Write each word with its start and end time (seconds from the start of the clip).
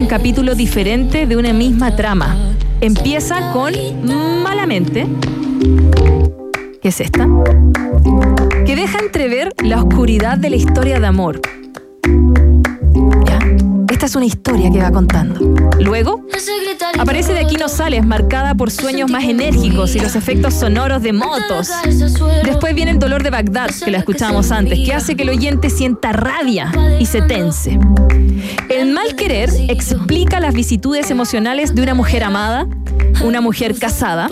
un 0.00 0.06
capítulo 0.06 0.54
diferente 0.54 1.26
de 1.26 1.36
una 1.36 1.52
misma 1.52 1.96
trama. 1.96 2.36
Empieza 2.80 3.50
con 3.52 3.72
Malamente, 4.44 5.08
que 6.80 6.90
es 6.90 7.00
esta, 7.00 7.26
que 8.64 8.76
deja 8.76 9.00
entrever 9.00 9.52
la 9.60 9.82
oscuridad 9.82 10.38
de 10.38 10.50
la 10.50 10.56
historia 10.56 11.00
de 11.00 11.06
amor. 11.08 11.40
Es 14.08 14.16
una 14.16 14.24
historia 14.24 14.70
que 14.70 14.78
va 14.78 14.90
contando. 14.90 15.38
Luego, 15.80 16.24
aparece 16.98 17.34
de 17.34 17.40
aquí 17.40 17.56
no 17.56 17.68
sales, 17.68 18.06
marcada 18.06 18.54
por 18.54 18.70
sueños 18.70 19.10
más 19.10 19.24
enérgicos 19.24 19.94
y 19.96 20.00
los 20.00 20.16
efectos 20.16 20.54
sonoros 20.54 21.02
de 21.02 21.12
motos. 21.12 21.68
Después 22.42 22.74
viene 22.74 22.92
el 22.92 22.98
dolor 22.98 23.22
de 23.22 23.28
Bagdad, 23.28 23.68
que 23.84 23.90
la 23.90 23.98
escuchábamos 23.98 24.50
antes, 24.50 24.78
que 24.78 24.94
hace 24.94 25.14
que 25.14 25.24
el 25.24 25.28
oyente 25.28 25.68
sienta 25.68 26.12
rabia 26.12 26.72
y 26.98 27.04
se 27.04 27.20
tense. 27.20 27.78
El 28.70 28.92
mal 28.94 29.14
querer 29.14 29.50
explica 29.68 30.40
las 30.40 30.54
vicitudes 30.54 31.10
emocionales 31.10 31.74
de 31.74 31.82
una 31.82 31.92
mujer 31.92 32.24
amada, 32.24 32.66
una 33.22 33.42
mujer 33.42 33.78
casada, 33.78 34.30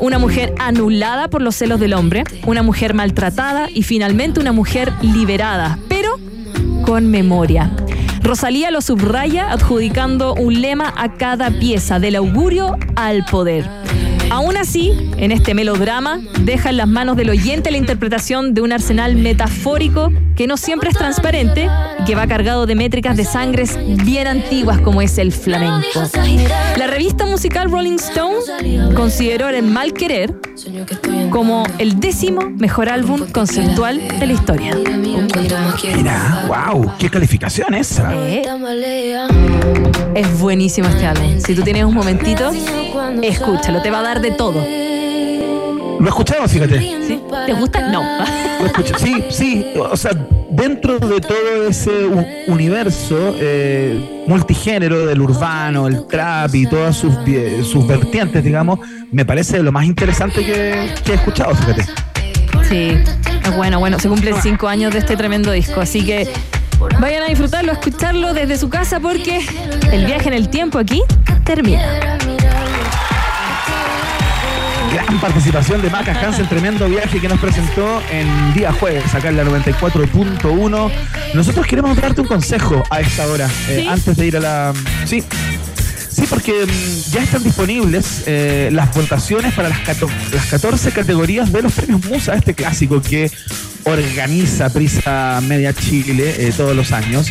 una 0.00 0.18
mujer 0.18 0.54
anulada 0.58 1.28
por 1.28 1.42
los 1.42 1.56
celos 1.56 1.78
del 1.78 1.92
hombre, 1.92 2.24
una 2.46 2.62
mujer 2.62 2.94
maltratada 2.94 3.68
y 3.68 3.82
finalmente 3.82 4.40
una 4.40 4.52
mujer 4.52 4.90
liberada, 5.02 5.78
pero 5.88 6.18
con 6.86 7.10
memoria. 7.10 7.70
Rosalía 8.22 8.70
lo 8.70 8.80
subraya 8.82 9.50
adjudicando 9.50 10.34
un 10.34 10.60
lema 10.60 10.92
a 10.96 11.14
cada 11.14 11.50
pieza, 11.50 11.98
del 11.98 12.16
augurio 12.16 12.76
al 12.94 13.24
poder. 13.24 13.64
Aún 14.30 14.56
así, 14.56 14.92
en 15.16 15.32
este 15.32 15.54
melodrama, 15.54 16.20
deja 16.40 16.70
en 16.70 16.76
las 16.76 16.88
manos 16.88 17.16
del 17.16 17.30
oyente 17.30 17.70
la 17.70 17.78
interpretación 17.78 18.54
de 18.54 18.62
un 18.62 18.72
arsenal 18.72 19.16
metafórico 19.16 20.12
que 20.36 20.46
no 20.46 20.56
siempre 20.56 20.90
es 20.90 20.96
transparente 20.96 21.68
y 22.00 22.04
que 22.04 22.14
va 22.14 22.26
cargado 22.26 22.64
de 22.64 22.74
métricas 22.74 23.16
de 23.16 23.24
sangres 23.24 23.78
bien 24.04 24.26
antiguas 24.26 24.80
como 24.80 25.02
es 25.02 25.18
el 25.18 25.32
flamenco. 25.32 26.02
La 26.78 26.86
revista 26.86 27.26
musical 27.26 27.70
Rolling 27.70 27.96
Stone 27.96 28.94
consideró 28.94 29.48
el 29.48 29.64
mal 29.64 29.92
querer 29.92 30.34
como 31.30 31.64
el 31.78 32.00
décimo 32.00 32.50
mejor 32.50 32.88
álbum 32.88 33.26
conceptual 33.32 34.00
de 34.18 34.26
la 34.26 34.32
historia. 34.32 34.76
Mira, 35.96 36.46
wow, 36.48 36.92
qué 36.98 37.10
calificación 37.10 37.74
esa. 37.74 38.12
Eh, 38.26 38.42
es 40.14 40.38
buenísimo 40.38 40.88
este 40.88 41.06
álbum. 41.06 41.40
Si 41.40 41.54
tú 41.54 41.62
tienes 41.62 41.84
un 41.84 41.94
momentito, 41.94 42.50
escúchalo, 43.22 43.82
te 43.82 43.90
va 43.90 44.00
a 44.00 44.02
dar 44.02 44.20
de 44.20 44.30
todo. 44.32 44.60
Lo 46.00 46.06
he 46.06 46.08
escuchado, 46.08 46.48
fíjate. 46.48 46.78
¿Sí? 46.78 47.20
¿Te 47.46 47.52
gusta? 47.52 47.90
No. 47.90 48.02
Lo 48.60 48.66
escucho. 48.66 48.94
Sí, 48.98 49.24
sí. 49.30 49.66
O 49.76 49.96
sea, 49.96 50.12
dentro 50.50 50.98
de 50.98 51.20
todo 51.20 51.68
ese 51.68 52.06
universo 52.46 53.34
eh, 53.38 54.24
multigénero 54.26 55.06
del 55.06 55.20
urbano, 55.20 55.86
el 55.86 56.06
trap 56.06 56.54
y 56.54 56.66
todas 56.66 56.96
sus, 56.96 57.14
sus 57.64 57.86
vertientes, 57.86 58.42
digamos, 58.42 58.80
me 59.12 59.24
parece 59.24 59.62
lo 59.62 59.72
más 59.72 59.84
interesante 59.84 60.44
que, 60.44 60.90
que 61.04 61.12
he 61.12 61.14
escuchado, 61.16 61.54
fíjate. 61.54 61.84
Sí, 62.68 62.96
es 63.44 63.56
bueno, 63.56 63.78
bueno. 63.78 63.98
Se 63.98 64.08
cumplen 64.08 64.36
cinco 64.42 64.68
años 64.68 64.92
de 64.92 65.00
este 65.00 65.16
tremendo 65.16 65.52
disco, 65.52 65.80
así 65.80 66.04
que 66.04 66.28
vayan 67.00 67.24
a 67.24 67.26
disfrutarlo, 67.26 67.72
a 67.72 67.74
escucharlo 67.74 68.32
desde 68.32 68.56
su 68.56 68.68
casa 68.68 69.00
porque 69.00 69.40
el 69.92 70.06
viaje 70.06 70.28
en 70.28 70.34
el 70.34 70.48
tiempo 70.48 70.78
aquí 70.78 71.02
termina. 71.44 72.18
Gran 75.10 75.20
participación 75.22 75.82
de 75.82 75.90
Maca 75.90 76.12
Hansen, 76.12 76.48
tremendo 76.48 76.88
viaje 76.88 77.20
que 77.20 77.28
nos 77.28 77.40
presentó 77.40 78.00
en 78.12 78.54
día 78.54 78.72
jueves, 78.72 79.12
acá 79.12 79.30
en 79.30 79.38
la 79.38 79.44
94.1. 79.44 80.92
Nosotros 81.34 81.66
queremos 81.66 81.96
darte 81.96 82.20
un 82.20 82.28
consejo 82.28 82.84
a 82.90 83.00
esta 83.00 83.26
hora, 83.26 83.46
eh, 83.68 83.80
¿Sí? 83.80 83.88
antes 83.88 84.16
de 84.16 84.26
ir 84.28 84.36
a 84.36 84.40
la... 84.40 84.72
Sí. 85.06 85.24
Sí, 86.20 86.26
porque 86.28 86.66
mm, 86.66 87.10
ya 87.12 87.22
están 87.22 87.42
disponibles 87.42 88.24
eh, 88.26 88.68
las 88.72 88.94
votaciones 88.94 89.54
para 89.54 89.68
las, 89.70 89.78
cato- 89.80 90.08
las 90.34 90.46
14 90.46 90.92
categorías 90.92 91.50
de 91.52 91.62
los 91.62 91.72
premios 91.72 92.04
Musa, 92.04 92.34
este 92.34 92.54
clásico 92.54 93.00
que 93.00 93.30
organiza 93.84 94.68
Prisa 94.70 95.40
Media 95.42 95.72
Chile 95.72 96.34
eh, 96.38 96.52
todos 96.54 96.76
los 96.76 96.92
años. 96.92 97.28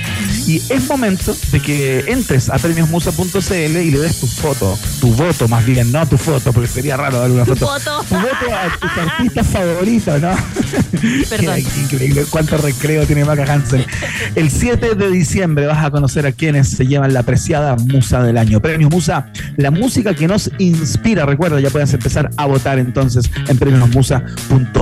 Y 0.48 0.58
es 0.70 0.88
momento 0.88 1.36
de 1.52 1.60
que 1.60 2.00
entres 2.08 2.50
a 2.50 2.58
premiosmusa.cl 2.58 3.54
y 3.54 3.92
le 3.92 4.00
des 4.00 4.20
tu 4.20 4.26
foto, 4.26 4.78
tu 5.00 5.14
voto 5.14 5.48
más 5.48 5.64
bien, 5.64 5.92
no 5.92 6.08
tu 6.08 6.18
foto, 6.18 6.52
porque 6.52 6.68
sería 6.68 6.98
raro 6.98 7.20
darle 7.20 7.36
una 7.36 7.46
foto. 7.46 7.68
foto. 7.68 8.04
Tu 8.10 8.16
voto 8.16 8.56
a 8.56 8.78
tus 8.80 8.92
artistas 8.98 9.48
favoritos, 9.48 10.20
¿no? 10.22 10.32
Perdón. 11.30 11.60
Increíble, 11.84 12.26
cuánto 12.32 12.58
recreo 12.58 13.06
tiene 13.06 13.26
Maca 13.26 13.44
Hansen. 13.54 13.86
El 14.34 14.50
7 14.50 14.96
de 14.96 15.12
diciembre 15.12 15.68
vas 15.68 15.86
a 15.86 15.92
conocer 15.92 16.26
a 16.26 16.32
quienes 16.32 16.70
se 16.70 16.88
llevan 16.88 17.14
la 17.14 17.20
apreciada 17.20 17.76
Musa 17.76 18.24
del 18.24 18.38
Año. 18.40 18.60
Premios 18.80 18.94
Musa, 18.94 19.26
la 19.58 19.72
música 19.72 20.14
que 20.14 20.26
nos 20.26 20.50
inspira. 20.58 21.26
Recuerda, 21.26 21.60
ya 21.60 21.70
puedes 21.70 21.94
empezar 21.94 22.30
a 22.38 22.46
votar 22.46 22.80
entonces 22.80 23.30
en 23.50 23.58
premiosmusa.cl. 23.58 24.80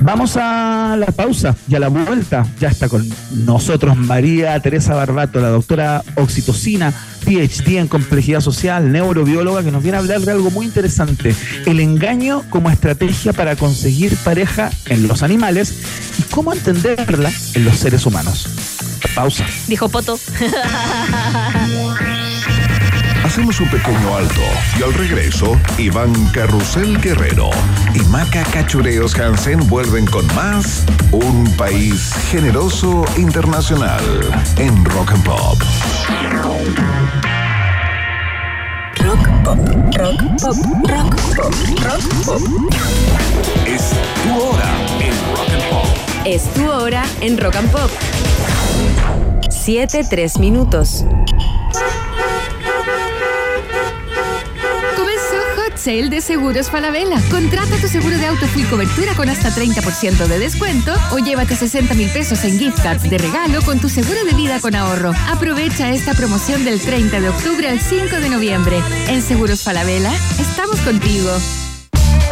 Vamos 0.00 0.38
a 0.38 0.96
la 0.98 1.08
pausa 1.08 1.54
y 1.68 1.74
a 1.74 1.80
la 1.80 1.88
vuelta. 1.88 2.46
Ya 2.60 2.68
está 2.68 2.88
con 2.88 3.06
nosotros 3.44 3.94
María 3.94 4.58
Teresa 4.60 4.94
Barbato, 4.94 5.38
la 5.38 5.50
doctora 5.50 6.02
oxitocina, 6.14 6.94
PhD 7.26 7.76
en 7.76 7.88
complejidad 7.88 8.40
social, 8.40 8.90
neurobióloga, 8.90 9.62
que 9.62 9.70
nos 9.70 9.82
viene 9.82 9.98
a 9.98 10.00
hablar 10.00 10.22
de 10.22 10.32
algo 10.32 10.50
muy 10.50 10.64
interesante: 10.64 11.34
el 11.66 11.78
engaño 11.78 12.42
como 12.48 12.70
estrategia 12.70 13.34
para 13.34 13.54
conseguir 13.54 14.16
pareja 14.24 14.70
en 14.86 15.06
los 15.08 15.22
animales 15.22 15.74
y 16.18 16.22
cómo 16.32 16.54
entenderla 16.54 17.30
en 17.52 17.66
los 17.66 17.76
seres 17.76 18.06
humanos. 18.06 18.77
Pausa. 19.14 19.46
Dijo 19.66 19.88
Poto. 19.88 20.18
Hacemos 23.24 23.60
un 23.60 23.68
pequeño 23.68 24.16
alto 24.16 24.40
y 24.78 24.82
al 24.82 24.94
regreso, 24.94 25.60
Iván 25.76 26.14
Carrusel 26.32 26.98
Guerrero 27.00 27.50
y 27.94 27.98
Maca 28.08 28.42
Cachureos 28.44 29.18
Hansen 29.18 29.68
vuelven 29.68 30.06
con 30.06 30.26
más 30.34 30.84
Un 31.12 31.44
País 31.56 32.14
Generoso 32.30 33.04
Internacional 33.18 34.02
en 34.56 34.84
Rock 34.86 35.10
and 35.10 35.24
Pop. 35.24 35.58
Rock 39.00 39.28
pop, 39.44 39.58
rock 39.96 40.20
pop, 40.40 40.56
rock 40.88 41.16
pop, 41.36 41.54
rock 41.84 42.02
pop. 42.24 42.40
Es 43.66 43.90
tu 44.22 44.34
hora 44.40 44.70
en 45.00 45.14
Rock 45.36 45.50
and 45.52 45.70
Pop. 45.70 45.86
Es 46.24 46.42
tu 46.54 46.70
hora 46.70 47.04
en 47.20 47.38
Rock 47.38 47.56
and 47.56 47.70
Pop. 47.70 47.90
7, 49.50 50.04
3 50.08 50.38
minutos. 50.38 51.04
Sale 55.78 56.10
de 56.10 56.20
Seguros 56.20 56.70
Falabella. 56.70 57.18
Contrata 57.30 57.76
tu 57.80 57.86
seguro 57.86 58.18
de 58.18 58.26
auto 58.26 58.46
full 58.48 58.64
cobertura 58.64 59.14
con 59.14 59.28
hasta 59.28 59.50
30% 59.50 60.26
de 60.26 60.38
descuento 60.38 60.92
o 61.12 61.18
llévate 61.18 61.54
60 61.54 61.94
mil 61.94 62.10
pesos 62.10 62.44
en 62.44 62.58
gift 62.58 62.82
cards 62.82 63.08
de 63.08 63.16
regalo 63.16 63.62
con 63.62 63.78
tu 63.78 63.88
seguro 63.88 64.22
de 64.24 64.34
vida 64.34 64.60
con 64.60 64.74
ahorro. 64.74 65.12
Aprovecha 65.28 65.90
esta 65.90 66.14
promoción 66.14 66.64
del 66.64 66.80
30 66.80 67.20
de 67.20 67.28
octubre 67.28 67.68
al 67.68 67.80
5 67.80 68.16
de 68.16 68.28
noviembre. 68.28 68.82
En 69.08 69.22
Seguros 69.22 69.62
Falabella, 69.62 70.12
estamos 70.38 70.80
contigo. 70.80 71.30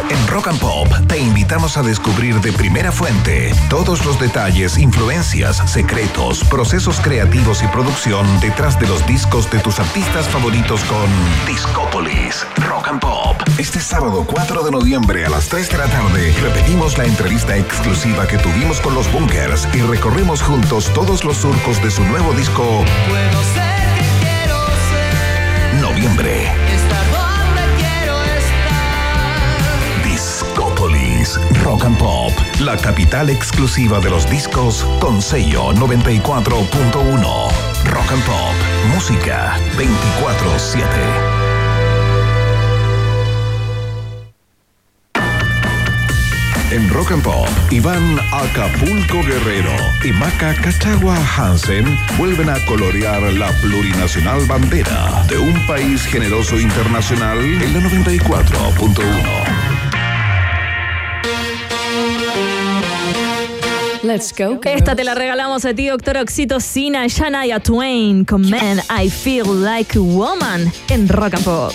En 0.09 0.27
Rock 0.27 0.47
and 0.47 0.59
Pop 0.59 0.87
te 1.07 1.19
invitamos 1.19 1.77
a 1.77 1.83
descubrir 1.83 2.39
de 2.39 2.53
primera 2.53 2.91
fuente 2.91 3.53
todos 3.69 4.05
los 4.05 4.19
detalles, 4.19 4.77
influencias, 4.77 5.57
secretos, 5.69 6.43
procesos 6.45 6.99
creativos 7.01 7.61
y 7.61 7.67
producción 7.67 8.25
detrás 8.39 8.79
de 8.79 8.87
los 8.87 9.05
discos 9.05 9.49
de 9.51 9.59
tus 9.59 9.79
artistas 9.79 10.27
favoritos 10.29 10.81
con 10.85 11.07
Discópolis 11.45 12.45
Rock 12.67 12.87
and 12.87 13.01
Pop. 13.01 13.35
Este 13.57 13.79
sábado 13.81 14.23
4 14.25 14.63
de 14.63 14.71
noviembre 14.71 15.25
a 15.25 15.29
las 15.29 15.49
3 15.49 15.69
de 15.71 15.77
la 15.77 15.87
tarde 15.87 16.33
repetimos 16.41 16.97
la 16.97 17.05
entrevista 17.05 17.57
exclusiva 17.57 18.27
que 18.27 18.37
tuvimos 18.37 18.79
con 18.79 18.93
los 18.93 19.11
Bunkers 19.11 19.67
y 19.73 19.81
recorremos 19.81 20.41
juntos 20.41 20.91
todos 20.93 21.25
los 21.25 21.37
surcos 21.37 21.81
de 21.83 21.91
su 21.91 22.03
nuevo 22.03 22.33
disco 22.33 22.63
Puedo 23.09 23.43
ser 23.53 23.75
que 23.95 24.25
quiero 24.25 24.65
ser, 24.67 25.81
Noviembre. 25.81 26.51
estar 26.73 27.26
Rock 31.63 31.85
and 31.85 31.97
Pop, 31.97 32.31
la 32.59 32.77
capital 32.77 33.29
exclusiva 33.29 33.99
de 33.99 34.09
los 34.09 34.29
discos 34.29 34.85
con 34.99 35.21
sello 35.21 35.73
94.1. 35.73 37.21
Rock 37.85 38.11
and 38.11 38.23
Pop, 38.23 38.53
música 38.93 39.57
24/7. 39.77 41.47
En 46.69 46.89
Rock 46.89 47.11
and 47.11 47.23
Pop, 47.23 47.47
Iván 47.71 48.19
Acapulco 48.31 49.23
Guerrero 49.23 49.71
y 50.03 50.11
Maca 50.11 50.53
Cachagua 50.53 51.17
Hansen 51.37 51.97
vuelven 52.17 52.49
a 52.49 52.59
colorear 52.65 53.21
la 53.33 53.51
plurinacional 53.61 54.45
bandera 54.45 55.25
de 55.29 55.37
un 55.37 55.65
país 55.65 56.05
generoso 56.05 56.59
internacional 56.59 57.39
en 57.39 57.73
la 57.73 57.79
94.1. 57.79 59.56
Let's 64.17 64.33
go. 64.35 64.59
Esta 64.63 64.95
te 64.95 65.03
la 65.03 65.13
regalamos 65.13 65.63
a 65.65 65.75
ti, 65.75 65.85
doctor 65.85 66.17
Oxitocina, 66.17 67.05
Shania 67.05 67.59
Twain, 67.59 68.25
con 68.25 68.49
Man, 68.49 68.79
I 68.89 69.11
Feel 69.11 69.45
Like 69.63 69.95
a 69.95 70.01
Woman, 70.01 70.71
en 70.89 71.07
Rock 71.07 71.35
and 71.35 71.45
Pop. 71.45 71.71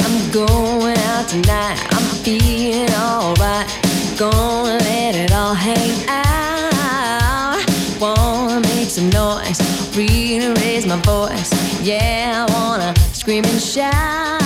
I'm 0.00 0.30
going 0.32 0.96
out 0.96 1.28
tonight, 1.28 1.76
I'm 1.90 2.02
feeling 2.22 2.88
alright. 2.94 3.68
Gonna 4.18 4.78
let 4.78 5.14
it 5.14 5.30
all 5.32 5.52
hang 5.52 6.08
out. 6.08 7.62
Wanna 8.00 8.60
make 8.60 8.88
some 8.88 9.10
noise, 9.10 9.60
really 9.94 10.54
raise 10.62 10.86
my 10.86 10.96
voice. 11.02 11.52
Yeah, 11.82 12.46
I 12.48 12.52
wanna 12.54 12.94
scream 13.12 13.44
and 13.44 13.60
shout. 13.60 14.43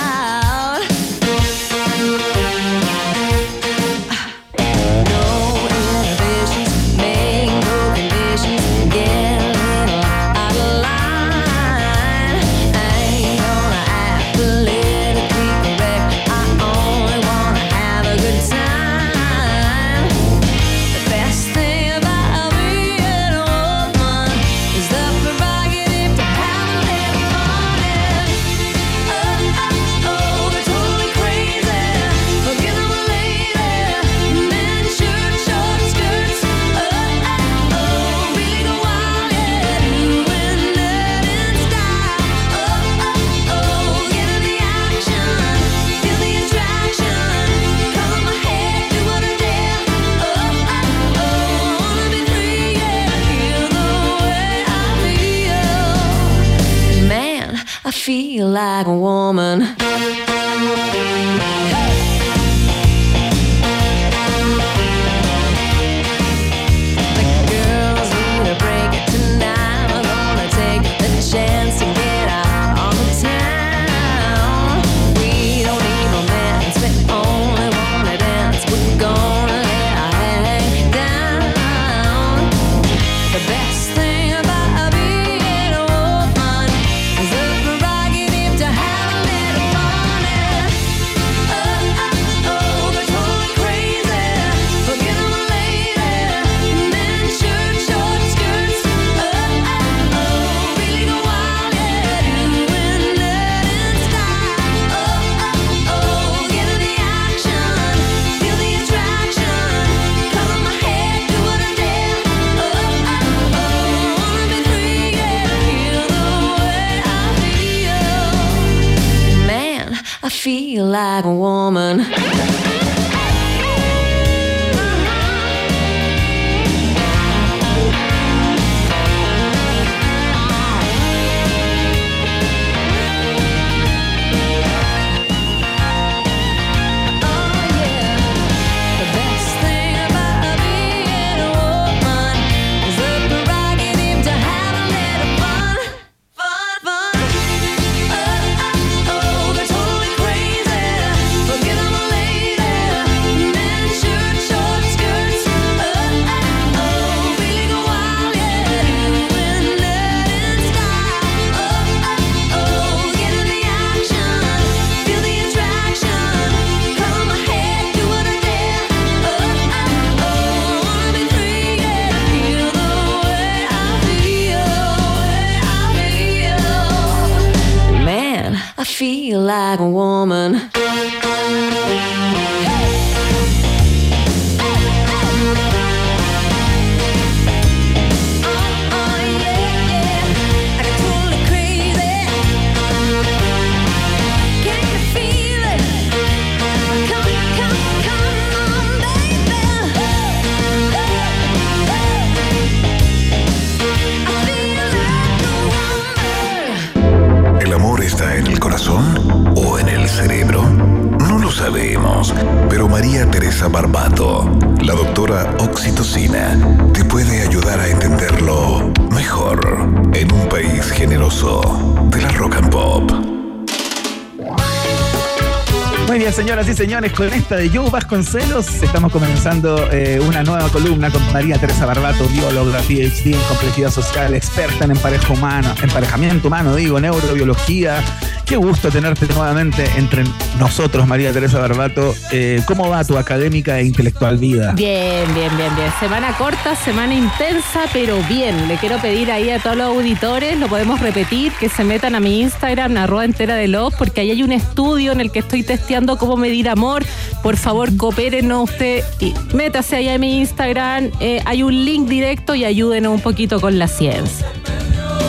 señores, 226.88 227.12
con 227.12 227.30
esta 227.30 227.56
de 227.56 227.68
Joe 227.68 227.90
Vasconcelos 227.90 228.82
estamos 228.82 229.12
comenzando 229.12 229.92
eh, 229.92 230.18
una 230.26 230.42
nueva 230.42 230.70
columna 230.70 231.10
con 231.10 231.20
María 231.34 231.58
Teresa 231.58 231.84
Barbato, 231.84 232.26
bióloga, 232.28 232.78
PhD 232.78 233.34
en 233.34 233.40
complejidad 233.42 233.90
social, 233.90 234.32
experta 234.32 234.86
en 234.86 234.92
emparejo 234.92 235.34
humano, 235.34 235.74
emparejamiento 235.82 236.48
humano, 236.48 236.74
digo, 236.74 236.98
neurobiología, 236.98 238.02
Qué 238.48 238.56
gusto 238.56 238.88
tenerte 238.88 239.26
nuevamente 239.26 239.84
entre 239.98 240.24
nosotros, 240.58 241.06
María 241.06 241.34
Teresa 241.34 241.58
Barbato. 241.58 242.14
Eh, 242.32 242.62
¿Cómo 242.66 242.88
va 242.88 243.04
tu 243.04 243.18
académica 243.18 243.78
e 243.78 243.84
intelectual 243.84 244.38
vida? 244.38 244.72
Bien, 244.72 245.26
bien, 245.34 245.54
bien, 245.58 245.76
bien. 245.76 245.92
Semana 246.00 246.34
corta, 246.38 246.74
semana 246.74 247.14
intensa, 247.14 247.82
pero 247.92 248.16
bien. 248.26 248.66
Le 248.66 248.76
quiero 248.78 248.96
pedir 249.02 249.30
ahí 249.30 249.50
a 249.50 249.58
todos 249.58 249.76
los 249.76 249.88
auditores, 249.88 250.58
lo 250.58 250.66
podemos 250.68 250.98
repetir, 251.00 251.52
que 251.60 251.68
se 251.68 251.84
metan 251.84 252.14
a 252.14 252.20
mi 252.20 252.40
Instagram, 252.40 252.96
arroba 252.96 253.26
entera 253.26 253.54
de 253.54 253.68
los, 253.68 253.94
porque 253.96 254.22
ahí 254.22 254.30
hay 254.30 254.42
un 254.42 254.52
estudio 254.52 255.12
en 255.12 255.20
el 255.20 255.30
que 255.30 255.40
estoy 255.40 255.62
testeando 255.62 256.16
cómo 256.16 256.38
medir 256.38 256.70
amor. 256.70 257.04
Por 257.42 257.58
favor, 257.58 257.94
coopérenos 257.98 258.70
usted 258.70 259.04
y 259.20 259.34
métase 259.52 259.96
allá 259.96 260.14
en 260.14 260.22
mi 260.22 260.38
Instagram. 260.38 261.10
Eh, 261.20 261.42
hay 261.44 261.62
un 261.62 261.84
link 261.84 262.08
directo 262.08 262.54
y 262.54 262.64
ayúdenos 262.64 263.12
un 263.12 263.20
poquito 263.20 263.60
con 263.60 263.78
la 263.78 263.88
ciencia. 263.88 264.46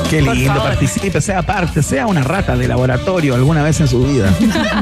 Qué 0.09 0.21
lindo, 0.21 0.55
participe, 0.55 1.21
sea 1.21 1.43
parte, 1.43 1.83
sea 1.83 2.07
una 2.07 2.23
rata 2.23 2.57
de 2.57 2.67
laboratorio 2.67 3.35
alguna 3.35 3.61
vez 3.61 3.79
en 3.79 3.87
su 3.87 4.03
vida. 4.03 4.33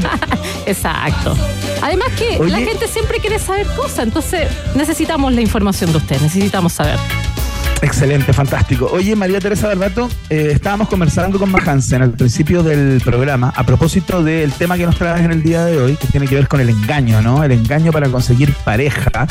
Exacto. 0.65 1.35
Además 1.81 2.07
que 2.17 2.37
Oye. 2.39 2.51
la 2.51 2.59
gente 2.59 2.87
siempre 2.87 3.19
quiere 3.19 3.37
saber 3.37 3.67
cosas, 3.75 3.99
entonces 3.99 4.47
necesitamos 4.75 5.33
la 5.33 5.41
información 5.41 5.91
de 5.91 5.97
usted, 5.97 6.21
necesitamos 6.21 6.71
saber. 6.73 6.97
Excelente, 7.81 8.33
fantástico. 8.33 8.89
Oye, 8.91 9.15
María 9.15 9.39
Teresa 9.39 9.67
Barbato, 9.67 10.09
eh, 10.29 10.51
estábamos 10.53 10.87
conversando 10.87 11.37
con 11.37 11.51
Mahansen 11.51 12.01
al 12.01 12.11
principio 12.11 12.63
del 12.63 13.01
programa 13.01 13.53
a 13.55 13.65
propósito 13.65 14.23
del 14.23 14.51
tema 14.53 14.77
que 14.77 14.85
nos 14.85 14.97
traes 14.97 15.23
en 15.23 15.31
el 15.31 15.43
día 15.43 15.65
de 15.65 15.79
hoy, 15.79 15.95
que 15.95 16.07
tiene 16.07 16.27
que 16.27 16.35
ver 16.35 16.47
con 16.47 16.59
el 16.59 16.69
engaño, 16.69 17.21
¿no? 17.21 17.43
El 17.43 17.51
engaño 17.51 17.91
para 17.91 18.09
conseguir 18.09 18.51
pareja, 18.63 19.27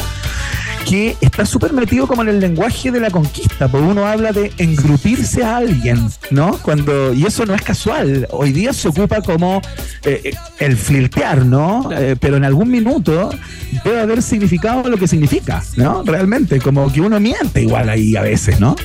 que 0.89 1.17
está 1.21 1.45
súper 1.45 1.73
metido 1.73 2.07
como 2.07 2.23
en 2.23 2.29
el 2.29 2.41
lenguaje 2.41 2.93
de 2.93 3.01
la 3.01 3.11
conquista, 3.11 3.67
porque 3.67 3.87
uno 3.87 4.07
habla 4.07 4.31
de 4.31 4.53
engrupirse 4.59 5.43
a 5.43 5.57
alguien, 5.57 6.09
¿no? 6.31 6.59
Cuando, 6.59 7.13
y 7.13 7.27
eso 7.27 7.45
no 7.45 7.55
es 7.55 7.63
casual. 7.63 8.29
Hoy 8.31 8.53
día 8.53 8.73
se 8.73 8.89
ocupa 8.89 9.21
como 9.21 9.61
eh, 10.05 10.21
eh, 10.25 10.35
el 10.61 10.77
flirtear, 10.77 11.45
¿no? 11.45 11.91
Eh, 11.93 12.15
pero 12.21 12.37
en 12.37 12.45
algún 12.45 12.71
minuto 12.71 13.31
debe 13.85 14.01
haber 14.01 14.23
significado 14.23 14.89
lo 14.89 14.97
que 14.97 15.09
significa, 15.09 15.63
¿no? 15.77 16.05
Realmente, 16.05 16.61
como 16.61 16.93
que 16.93 17.01
uno 17.01 17.19
miente 17.19 17.63
igual 17.63 17.89
ahí 17.89 18.15
a 18.15 18.23
veces, 18.23 18.61
¿no? 18.61 18.77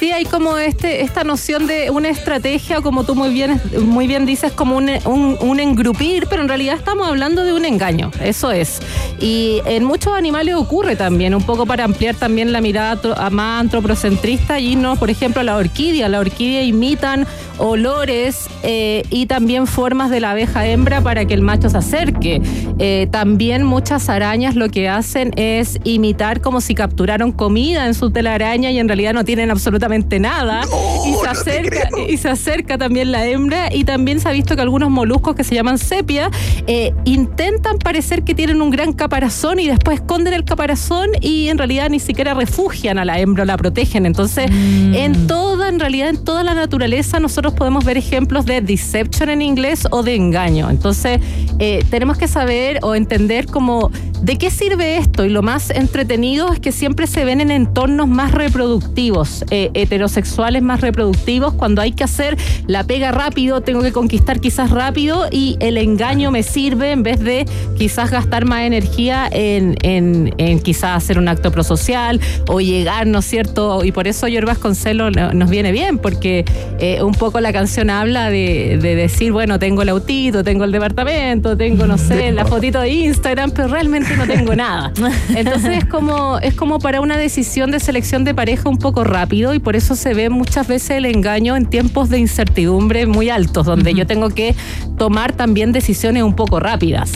Sí, 0.00 0.12
hay 0.12 0.24
como 0.24 0.56
este, 0.56 1.02
esta 1.02 1.24
noción 1.24 1.66
de 1.66 1.90
una 1.90 2.08
estrategia, 2.08 2.80
como 2.80 3.04
tú 3.04 3.14
muy 3.14 3.28
bien, 3.34 3.60
muy 3.82 4.06
bien 4.06 4.24
dices, 4.24 4.50
como 4.50 4.76
un, 4.78 4.88
un- 5.04 5.36
un 5.42 5.60
engrupir, 5.60 6.26
pero 6.26 6.40
en 6.40 6.48
realidad 6.48 6.76
estamos 6.76 7.06
hablando 7.06 7.44
de 7.44 7.52
un 7.52 7.66
engaño, 7.66 8.10
eso 8.24 8.50
es. 8.50 8.80
Y 9.20 9.60
en 9.66 9.84
muchos 9.84 10.14
animales 10.14 10.54
ocurre 10.54 10.96
también, 10.96 11.34
un 11.34 11.42
poco 11.42 11.66
para 11.66 11.84
ampliar 11.84 12.14
también 12.14 12.50
la 12.50 12.62
mirada 12.62 12.98
a 13.18 13.28
más 13.28 13.60
antropocentrista 13.60 14.58
y 14.58 14.74
no, 14.74 14.96
por 14.96 15.10
ejemplo, 15.10 15.42
la 15.42 15.58
orquídea. 15.58 16.08
La 16.08 16.20
orquídea 16.20 16.62
imitan 16.62 17.26
olores 17.58 18.46
eh, 18.62 19.02
y 19.10 19.26
también 19.26 19.66
formas 19.66 20.08
de 20.08 20.20
la 20.20 20.30
abeja 20.30 20.66
hembra 20.66 21.02
para 21.02 21.26
que 21.26 21.34
el 21.34 21.42
macho 21.42 21.68
se 21.68 21.76
acerque. 21.76 22.40
Eh, 22.78 23.06
también 23.10 23.64
muchas 23.64 24.08
arañas 24.08 24.54
lo 24.56 24.70
que 24.70 24.88
hacen 24.88 25.32
es 25.36 25.78
imitar 25.84 26.40
como 26.40 26.62
si 26.62 26.74
capturaron 26.74 27.32
comida 27.32 27.86
en 27.86 27.92
su 27.92 28.10
telaraña 28.10 28.70
y 28.70 28.78
en 28.78 28.88
realidad 28.88 29.12
no 29.12 29.26
tienen 29.26 29.50
absolutamente 29.50 29.89
nada. 30.20 30.62
y, 31.06 31.14
se 31.14 31.28
acerca, 31.28 31.88
y 32.08 32.16
se 32.16 32.28
acerca 32.28 32.78
también 32.78 33.12
la 33.12 33.26
hembra 33.26 33.74
y 33.74 33.84
también 33.84 34.20
se 34.20 34.28
ha 34.28 34.32
visto 34.32 34.54
que 34.54 34.62
algunos 34.62 34.90
moluscos 34.90 35.34
que 35.34 35.44
se 35.44 35.54
llaman 35.54 35.78
sepia 35.78 36.30
eh, 36.66 36.92
intentan 37.04 37.78
parecer 37.78 38.22
que 38.22 38.34
tienen 38.34 38.62
un 38.62 38.70
gran 38.70 38.92
caparazón 38.92 39.58
y 39.58 39.68
después 39.68 40.00
esconden 40.00 40.34
el 40.34 40.44
caparazón 40.44 41.10
y 41.20 41.48
en 41.48 41.58
realidad 41.58 41.90
ni 41.90 42.00
siquiera 42.00 42.34
refugian 42.34 42.98
a 42.98 43.04
la 43.04 43.18
hembra 43.18 43.42
o 43.42 43.46
la 43.46 43.56
protegen. 43.56 44.06
Entonces, 44.06 44.50
en 44.50 45.26
toda, 45.26 45.68
en 45.68 45.80
realidad, 45.80 46.08
en 46.08 46.24
toda 46.24 46.44
la 46.44 46.54
naturaleza 46.54 47.20
nosotros 47.20 47.54
podemos 47.54 47.84
ver 47.84 47.96
ejemplos 47.96 48.46
de 48.46 48.60
deception 48.60 49.30
en 49.30 49.42
inglés 49.42 49.86
o 49.90 50.02
de 50.02 50.14
engaño. 50.14 50.70
Entonces, 50.70 51.20
eh, 51.58 51.84
tenemos 51.90 52.16
que 52.18 52.28
saber 52.28 52.78
o 52.82 52.94
entender 52.94 53.46
como 53.46 53.90
de 54.22 54.36
qué 54.36 54.50
sirve 54.50 54.98
esto 54.98 55.24
y 55.24 55.30
lo 55.30 55.42
más 55.42 55.70
entretenido 55.70 56.52
es 56.52 56.60
que 56.60 56.72
siempre 56.72 57.06
se 57.06 57.24
ven 57.24 57.40
en 57.40 57.50
entornos 57.50 58.06
más 58.08 58.32
reproductivos, 58.32 59.44
eh, 59.50 59.70
heterosexuales 59.82 60.62
más 60.62 60.80
reproductivos, 60.80 61.54
cuando 61.54 61.82
hay 61.82 61.92
que 61.92 62.04
hacer 62.04 62.36
la 62.66 62.84
pega 62.84 63.12
rápido, 63.12 63.60
tengo 63.60 63.82
que 63.82 63.92
conquistar 63.92 64.40
quizás 64.40 64.70
rápido 64.70 65.26
y 65.30 65.56
el 65.60 65.76
engaño 65.78 66.30
me 66.30 66.42
sirve 66.42 66.92
en 66.92 67.02
vez 67.02 67.20
de 67.20 67.46
quizás 67.76 68.10
gastar 68.10 68.44
más 68.44 68.62
energía 68.62 69.28
en, 69.30 69.76
en- 69.82 70.34
en 70.38 70.60
quizás 70.60 70.96
hacer 70.96 71.18
un 71.18 71.28
acto 71.28 71.50
prosocial 71.50 72.20
o 72.48 72.60
llegar, 72.60 73.06
¿no 73.06 73.18
es 73.20 73.24
cierto? 73.26 73.84
Y 73.84 73.92
por 73.92 74.06
eso 74.08 74.28
Yor 74.28 74.46
Vasconcelo 74.46 75.10
no- 75.10 75.32
nos 75.32 75.50
viene 75.50 75.72
bien, 75.72 75.98
porque 75.98 76.44
eh, 76.78 77.02
un 77.02 77.12
poco 77.14 77.40
la 77.40 77.52
canción 77.52 77.90
habla 77.90 78.30
de, 78.30 78.78
de 78.80 78.94
decir, 78.94 79.32
bueno, 79.32 79.58
tengo 79.58 79.82
el 79.82 79.88
autito, 79.88 80.44
tengo 80.44 80.64
el 80.64 80.72
departamento, 80.72 81.56
tengo, 81.56 81.86
no 81.86 81.98
sé, 81.98 82.32
la 82.32 82.44
fotito 82.44 82.80
de 82.80 82.88
Instagram, 82.90 83.50
pero 83.52 83.68
realmente 83.68 84.16
no 84.16 84.26
tengo 84.26 84.54
nada. 84.54 84.92
Entonces 85.34 85.78
es 85.78 85.84
como, 85.86 86.38
es 86.38 86.54
como 86.54 86.78
para 86.78 87.00
una 87.00 87.16
decisión 87.16 87.70
de 87.70 87.80
selección 87.80 88.24
de 88.24 88.34
pareja 88.34 88.68
un 88.68 88.78
poco 88.78 89.04
rápido 89.04 89.54
y 89.54 89.58
por 89.58 89.69
eso 89.76 89.94
se 89.96 90.14
ve 90.14 90.30
muchas 90.30 90.66
veces 90.68 90.90
el 90.92 91.06
engaño 91.06 91.56
en 91.56 91.66
tiempos 91.66 92.08
de 92.10 92.18
incertidumbre 92.18 93.06
muy 93.06 93.30
altos, 93.30 93.66
donde 93.66 93.94
yo 93.94 94.06
tengo 94.06 94.30
que 94.30 94.54
tomar 94.98 95.32
también 95.32 95.72
decisiones 95.72 96.22
un 96.22 96.34
poco 96.34 96.60
rápidas. 96.60 97.12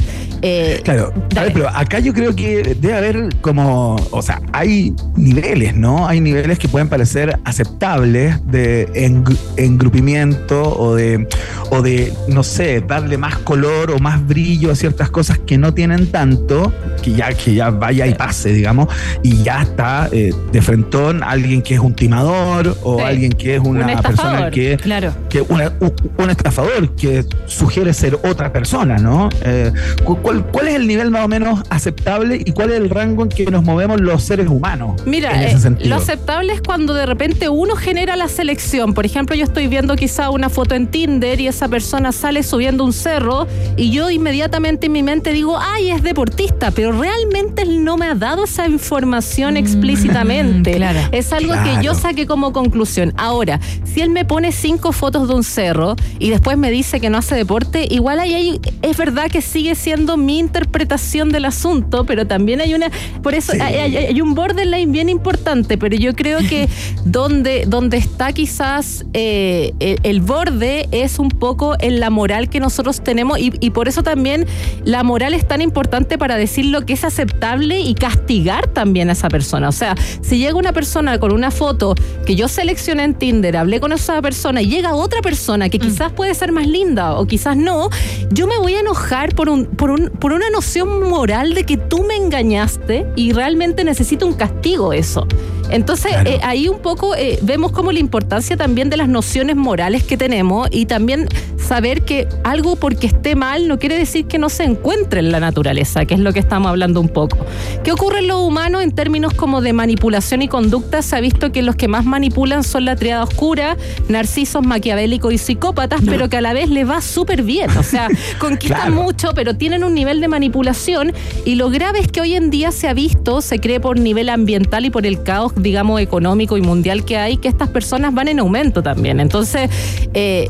Eh, 0.47 0.81
Claro, 0.85 1.13
a 1.15 1.35
dale. 1.35 1.47
ver, 1.47 1.53
pero 1.55 1.69
acá 1.71 2.01
yo 2.01 2.13
creo 2.13 2.37
que 2.37 2.77
debe 2.79 2.95
haber 2.95 3.37
como, 3.41 3.97
o 4.11 4.21
sea, 4.21 4.43
hay 4.53 4.95
niveles, 5.17 5.75
¿no? 5.75 6.07
Hay 6.07 6.21
niveles 6.21 6.59
que 6.59 6.69
pueden 6.69 6.89
parecer 6.89 7.39
aceptables 7.45 8.37
de 8.51 8.87
engru- 8.93 9.39
engrupimiento 9.57 10.63
o 10.79 10.95
de, 10.95 11.27
o 11.71 11.81
de, 11.83 12.13
no 12.29 12.43
sé, 12.43 12.83
darle 12.87 13.17
más 13.17 13.39
color 13.39 13.91
o 13.91 13.99
más 13.99 14.27
brillo 14.27 14.71
a 14.71 14.75
ciertas 14.77 15.09
cosas 15.11 15.39
que 15.39 15.57
no 15.57 15.73
tienen 15.73 16.09
tanto, 16.11 16.73
que 17.03 17.13
ya, 17.13 17.33
que 17.33 17.55
ya 17.55 17.71
vaya 17.71 18.07
y 18.07 18.15
pase, 18.15 18.51
digamos, 18.53 18.89
y 19.23 19.43
ya 19.43 19.63
está 19.63 20.09
eh, 20.13 20.33
de 20.53 20.63
frentón 20.63 21.23
alguien 21.23 21.63
que 21.63 21.75
es 21.75 21.81
un 21.81 21.95
timador 21.95 22.44
o 22.83 22.99
Sí. 22.99 23.03
alguien 23.05 23.33
que 23.33 23.57
es 23.57 23.61
una 23.61 23.87
Un 23.87 24.03
persona 24.03 24.51
que 24.51 24.77
Claro. 24.77 25.13
que 25.29 25.41
una- 25.43 25.73
un, 26.19 26.31
estafador 26.31 26.95
que 26.97 27.25
sugiere 27.47 27.93
ser 27.93 28.19
otra 28.25 28.53
persona, 28.53 28.97
¿no? 28.99 29.29
Eh, 29.45 29.73
cu- 30.05 30.17
¿cuál, 30.19 30.45
cuál 30.47 30.69
es 30.69 30.75
el 30.75 30.87
nivel 30.87 31.11
más 31.11 31.25
o 31.25 31.29
menos 31.29 31.63
aceptable 31.71 32.41
y 32.45 32.53
cuál 32.53 32.71
es 32.71 32.77
el 32.79 32.91
rango 32.91 33.23
en 33.25 33.29
que 33.29 33.45
nos 33.47 33.63
movemos 33.63 34.01
los 34.01 34.23
seres 34.23 34.49
humanos? 34.49 35.03
Mira, 35.07 35.33
en 35.37 35.43
eh, 35.43 35.47
ese 35.49 35.61
sentido? 35.61 35.91
lo 35.91 35.97
aceptable 35.97 36.53
es 36.53 36.61
cuando 36.63 36.95
de 36.95 37.07
repente 37.07 37.49
uno 37.49 37.77
genera 37.77 38.17
la 38.17 38.29
selección. 38.29 38.95
Por 38.95 39.05
ejemplo, 39.07 39.35
yo 39.37 39.45
estoy 39.45 39.67
viendo 39.69 39.97
quizá 39.97 40.31
una 40.31 40.49
foto 40.49 40.75
en 40.75 40.87
Tinder 40.89 41.41
y 41.41 41.49
esa 41.49 41.69
persona 41.69 42.13
sale 42.13 42.43
subiendo 42.43 42.85
un 42.85 42.93
cerro 42.93 43.47
y 43.77 43.91
yo 43.91 44.11
inmediatamente 44.11 44.87
en 44.87 44.93
mi 44.93 45.03
mente 45.03 45.33
digo, 45.33 45.59
ay, 45.59 45.91
es 45.91 46.03
deportista, 46.03 46.71
pero 46.71 46.93
realmente 46.93 47.63
él 47.63 47.85
no 47.85 47.97
me 47.97 48.07
ha 48.07 48.15
dado 48.15 48.45
esa 48.45 48.67
información 48.67 49.57
explícitamente. 49.57 50.73
claro. 50.77 51.01
Es 51.13 51.33
algo 51.33 51.53
Claro. 51.53 51.81
que 51.81 51.85
yo 51.85 51.95
saqué 51.95 52.24
como 52.27 52.53
conclusión. 52.53 53.13
Ahora, 53.17 53.61
si 53.85 54.01
él 54.01 54.11
me 54.11 54.25
pone 54.25 54.53
cinco 54.53 54.93
fotos 54.93 55.29
de 55.29 55.35
un 55.35 55.45
cerro 55.45 55.97
y 56.19 56.31
después 56.31 56.57
me 56.59 56.71
dice 56.71 57.01
que 57.01 57.11
no 57.11 57.19
hace 57.19 57.35
deporte, 57.35 57.87
igual 57.91 58.19
ahí 58.21 58.35
hay- 58.35 58.61
es 58.83 58.97
verdad 58.97 59.27
que 59.31 59.41
sigue 59.43 59.75
siendo 59.75 60.17
mi 60.17 60.39
interpretación 60.39 61.31
del 61.31 61.45
asunto, 61.45 62.05
pero 62.05 62.27
también 62.27 62.61
hay 62.61 62.75
una, 62.75 62.91
por 63.23 63.35
eso 63.35 63.53
Sí. 63.53 63.61
hay, 63.61 63.75
hay- 63.77 63.97
hay 63.97 64.21
un 64.21 64.35
borderline 64.35 64.91
bien 64.93 65.09
importante, 65.09 65.79
pero 65.79 65.97
yo 65.97 66.15
creo 66.15 66.39
que 66.41 66.69
donde, 67.05 67.65
donde 67.67 67.97
está 67.97 68.33
quizás 68.33 69.05
eh, 69.13 69.73
el, 69.81 69.99
el 70.03 70.21
borde 70.21 70.89
es 70.91 71.19
un 71.19 71.29
poco 71.29 71.75
en 71.81 72.01
la 72.01 72.11
moral 72.11 72.49
que 72.49 72.61
nosotros 72.61 73.03
tenemos 73.03 73.39
y, 73.39 73.53
y 73.61 73.71
por 73.71 73.89
eso 73.89 74.03
también 74.03 74.47
la 74.85 75.03
moral 75.03 75.35
es 75.35 75.47
tan 75.47 75.61
importante 75.61 76.19
para 76.19 76.37
decir 76.37 76.67
lo 76.67 76.85
que 76.87 76.93
es 76.95 77.05
aceptable 77.05 77.81
y 77.81 77.95
castigar 77.95 78.69
también 78.69 79.09
a 79.11 79.13
esa 79.13 79.29
persona. 79.29 79.69
O 79.69 79.73
sea, 79.73 79.95
si 80.23 80.39
llega 80.39 80.55
una 80.57 80.73
persona 80.73 81.19
con 81.19 81.33
una 81.33 81.51
foto 81.51 81.95
que 82.27 82.35
yo 82.37 82.49
seleccioné 82.49 83.05
en 83.05 83.15
Tinder, 83.15 83.57
hablé 83.57 83.81
con 83.81 83.93
esa 83.93 84.21
persona 84.23 84.63
y 84.63 84.67
llega 84.69 84.95
otra 84.95 85.21
persona 85.21 85.69
que 85.69 85.79
quizás 85.79 86.13
puede 86.13 86.35
ser 86.35 86.53
más 86.53 86.67
linda 86.67 87.15
o 87.19 87.27
quizás 87.27 87.57
no, 87.57 87.91
yo 88.31 88.47
me 88.47 88.57
voy 88.59 88.75
a 88.75 88.81
enojar 88.81 89.35
por, 89.35 89.49
un, 89.49 89.67
por, 89.67 89.91
un, 89.91 90.09
por 90.09 90.33
una 90.33 90.49
noción 90.51 91.09
moral 91.09 91.55
de 91.55 91.65
que 91.65 91.77
tú 91.77 92.03
me 92.05 92.17
engañaste 92.17 93.07
y 93.17 93.33
realmente 93.33 93.85
necesito 93.85 94.27
un 94.27 94.35
castigo 94.35 94.93
eso. 94.93 95.27
Entonces, 95.71 96.13
Claro. 96.13 96.31
eh, 96.31 96.41
ahí 96.43 96.69
un 96.69 96.79
poco 96.81 97.15
eh, 97.17 97.39
vemos 97.43 97.73
como 97.73 97.91
la 97.91 97.99
importancia 97.99 98.57
también 98.57 98.91
de 98.91 98.97
las 98.97 99.09
nociones 99.09 99.57
morales 99.57 100.05
que 100.05 100.17
tenemos 100.17 100.69
y 100.71 100.87
también 100.87 101.27
saber 101.57 102.03
que 102.03 102.29
algo 102.45 102.77
porque 102.77 103.07
esté 103.07 103.35
mal 103.35 103.67
no 103.67 103.79
quiere 103.79 103.99
decir 103.99 104.27
que 104.27 104.39
no 104.39 104.51
se 104.51 104.65
encuentre 104.65 105.21
en 105.21 105.33
la 105.33 105.41
naturaleza, 105.41 106.05
que 106.05 106.13
es 106.15 106.21
lo 106.21 106.33
que 106.35 106.39
estamos 106.39 106.69
hablando 106.69 107.01
un 107.01 107.09
poco. 107.09 107.39
¿Qué 107.83 107.93
ocurre 107.93 108.19
en 108.19 108.29
los 108.29 108.43
humanos 108.43 108.83
en 108.83 108.93
términos 108.93 109.33
como 109.33 109.63
de 109.63 109.73
manipulación 109.73 110.43
y 110.43 110.49
conducta? 110.49 111.01
Se 111.01 111.17
ha 111.17 111.21
visto 111.21 111.51
que 111.53 111.63
los 111.63 111.75
que 111.77 111.89
más 111.89 112.04
manipulan 112.05 112.65
son 112.65 112.85
la 112.85 112.97
triada 112.97 113.25
oscura, 113.25 113.77
narcisos, 114.09 114.65
maquiavélicos 114.65 115.33
y 115.33 115.39
psicópatas, 115.39 116.01
pero 116.05 116.29
que 116.29 116.37
a 116.37 116.41
la 116.41 116.53
vez 116.53 116.69
les 116.71 116.89
va 116.89 117.01
súper 117.01 117.43
bien. 117.43 117.71
O 117.79 117.83
sea, 117.83 118.09
conquistan 118.39 118.75
Claro. 118.75 119.03
mucho, 119.03 119.31
pero 119.35 119.55
tienen 119.57 119.85
un 119.85 119.95
nivel 119.95 120.21
de 120.21 120.29
manipulación 120.29 121.13
y 121.45 121.55
lo 121.55 121.71
grave 121.71 122.01
es 122.01 122.09
que 122.09 122.21
hoy 122.21 122.35
en 122.35 122.51
día 122.51 122.73
se 122.73 122.89
ha 122.89 122.95
visto, 122.95 123.41
se 123.41 123.59
cree 123.59 123.79
por 123.81 123.99
nivel 123.99 124.29
ambiental 124.29 124.85
y 124.85 124.91
por 124.91 125.07
el 125.07 125.23
caos, 125.23 125.53
digamos, 125.57 126.01
económico 126.01 126.57
y 126.57 126.63
mundial 126.63 127.05
que 127.05 127.17
hay, 127.19 127.37
que 127.37 127.49
estas 127.49 127.69
personas 127.69 128.13
van 128.15 128.29
en 128.29 128.39
aumento 128.41 128.83
también. 128.83 129.21
Entonces, 129.21 129.71
eh, 130.15 130.49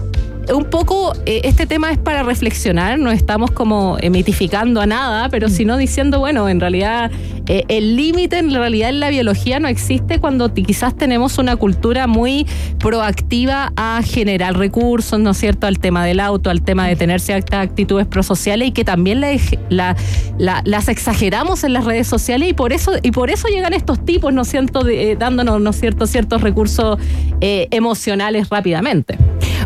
un 0.52 0.64
poco 0.66 1.14
eh, 1.25 1.40
este 1.44 1.66
tema 1.66 1.90
es 1.90 1.99
para 1.99 2.23
reflexionar, 2.23 2.99
no 2.99 3.11
estamos 3.11 3.50
como 3.50 3.96
eh, 4.00 4.11
mitificando 4.11 4.80
a 4.80 4.87
nada, 4.87 5.28
pero 5.30 5.49
sino 5.49 5.76
diciendo, 5.78 6.18
bueno, 6.18 6.49
en 6.50 6.61
realidad 6.61 7.11
eh, 7.46 7.64
el 7.68 7.96
límite 7.96 8.38
en 8.38 8.52
realidad 8.52 8.88
en 8.90 9.00
la 9.00 9.10
biología 9.10 9.60
no 9.60 9.68
existe 9.68 10.18
cuando 10.18 10.52
quizás 10.54 10.96
tenemos 10.96 11.38
una 11.38 11.56
cultura 11.56 12.06
muy 12.06 12.46
proactiva 12.78 13.72
a 13.76 14.00
generar 14.04 14.56
recursos, 14.56 15.18
¿no 15.18 15.30
es 15.30 15.36
cierto?, 15.38 15.66
al 15.66 15.78
tema 15.78 16.04
del 16.04 16.20
auto, 16.20 16.50
al 16.50 16.62
tema 16.62 16.86
de 16.86 16.96
tener 16.96 17.20
ciertas 17.20 17.60
actitudes 17.66 18.06
prosociales 18.06 18.68
y 18.68 18.72
que 18.72 18.84
también 18.84 19.20
la 19.20 19.32
ej- 19.32 19.58
la- 19.68 19.96
la- 20.38 20.62
las 20.64 20.88
exageramos 20.88 21.64
en 21.64 21.72
las 21.72 21.84
redes 21.84 22.06
sociales 22.06 22.48
y 22.48 22.52
por 22.52 22.72
eso, 22.72 22.92
y 23.02 23.10
por 23.10 23.30
eso 23.30 23.48
llegan 23.48 23.72
estos 23.72 24.04
tipos, 24.04 24.32
¿no 24.32 24.42
es 24.42 24.48
cierto?, 24.48 24.84
de- 24.84 25.12
eh, 25.12 25.16
dándonos, 25.16 25.60
¿no 25.60 25.70
es 25.70 25.80
cierto?, 25.80 26.06
ciertos 26.06 26.40
recursos 26.42 26.98
eh, 27.40 27.68
emocionales 27.70 28.48
rápidamente. 28.48 29.18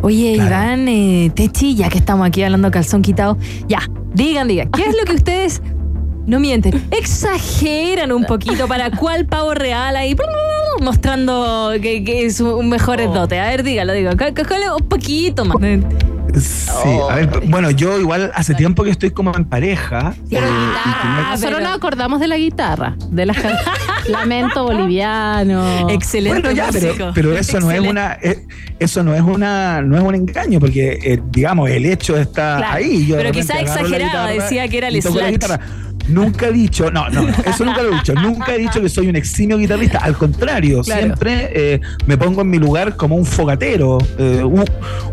Oye, 0.02 0.34
Claro. 0.34 0.48
Iván, 0.48 0.88
eh, 0.88 1.30
Techi, 1.34 1.74
ya 1.74 1.88
que 1.88 1.98
estamos 1.98 2.26
aquí 2.26 2.42
hablando 2.42 2.70
calzón 2.70 3.02
quitado, 3.02 3.36
ya, 3.68 3.80
digan, 4.14 4.48
digan, 4.48 4.70
¿qué 4.70 4.82
es 4.82 4.96
lo 4.96 5.04
que 5.04 5.14
ustedes 5.14 5.60
no 6.28 6.38
mienten? 6.38 6.80
Exageran 6.90 8.12
un 8.12 8.24
poquito 8.24 8.68
para 8.68 8.90
cuál 8.96 9.26
pavo 9.26 9.54
real 9.54 9.96
ahí 9.96 10.14
mostrando 10.80 11.72
que, 11.82 12.04
que 12.04 12.26
es 12.26 12.40
un 12.40 12.68
mejor 12.68 13.00
Oh. 13.00 13.12
dote. 13.12 13.38
A 13.40 13.48
ver, 13.48 13.62
dígalo, 13.62 13.92
digo, 13.92 14.10
¿cuál- 14.16 14.34
cuál 14.34 14.62
es 14.62 14.70
un 14.70 14.88
poquito 14.88 15.44
más. 15.44 15.56
Sí, 16.38 16.88
a 17.10 17.14
ver, 17.16 17.40
bueno, 17.46 17.70
yo 17.70 17.98
igual 17.98 18.30
hace 18.34 18.54
tiempo 18.54 18.84
que 18.84 18.90
estoy 18.90 19.10
como 19.10 19.34
en 19.36 19.44
pareja. 19.46 20.14
Pero 20.30 20.46
eh, 20.46 20.50
guitarra. 20.50 21.36
Solo 21.38 21.56
pero- 21.56 21.66
nos 21.68 21.76
acordamos 21.76 22.20
de 22.20 22.28
la 22.28 22.36
guitarra, 22.36 22.96
de 23.10 23.26
las 23.26 23.36
Lamento 24.08 24.62
Boliviano. 24.64 25.88
Excelente 25.88 26.40
bueno, 26.42 26.54
ya, 26.54 26.68
pero, 26.72 27.12
pero 27.14 27.32
eso 27.36 27.58
no 27.60 27.70
es 27.70 27.80
una, 27.80 28.18
eh, 28.22 28.44
eso 28.78 29.02
no 29.02 29.14
es 29.14 29.22
una, 29.22 29.80
no 29.82 29.96
es 29.96 30.02
un 30.02 30.14
engaño, 30.14 30.60
porque 30.60 30.98
eh, 31.02 31.18
digamos 31.30 31.70
el 31.70 31.86
hecho 31.86 32.16
está 32.16 32.58
Claro, 32.58 32.74
ahí. 32.76 33.06
Yo 33.06 33.16
pero 33.16 33.28
repente 33.30 33.40
quizá 33.40 33.54
agarro 33.54 33.88
la 33.88 33.96
exageraba, 33.96 34.30
decía 34.30 34.68
que 34.68 34.78
era 34.78 34.88
el 34.88 35.02
slash. 35.02 35.34
Nunca 36.08 36.48
he 36.48 36.52
dicho, 36.52 36.90
no, 36.90 37.08
no, 37.10 37.22
no, 37.22 37.28
eso 37.46 37.64
nunca 37.64 37.82
lo 37.82 37.92
he 37.92 37.96
dicho. 37.96 38.14
Nunca 38.14 38.54
he 38.54 38.58
dicho 38.58 38.80
que 38.80 38.88
soy 38.88 39.08
un 39.08 39.16
eximio 39.16 39.58
guitarrista. 39.58 39.98
Al 39.98 40.16
contrario, 40.16 40.82
Claro. 40.82 41.02
siempre 41.02 41.50
eh, 41.54 41.80
me 42.06 42.16
pongo 42.16 42.42
en 42.42 42.50
mi 42.50 42.58
lugar 42.58 42.96
como 42.96 43.14
un 43.16 43.26
fogatero, 43.26 43.98
eh, 44.18 44.42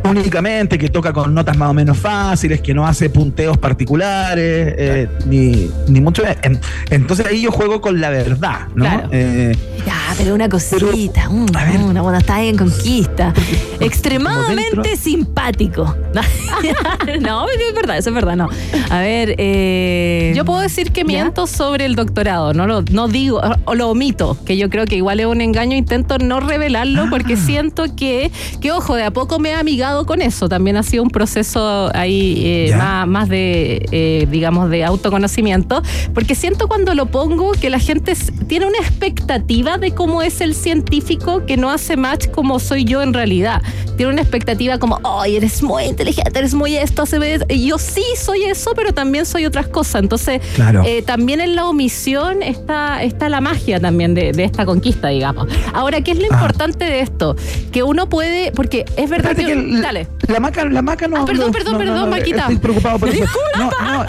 únicamente 0.03 0.77
que 0.77 0.89
toca 0.89 1.11
con 1.13 1.33
notas 1.33 1.57
más 1.57 1.69
o 1.69 1.73
menos 1.73 1.97
fáciles, 1.97 2.61
que 2.61 2.73
no 2.73 2.85
hace 2.87 3.09
punteos 3.09 3.57
particulares, 3.57 4.73
eh, 4.77 5.07
ni, 5.25 5.69
ni 5.87 6.01
mucho. 6.01 6.23
en- 6.41 6.59
entonces 6.89 7.25
ahí 7.25 7.41
yo 7.41 7.51
juego 7.51 7.81
con 7.81 7.99
la 7.99 8.09
verdad, 8.09 8.67
¿no? 8.75 8.85
Claro. 8.85 9.09
Eh, 9.11 9.55
Ya, 9.85 10.13
pero 10.17 10.33
una 10.35 10.49
cosita, 10.49 11.29
mm, 11.29 11.45
a 11.55 11.65
ver. 11.65 11.77
una 11.81 12.01
buena 12.01 12.19
está 12.19 12.35
ahí 12.35 12.49
en 12.49 12.57
conquista. 12.57 13.33
Extremadamente 13.79 14.95
simpático. 14.97 15.95
no, 17.21 17.45
es 17.49 17.75
verdad, 17.75 17.97
eso 17.97 18.09
es 18.09 18.15
verdad, 18.15 18.35
no. 18.35 18.49
A 18.89 18.99
ver, 18.99 19.35
eh, 19.37 20.33
Yo 20.35 20.45
puedo 20.45 20.61
decir 20.61 20.84
que 20.91 21.01
¿Ya? 21.01 21.07
miento 21.07 21.47
sobre 21.47 21.85
el 21.85 21.95
doctorado, 21.95 22.53
no 22.53 22.67
lo 22.67 22.81
no 22.83 23.07
digo, 23.07 23.41
o 23.65 23.75
lo 23.75 23.89
omito, 23.89 24.37
que 24.45 24.57
yo 24.57 24.69
creo 24.69 24.85
que 24.85 24.95
igual 24.95 25.19
es 25.19 25.25
un 25.25 25.41
engaño, 25.41 25.75
intento 25.75 26.17
no 26.17 26.39
revelarlo 26.39 27.03
Ah. 27.03 27.07
porque 27.09 27.35
siento 27.37 27.83
que, 27.95 28.31
que 28.61 28.71
ojo, 28.71 28.95
de 28.95 29.03
a 29.03 29.11
poco 29.11 29.39
me 29.39 29.49
he 29.49 29.53
amigado 29.53 30.05
con 30.05 30.21
eso, 30.21 30.47
también 30.49 30.77
ha 30.77 30.83
sido 30.83 31.03
un 31.03 31.09
proceso 31.09 31.89
ahí 31.95 32.41
eh, 32.45 32.73
más, 32.77 33.07
más 33.07 33.29
de, 33.29 33.85
eh, 33.91 34.27
digamos, 34.29 34.69
de 34.69 34.83
autoconocimiento, 34.85 35.81
porque 36.13 36.35
siento 36.35 36.67
cuando 36.67 36.93
lo 36.95 37.07
pongo 37.07 37.51
que 37.53 37.69
la 37.69 37.79
gente 37.79 38.13
tiene 38.47 38.65
una 38.65 38.77
expectativa 38.79 39.77
de 39.77 39.91
cómo 39.91 40.21
es 40.21 40.41
el 40.41 40.53
científico 40.55 41.45
que 41.45 41.57
no 41.57 41.69
hace 41.71 41.97
match 41.97 42.27
como 42.29 42.59
soy 42.59 42.83
yo 42.85 43.01
en 43.01 43.13
realidad. 43.13 43.61
Tiene 43.97 44.11
una 44.11 44.21
expectativa 44.21 44.77
como, 44.77 44.99
ay, 45.03 45.37
eres 45.37 45.63
muy 45.63 45.83
inteligente, 45.85 46.37
eres 46.37 46.53
muy 46.53 46.75
esto, 46.75 47.03
hace 47.03 47.15
y 47.49 47.67
yo 47.67 47.77
sí 47.77 48.03
soy 48.17 48.43
eso, 48.43 48.71
pero 48.75 48.93
también 48.93 49.25
soy 49.25 49.45
otras 49.45 49.67
cosas. 49.67 50.01
Entonces, 50.03 50.41
Claro. 50.55 50.74
Eh, 50.83 51.01
también 51.01 51.39
en 51.41 51.55
la 51.55 51.65
omisión 51.67 52.41
está, 52.43 53.03
está 53.03 53.29
la 53.29 53.41
magia 53.41 53.79
también 53.79 54.13
de, 54.13 54.31
de 54.31 54.43
esta 54.43 54.65
conquista, 54.65 55.09
digamos. 55.09 55.47
Ahora, 55.73 56.01
¿qué 56.01 56.11
es 56.11 56.17
lo 56.17 56.25
Ah. 56.25 56.33
importante 56.33 56.85
de 56.85 56.99
esto? 57.01 57.35
Que 57.71 57.83
uno 57.83 58.09
puede, 58.09 58.51
porque 58.51 58.85
es 58.97 59.09
verdad 59.09 59.31
Espérate 59.31 59.53
que... 59.55 59.63
que 59.63 59.75
el- 59.75 59.81
dale. 59.81 60.07
La 60.27 60.39
maca, 60.39 60.65
la 60.65 60.81
maca 60.81 61.07
no. 61.07 61.17
Ah, 61.17 61.25
perdón, 61.25 61.47
no- 61.47 61.51
perdón, 61.51 61.73
no, 61.73 61.79
no, 61.79 61.85
perdón, 61.85 62.01
no, 62.01 62.07
Maquita. 62.17 62.39
Estoy 62.41 62.57
preocupado 62.57 62.99
por 62.99 63.09
eso. 63.13 63.25
No, 63.57 63.69
no. 63.71 64.05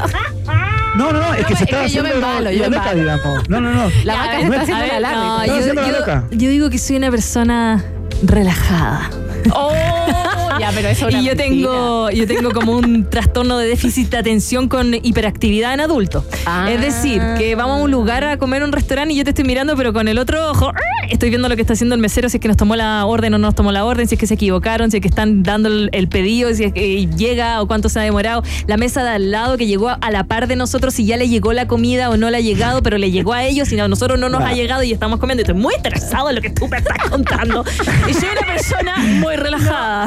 No, 0.96 1.12
no, 1.12 1.20
no, 1.20 1.34
es 1.34 1.44
que 1.46 1.52
No, 1.52 1.58
se 1.58 1.64
es 1.64 1.70
estaba 1.70 1.82
que 1.84 1.90
yo 1.90 2.02
me 2.02 2.08
haciendo 2.08 2.26
embalo, 2.26 2.40
la, 2.44 2.52
yo 2.52 2.62
la 2.62 2.68
me 2.70 2.76
loca, 2.76 2.90
embalo. 2.92 3.16
digamos. 3.18 3.48
No, 3.50 3.60
no, 3.60 3.70
no. 3.70 3.90
La 4.04 4.14
Ya, 4.14 4.18
vaca 4.20 4.36
se 4.38 4.44
está 4.46 4.60
haciendo 4.62 4.86
la 4.86 5.00
larga. 5.00 5.20
no, 5.20 5.46
yo, 5.46 5.54
haciendo 5.56 5.82
la 5.82 6.24
yo 6.30 6.48
digo 6.50 6.70
que 6.70 6.78
soy 6.78 6.96
una 6.96 7.10
persona 7.10 7.84
relajada. 8.22 9.10
Oh, 9.52 9.72
ya, 10.60 10.72
pero 10.74 10.88
eso 10.88 11.08
es 11.08 11.14
Y 11.14 11.18
yo 11.18 11.34
mentira. 11.34 11.44
tengo, 11.44 12.10
yo 12.10 12.26
tengo 12.26 12.50
como 12.50 12.72
un 12.72 13.08
trastorno 13.10 13.58
de 13.58 13.68
déficit 13.68 14.10
de 14.10 14.18
atención 14.18 14.68
con 14.68 14.94
hiperactividad 14.94 15.74
en 15.74 15.80
adulto. 15.80 16.24
Ah. 16.46 16.68
Es 16.70 16.80
decir, 16.80 17.22
que 17.38 17.54
vamos 17.54 17.80
a 17.80 17.82
un 17.82 17.90
lugar 17.90 18.24
a 18.24 18.36
comer 18.38 18.62
un 18.62 18.72
restaurante 18.72 19.14
y 19.14 19.16
yo 19.16 19.24
te 19.24 19.30
estoy 19.30 19.44
mirando, 19.44 19.76
pero 19.76 19.92
con 19.92 20.08
el 20.08 20.18
otro 20.18 20.50
ojo 20.50 20.72
¡ah! 20.74 21.06
estoy 21.10 21.30
viendo 21.30 21.48
lo 21.48 21.56
que 21.56 21.62
está 21.62 21.74
haciendo 21.74 21.94
el 21.94 22.00
mesero, 22.00 22.28
si 22.28 22.36
es 22.36 22.40
que 22.40 22.48
nos 22.48 22.56
tomó 22.56 22.76
la 22.76 23.04
orden 23.06 23.34
o 23.34 23.38
no 23.38 23.46
nos 23.46 23.54
tomó 23.54 23.72
la 23.72 23.84
orden, 23.84 24.08
si 24.08 24.14
es 24.16 24.20
que 24.20 24.26
se 24.26 24.34
equivocaron, 24.34 24.90
si 24.90 24.98
es 24.98 25.00
que 25.00 25.08
están 25.08 25.42
dando 25.42 25.68
el, 25.68 25.88
el 25.92 26.08
pedido, 26.08 26.52
si 26.54 26.64
es 26.64 26.72
que 26.72 27.06
llega 27.06 27.60
o 27.62 27.66
cuánto 27.66 27.88
se 27.88 28.00
ha 28.00 28.02
demorado. 28.02 28.42
La 28.66 28.76
mesa 28.76 29.02
de 29.04 29.10
al 29.10 29.30
lado 29.30 29.56
que 29.56 29.66
llegó 29.66 29.88
a 29.88 30.10
la 30.10 30.24
par 30.24 30.48
de 30.48 30.56
nosotros, 30.56 30.94
si 30.94 31.06
ya 31.06 31.16
le 31.16 31.28
llegó 31.28 31.52
la 31.52 31.66
comida 31.66 32.10
o 32.10 32.16
no 32.16 32.30
le 32.30 32.38
ha 32.38 32.40
llegado, 32.40 32.82
pero 32.82 32.98
le 32.98 33.10
llegó 33.10 33.32
a 33.32 33.44
ellos 33.44 33.70
y 33.72 33.78
a 33.78 33.88
nosotros 33.88 34.18
no 34.18 34.28
nos 34.28 34.42
ha 34.42 34.52
llegado 34.52 34.82
y 34.82 34.92
estamos 34.92 35.20
comiendo. 35.20 35.42
Y 35.42 35.44
estoy 35.44 35.60
muy 35.60 35.74
interesado 35.74 36.28
en 36.28 36.36
lo 36.36 36.42
que 36.42 36.50
tú 36.50 36.66
me 36.68 36.78
estás 36.78 36.98
contando. 37.08 37.64
Y 38.08 38.14
soy 38.14 38.28
una 38.30 38.46
persona 38.46 38.96
muy 39.20 39.36
relajada. 39.36 40.06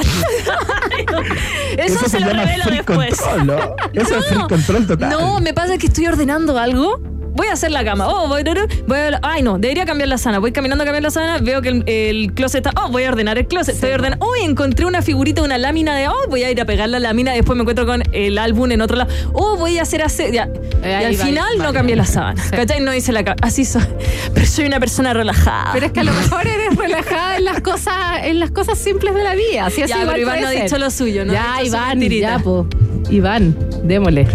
Eso, 1.77 2.09
se, 2.09 2.19
lo 2.19 2.27
llama 2.27 2.43
revelo 2.43 2.65
después. 2.71 3.19
Control, 3.19 3.47
¿no? 3.47 3.75
Eso 3.93 4.17
es 4.17 4.25
free 4.27 4.47
control 4.47 4.87
total. 4.87 5.09
No, 5.09 5.39
me 5.39 5.53
pasa 5.53 5.77
que 5.77 5.87
estoy 5.87 6.07
ordenando 6.07 6.57
algo. 6.57 7.01
Voy 7.39 7.47
a 7.47 7.53
hacer 7.53 7.71
la 7.71 7.85
cama. 7.85 8.05
Oh, 8.09 8.27
voy, 8.27 8.43
voy 8.85 8.97
a- 8.97 9.17
ay, 9.23 9.41
no, 9.43 9.57
debería 9.57 9.85
cambiar 9.85 10.09
la 10.09 10.17
sana. 10.17 10.39
Voy 10.39 10.51
caminando 10.51 10.81
a 10.83 10.85
cambiar 10.85 11.03
la 11.03 11.09
sana, 11.09 11.37
veo 11.37 11.61
que 11.61 11.69
el, 11.69 11.83
el 11.87 12.33
closet 12.33 12.65
está. 12.67 12.81
Oh, 12.83 12.89
voy 12.89 13.03
a 13.05 13.09
ordenar 13.09 13.37
el 13.37 13.47
closet. 13.47 13.75
Estoy 13.75 13.91
ordenando. 13.91 14.25
Oh, 14.25 14.35
encontré 14.43 14.85
una 14.85 15.01
figurita, 15.01 15.41
una 15.41 15.57
lámina 15.57 15.95
de. 15.95 16.09
Oh, 16.09 16.27
voy 16.29 16.43
a 16.43 16.51
ir 16.51 16.59
a 16.59 16.65
pegar 16.65 16.89
la 16.89 16.99
lámina. 16.99 17.31
Después 17.31 17.55
me 17.55 17.61
encuentro 17.61 17.85
con 17.85 18.03
el 18.11 18.37
álbum 18.37 18.69
en 18.73 18.81
otro 18.81 18.97
lado. 18.97 19.09
Oh, 19.31 19.55
voy 19.55 19.77
a 19.79 19.83
hacer 19.83 20.01
así. 20.03 20.25
Ya. 20.33 20.49
Eh, 20.83 20.99
y 21.01 21.05
al 21.05 21.17
va, 21.17 21.25
final 21.25 21.47
va, 21.61 21.63
no 21.63 21.71
cambié 21.71 21.95
la 21.95 22.03
sábana. 22.05 22.43
Sí. 22.43 22.49
¿Cachai? 22.51 22.81
No 22.81 22.93
hice 22.93 23.13
la 23.13 23.23
cama. 23.23 23.37
Así 23.41 23.63
soy. 23.63 23.83
Pero 24.33 24.45
soy 24.45 24.65
una 24.65 24.81
persona 24.81 25.13
relajada. 25.13 25.69
Pero 25.71 25.85
es 25.85 25.91
que 25.93 26.01
a 26.01 26.03
lo 26.03 26.11
mejor 26.11 26.45
eres 26.45 26.75
relajada 26.75 27.37
en 27.37 27.45
las 27.45 27.61
cosas, 27.61 27.95
en 28.23 28.41
las 28.41 28.51
cosas 28.51 28.77
simples 28.77 29.15
de 29.15 29.23
la 29.23 29.35
vida. 29.35 29.65
Así 29.67 29.81
así 29.81 29.93
Ya, 29.93 30.01
igual 30.01 30.15
pero 30.17 30.27
Iván 30.27 30.41
no 30.41 30.47
ha 30.47 30.51
dicho 30.51 30.77
lo 30.77 30.91
suyo, 30.91 31.23
¿no? 31.23 31.31
Ya, 31.31 31.63
Iván, 31.63 32.01
ya, 32.01 32.37
po. 32.39 32.67
Iván, 33.09 33.55
démosle. 33.85 34.27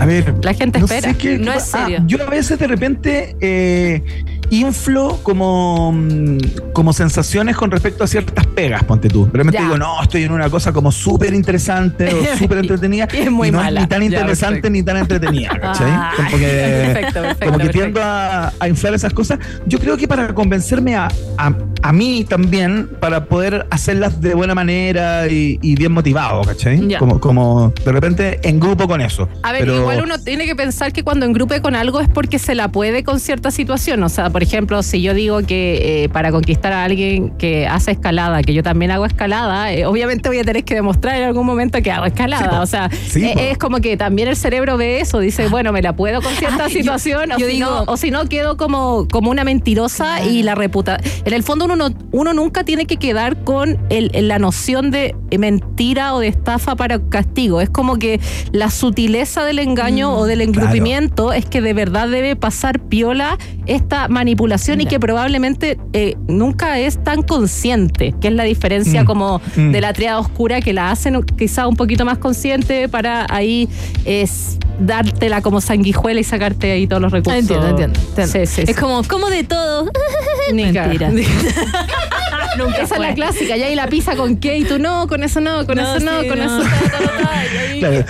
A 0.00 0.06
ver, 0.06 0.34
La 0.42 0.54
gente 0.54 0.78
no 0.80 0.86
espera. 0.86 1.12
sé 1.12 1.16
qué- 1.16 1.38
No 1.38 1.52
es 1.52 1.72
ah, 1.74 1.84
serio. 1.86 2.02
yo 2.06 2.18
a 2.22 2.26
veces 2.34 2.58
de 2.58 2.66
repente 2.66 3.36
eh, 3.40 4.02
inflo 4.50 5.18
como, 5.22 5.92
mm, 5.92 6.38
como 6.72 6.92
sensaciones 6.92 7.56
con 7.56 7.70
respecto 7.70 8.04
a 8.04 8.06
ciertas 8.06 8.46
pegas, 8.46 8.82
ponte 8.84 9.08
tú. 9.08 9.30
Ya. 9.52 9.62
digo, 9.62 9.76
no, 9.78 10.00
estoy 10.02 10.24
en 10.24 10.32
una 10.32 10.48
cosa 10.50 10.72
como 10.72 10.92
súper 10.92 11.34
interesante 11.34 12.12
o 12.12 12.36
súper 12.38 12.58
entretenida. 12.58 13.08
Y 13.12 13.18
es 13.18 13.30
muy 13.30 13.50
no 13.50 13.58
mala. 13.58 13.80
es 13.80 13.86
ni 13.86 13.88
tan 13.88 14.02
interesante 14.02 14.70
ni 14.70 14.82
tan 14.82 14.96
entretenida, 14.96 15.50
¿cachai? 15.60 15.90
Ah, 15.90 16.12
como 16.16 16.30
que, 16.30 16.36
perfecto, 16.94 17.20
perfecto, 17.22 17.46
como 17.46 17.58
que 17.58 17.64
perfecto. 17.64 17.78
tiendo 17.78 18.00
a, 18.02 18.52
a 18.58 18.68
inflar 18.68 18.94
esas 18.94 19.12
cosas. 19.12 19.38
Yo 19.66 19.78
creo 19.78 19.96
que 19.96 20.06
para 20.08 20.34
convencerme 20.34 20.96
a, 20.96 21.08
a, 21.38 21.52
a 21.82 21.92
mí 21.92 22.24
también, 22.28 22.88
para 23.00 23.24
poder 23.26 23.66
hacerlas 23.70 24.20
de 24.20 24.34
buena 24.34 24.54
manera 24.54 25.26
y, 25.28 25.58
y 25.62 25.74
bien 25.76 25.92
motivado, 25.92 26.42
¿cachai? 26.42 26.86
Ya. 26.88 26.98
Como, 26.98 27.20
como 27.20 27.72
de 27.84 27.92
repente 27.92 28.40
en 28.42 28.60
grupo 28.60 28.86
con 28.88 29.00
eso. 29.00 29.28
A 29.42 29.52
ver, 29.52 29.62
Pero- 29.62 29.76
igual 29.80 30.02
uno 30.02 30.18
tiene 30.18 30.46
que 30.46 30.54
pensar 30.56 30.92
que 30.92 31.02
cuando 31.02 31.26
engrupe 31.26 31.60
con 31.60 31.74
algo 31.74 32.00
es 32.00 32.08
porque 32.08 32.38
se 32.38 32.54
la 32.54 32.68
puede 32.68 33.04
con 33.04 33.20
cierta 33.20 33.50
situación. 33.50 34.02
O 34.02 34.08
sea, 34.08 34.30
por 34.34 34.42
ejemplo, 34.42 34.82
si 34.82 35.00
yo 35.00 35.14
digo 35.14 35.42
que 35.46 36.02
eh, 36.04 36.08
para 36.08 36.32
conquistar 36.32 36.72
a 36.72 36.82
alguien 36.82 37.30
que 37.38 37.68
hace 37.68 37.92
escalada, 37.92 38.42
que 38.42 38.52
yo 38.52 38.64
también 38.64 38.90
hago 38.90 39.06
escalada, 39.06 39.72
eh, 39.72 39.86
obviamente 39.86 40.28
voy 40.28 40.40
a 40.40 40.42
tener 40.44 40.64
que 40.64 40.74
demostrar 40.74 41.14
en 41.18 41.22
algún 41.22 41.46
momento 41.46 41.80
que 41.82 41.92
hago 41.92 42.04
escalada. 42.04 42.48
Sí, 42.50 42.56
o 42.60 42.66
sea, 42.66 42.90
Sí, 42.90 43.24
eh, 43.24 43.50
es 43.52 43.58
como 43.58 43.76
que 43.78 43.96
también 43.96 44.26
el 44.26 44.34
cerebro 44.34 44.76
ve 44.76 44.98
eso, 45.00 45.20
dice, 45.20 45.46
bueno, 45.46 45.70
me 45.70 45.82
la 45.82 45.94
puedo 45.94 46.20
con 46.20 46.32
cierta 46.34 46.64
Ah, 46.64 46.68
yo- 46.68 46.78
situación, 46.80 47.30
o, 47.30 47.38
yo 47.38 47.46
si 47.46 47.52
digo- 47.52 47.70
no, 47.86 47.92
o 47.92 47.96
si 47.96 48.10
no 48.10 48.24
quedo 48.28 48.56
como, 48.56 49.06
como 49.08 49.30
una 49.30 49.44
mentirosa 49.44 50.24
y 50.24 50.42
la 50.42 50.56
reputa. 50.56 50.98
En 51.24 51.32
el 51.32 51.44
fondo 51.44 51.66
uno, 51.66 51.76
no- 51.76 51.94
uno 52.10 52.32
nunca 52.34 52.64
tiene 52.64 52.86
que 52.86 52.96
quedar 52.96 53.44
con 53.44 53.78
el- 53.88 54.10
la 54.26 54.40
noción 54.40 54.90
de 54.90 55.14
mentira 55.38 56.12
o 56.12 56.18
de 56.18 56.26
estafa 56.26 56.74
para 56.74 56.98
castigo. 57.08 57.60
Es 57.60 57.70
como 57.70 57.98
que 58.00 58.18
la 58.50 58.68
sutileza 58.70 59.44
del 59.44 59.60
engaño 59.60 60.12
o 60.16 60.26
del 60.26 60.40
engrupimiento 60.40 61.32
es 61.32 61.44
que 61.46 61.60
de 61.60 61.72
verdad 61.72 62.08
debe 62.08 62.34
pasar 62.34 62.80
piola 62.80 63.38
esta 63.66 64.08
manipulación 64.24 64.80
y 64.80 64.86
que 64.86 64.98
probablemente 64.98 65.78
eh, 65.92 66.16
nunca 66.28 66.78
es 66.78 67.02
tan 67.04 67.22
consciente, 67.22 68.14
que 68.20 68.28
es 68.28 68.34
la 68.34 68.44
diferencia 68.44 69.02
Mm, 69.02 69.06
como 69.06 69.40
mm. 69.56 69.70
de 69.70 69.80
la 69.80 69.92
triada 69.92 70.18
oscura 70.18 70.60
que 70.62 70.72
la 70.72 70.90
hacen 70.90 71.22
quizá 71.22 71.66
un 71.68 71.76
poquito 71.76 72.04
más 72.04 72.18
consciente 72.18 72.88
para 72.88 73.26
ahí 73.28 73.68
es 74.04 74.58
dártela 74.80 75.40
como 75.42 75.60
sanguijuela 75.60 76.20
y 76.20 76.24
sacarte 76.24 76.72
ahí 76.72 76.86
todos 76.86 77.02
los 77.02 77.12
Ah, 77.12 77.16
recursos. 77.16 77.40
Entiendo, 77.40 77.68
entiendo. 77.68 78.00
entiendo. 78.00 78.32
Sí, 78.32 78.46
sí, 78.46 78.62
es 78.62 78.68
sí. 78.68 78.74
como, 78.74 79.02
como 79.04 79.28
de 79.30 79.44
todo. 79.44 79.90
Mentira. 80.52 81.10
Nunca 82.58 82.82
Esa 82.82 82.94
es 82.94 83.00
la 83.00 83.14
clásica, 83.14 83.56
ya 83.56 83.68
y 83.68 83.74
la 83.74 83.88
pizza 83.88 84.16
con 84.16 84.36
qué 84.36 84.56
y 84.58 84.64
tú 84.64 84.78
no, 84.78 85.06
con 85.08 85.22
eso 85.24 85.40
no, 85.40 85.66
con 85.66 85.76
No, 85.76 85.96
eso 85.96 86.04
no, 86.04 86.26
con 86.28 86.38
no. 86.38 86.44
eso 86.44 86.68
Claro. 87.80 88.04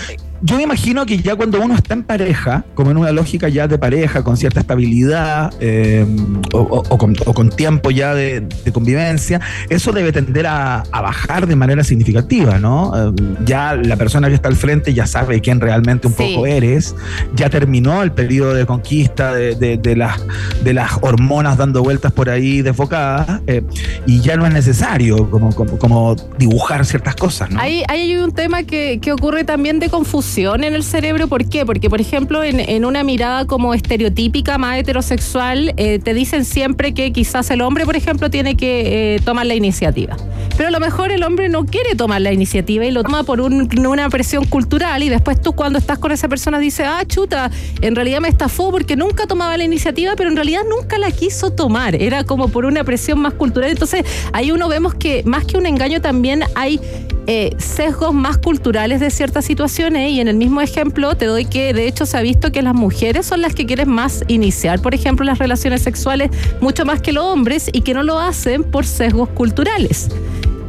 Yo 0.47 0.57
me 0.57 0.63
imagino 0.65 1.07
que 1.07 1.17
ya 1.19 1.35
cuando 1.37 1.59
uno 1.63 1.75
está 1.75 1.95
en 1.95 2.03
pareja, 2.03 2.65
como 2.75 2.91
en 2.91 2.99
una 2.99 3.13
lógica 3.13 3.49
ya 3.49 3.67
de 3.67 3.79
pareja, 3.79 4.23
con 4.23 4.37
cierta 4.37 4.61
estabilidad 4.61 5.55
eh, 5.59 6.05
o, 6.53 6.59
o- 6.59 6.83
o 6.87 6.99
con, 6.99 7.17
o 7.25 7.33
con 7.33 7.49
tiempo 7.49 7.91
ya 7.91 8.15
de, 8.15 8.41
de 8.41 8.71
convivencia, 8.73 9.41
eso 9.71 9.91
debe 9.93 10.13
tender 10.13 10.47
a, 10.47 10.83
a 10.93 11.01
bajar 11.01 11.47
de 11.47 11.57
manera 11.57 11.83
significativa, 11.83 12.59
¿no? 12.59 12.93
Eh, 12.95 13.13
ya 13.47 13.75
la 13.75 13.97
persona 13.97 14.29
que 14.29 14.35
está 14.35 14.49
al 14.51 14.57
frente 14.57 14.93
ya 14.93 15.07
sabe 15.07 15.41
quién 15.41 15.61
realmente 15.61 16.09
un 16.09 16.15
Sí. 16.15 16.35
poco 16.35 16.47
eres, 16.47 16.95
ya 17.35 17.49
terminó 17.49 18.03
el 18.03 18.13
periodo 18.13 18.53
de 18.53 18.67
conquista 18.67 19.33
de, 19.35 19.55
de- 19.55 19.79
de 19.79 19.97
las, 19.97 20.21
de 20.63 20.75
las 20.75 20.93
hormonas 21.01 21.57
dando 21.57 21.83
vueltas 21.83 22.13
por 22.13 22.29
ahí 22.29 22.61
desfocadas 22.61 23.41
eh, 23.47 23.63
y 24.05 24.21
ya 24.21 24.37
no 24.37 24.47
es 24.47 24.53
necesario 24.53 25.31
como, 25.31 25.55
como, 25.55 25.79
como 25.79 26.17
dibujar 26.39 26.85
ciertas 26.85 27.17
cosas, 27.17 27.49
¿no? 27.51 27.61
Ahí, 27.61 27.83
ahí 27.89 28.13
hay 28.13 28.17
un 28.17 28.33
tema 28.33 28.63
que, 28.65 28.99
que 29.01 29.11
ocurre 29.11 29.45
también 29.45 29.79
de 29.81 29.89
confusión 29.89 30.34
en 30.39 30.75
el 30.75 30.83
cerebro. 30.83 31.29
¿Por 31.29 31.49
qué? 31.49 31.65
Porque, 31.65 31.89
por 31.89 32.01
ejemplo, 32.01 32.43
en, 32.43 32.59
en 32.59 32.85
una 32.85 33.05
mirada 33.05 33.45
como 33.47 33.73
estereotípica 33.73 34.59
más 34.59 34.79
heterosexual, 34.79 35.73
eh, 35.77 36.01
te 36.01 36.13
dicen 36.13 36.45
siempre 36.45 36.93
que 36.93 37.13
quizás 37.13 37.51
el 37.51 37.61
hombre, 37.61 37.85
por 37.85 37.95
ejemplo, 37.95 38.31
tiene 38.31 38.57
que 38.57 39.15
eh, 39.15 39.21
tomar 39.25 39.47
la 39.47 39.55
iniciativa. 39.55 40.17
Pero 40.57 40.69
a 40.69 40.73
lo 40.73 40.81
mejor 40.81 41.13
el 41.13 41.23
hombre 41.23 41.49
no 41.49 41.67
quiere 41.67 41.95
tomar 41.95 42.21
la 42.21 42.33
iniciativa 42.33 42.85
y 42.85 42.91
lo 42.91 43.05
toma 43.05 43.23
por 43.23 43.41
un- 43.41 43.69
una 43.87 44.09
presión 44.09 44.45
cultural 44.45 45.03
y 45.05 45.09
después 45.09 45.41
tú 45.41 45.53
cuando 45.53 45.79
estás 45.79 45.99
con 45.99 46.11
esa 46.11 46.29
persona 46.29 46.59
dices, 46.59 46.87
ah, 46.89 47.05
chuta, 47.07 47.51
en 47.81 47.95
realidad 47.95 48.21
me 48.21 48.29
estafó 48.29 48.71
porque 48.73 48.97
nunca 48.97 49.27
tomaba 49.27 49.57
la 49.57 49.65
iniciativa, 49.65 50.15
pero 50.17 50.31
en 50.31 50.37
realidad 50.37 50.63
nunca 50.69 50.99
la 50.99 51.13
quiso 51.13 51.51
tomar. 51.53 51.95
Era 51.95 52.25
como 52.25 52.49
por 52.49 52.65
una 52.65 52.83
presión 52.83 53.21
más 53.21 53.35
cultural. 53.35 53.71
Entonces 53.71 54.05
ahí 54.33 54.51
uno 54.51 54.69
vemos 54.69 54.95
que 54.95 55.23
más 55.25 55.45
que 55.45 55.57
un 55.57 55.67
engaño 55.67 56.01
también 56.01 56.43
hay 56.57 56.81
eh, 57.27 57.55
sesgos 57.57 58.13
más 58.13 58.37
culturales 58.37 59.01
de 59.01 59.11
ciertas 59.11 59.47
situaciones 59.47 60.11
el 60.29 60.37
mismo 60.37 60.61
ejemplo 60.61 61.15
te 61.17 61.27
doy 61.27 61.45
que 61.45 61.73
de 61.73 61.87
hecho 61.87 62.07
se 62.07 62.17
ha 62.17 62.21
visto 62.21 62.53
que 62.53 62.63
las 62.63 62.75
mujeres 62.75 63.27
son 63.27 63.43
las 63.43 63.55
que 63.55 63.67
quieren 63.67 63.89
más 63.89 64.25
iniciar, 64.29 64.81
por 64.81 64.95
ejemplo, 64.95 65.25
las 65.25 65.39
relaciones 65.39 65.83
sexuales 65.83 66.31
mucho 66.61 66.85
más 66.85 67.01
que 67.01 67.13
los 67.13 67.25
hombres 67.25 67.69
y 67.73 67.83
que 67.83 67.95
no 67.95 68.03
lo 68.03 68.19
hacen 68.19 68.65
por 68.65 68.87
sesgos 68.87 69.29
culturales. 69.31 70.09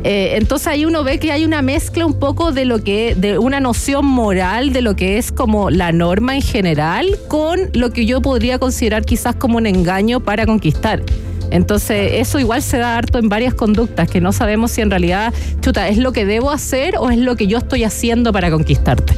Eh, 0.04 0.38
entonces 0.38 0.68
ahí 0.68 0.86
uno 0.86 1.04
ve 1.04 1.18
que 1.18 1.32
hay 1.32 1.46
una 1.46 1.64
mezcla 1.64 2.06
un 2.06 2.20
poco 2.20 2.52
de 2.52 2.66
lo 2.66 2.84
que, 2.84 3.16
de 3.16 3.40
una 3.40 3.60
noción 3.60 4.06
moral 4.06 4.72
de 4.72 4.84
lo 4.84 4.96
que 4.96 5.18
es 5.18 5.32
como 5.32 5.72
la 5.72 5.92
norma 5.92 6.36
en 6.36 6.44
general 6.44 7.08
con 7.28 7.72
lo 7.74 7.90
que 7.90 8.06
yo 8.06 8.22
podría 8.22 8.60
considerar 8.60 9.04
quizás 9.04 9.36
como 9.36 9.58
un 9.58 9.66
engaño 9.66 10.20
para 10.20 10.46
conquistar. 10.46 11.02
Entonces, 11.52 12.12
eso 12.14 12.40
igual 12.40 12.62
se 12.62 12.78
da 12.78 12.98
harto 12.98 13.18
en 13.20 13.30
varias 13.30 13.54
conductas, 13.54 14.10
que 14.10 14.20
no 14.22 14.32
sabemos 14.32 14.72
si 14.72 14.82
en 14.82 14.90
realidad, 14.90 15.34
chuta, 15.62 15.88
es 15.88 15.98
lo 15.98 16.12
que 16.12 16.26
debo 16.26 16.52
hacer 16.52 16.96
o 16.98 17.10
es 17.10 17.18
lo 17.18 17.36
que 17.36 17.48
yo 17.48 17.58
estoy 17.58 17.84
haciendo 17.84 18.32
para 18.34 18.52
conquistarte. 18.52 19.14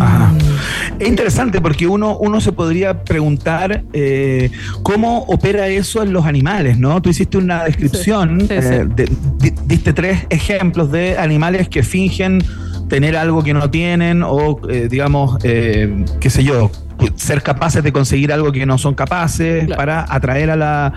Ajá. 0.00 0.32
Es 0.98 1.08
interesante 1.08 1.60
porque 1.60 1.86
uno, 1.86 2.16
uno 2.18 2.40
se 2.40 2.52
podría 2.52 3.04
preguntar 3.04 3.84
eh, 3.92 4.50
cómo 4.82 5.18
opera 5.28 5.68
eso 5.68 6.02
en 6.02 6.12
los 6.12 6.24
animales, 6.26 6.78
¿no? 6.78 7.00
Tú 7.02 7.10
hiciste 7.10 7.38
una 7.38 7.64
descripción, 7.64 8.40
Sí, 8.42 8.46
sí, 8.48 8.54
sí. 8.62 8.74
eh, 8.74 8.86
de- 8.94 9.10
di- 9.38 9.52
diste 9.66 9.92
tres 9.92 10.26
ejemplos 10.30 10.90
de 10.90 11.16
animales 11.18 11.68
que 11.68 11.82
fingen 11.82 12.42
tener 12.88 13.16
algo 13.16 13.42
que 13.42 13.54
no 13.54 13.70
tienen 13.70 14.22
o, 14.22 14.60
eh, 14.68 14.88
digamos, 14.90 15.38
eh, 15.42 16.04
qué 16.20 16.30
sé 16.30 16.44
yo, 16.44 16.70
ser 17.16 17.42
capaces 17.42 17.82
de 17.82 17.92
conseguir 17.92 18.32
algo 18.32 18.52
que 18.52 18.64
no 18.66 18.78
son 18.78 18.94
capaces 18.94 19.64
Claro. 19.66 19.76
para 19.78 20.06
atraer 20.08 20.50
a 20.50 20.56
la... 20.56 20.92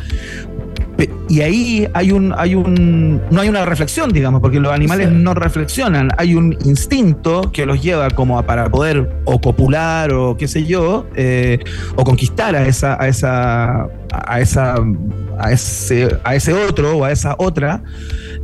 Y 1.29 1.41
ahí 1.41 1.87
hay 1.93 2.11
un, 2.11 2.33
hay 2.35 2.55
un, 2.55 3.21
no 3.29 3.41
hay 3.41 3.49
una 3.49 3.65
reflexión, 3.65 4.11
digamos, 4.11 4.41
porque 4.41 4.59
los 4.59 4.71
animales 4.73 5.09
Sí. 5.09 5.13
no 5.15 5.35
reflexionan. 5.35 6.09
Hay 6.17 6.33
un 6.33 6.57
instinto 6.65 7.51
que 7.51 7.67
los 7.67 7.83
lleva 7.83 8.09
como 8.09 8.39
a 8.39 8.43
para 8.47 8.67
poder 8.71 9.07
o 9.25 9.39
copular 9.39 10.11
o 10.13 10.35
qué 10.37 10.47
sé 10.47 10.63
yo, 10.65 11.05
eh, 11.15 11.59
o 11.95 12.03
conquistar 12.03 12.55
a 12.55 12.65
esa, 12.65 12.99
a 12.99 13.07
esa, 13.07 13.87
a 14.11 14.39
esa, 14.41 14.75
a 15.39 15.51
ese, 15.51 16.07
a 16.23 16.35
ese 16.35 16.53
otro 16.53 16.97
o 16.97 17.03
a 17.03 17.11
esa 17.11 17.35
otra. 17.37 17.81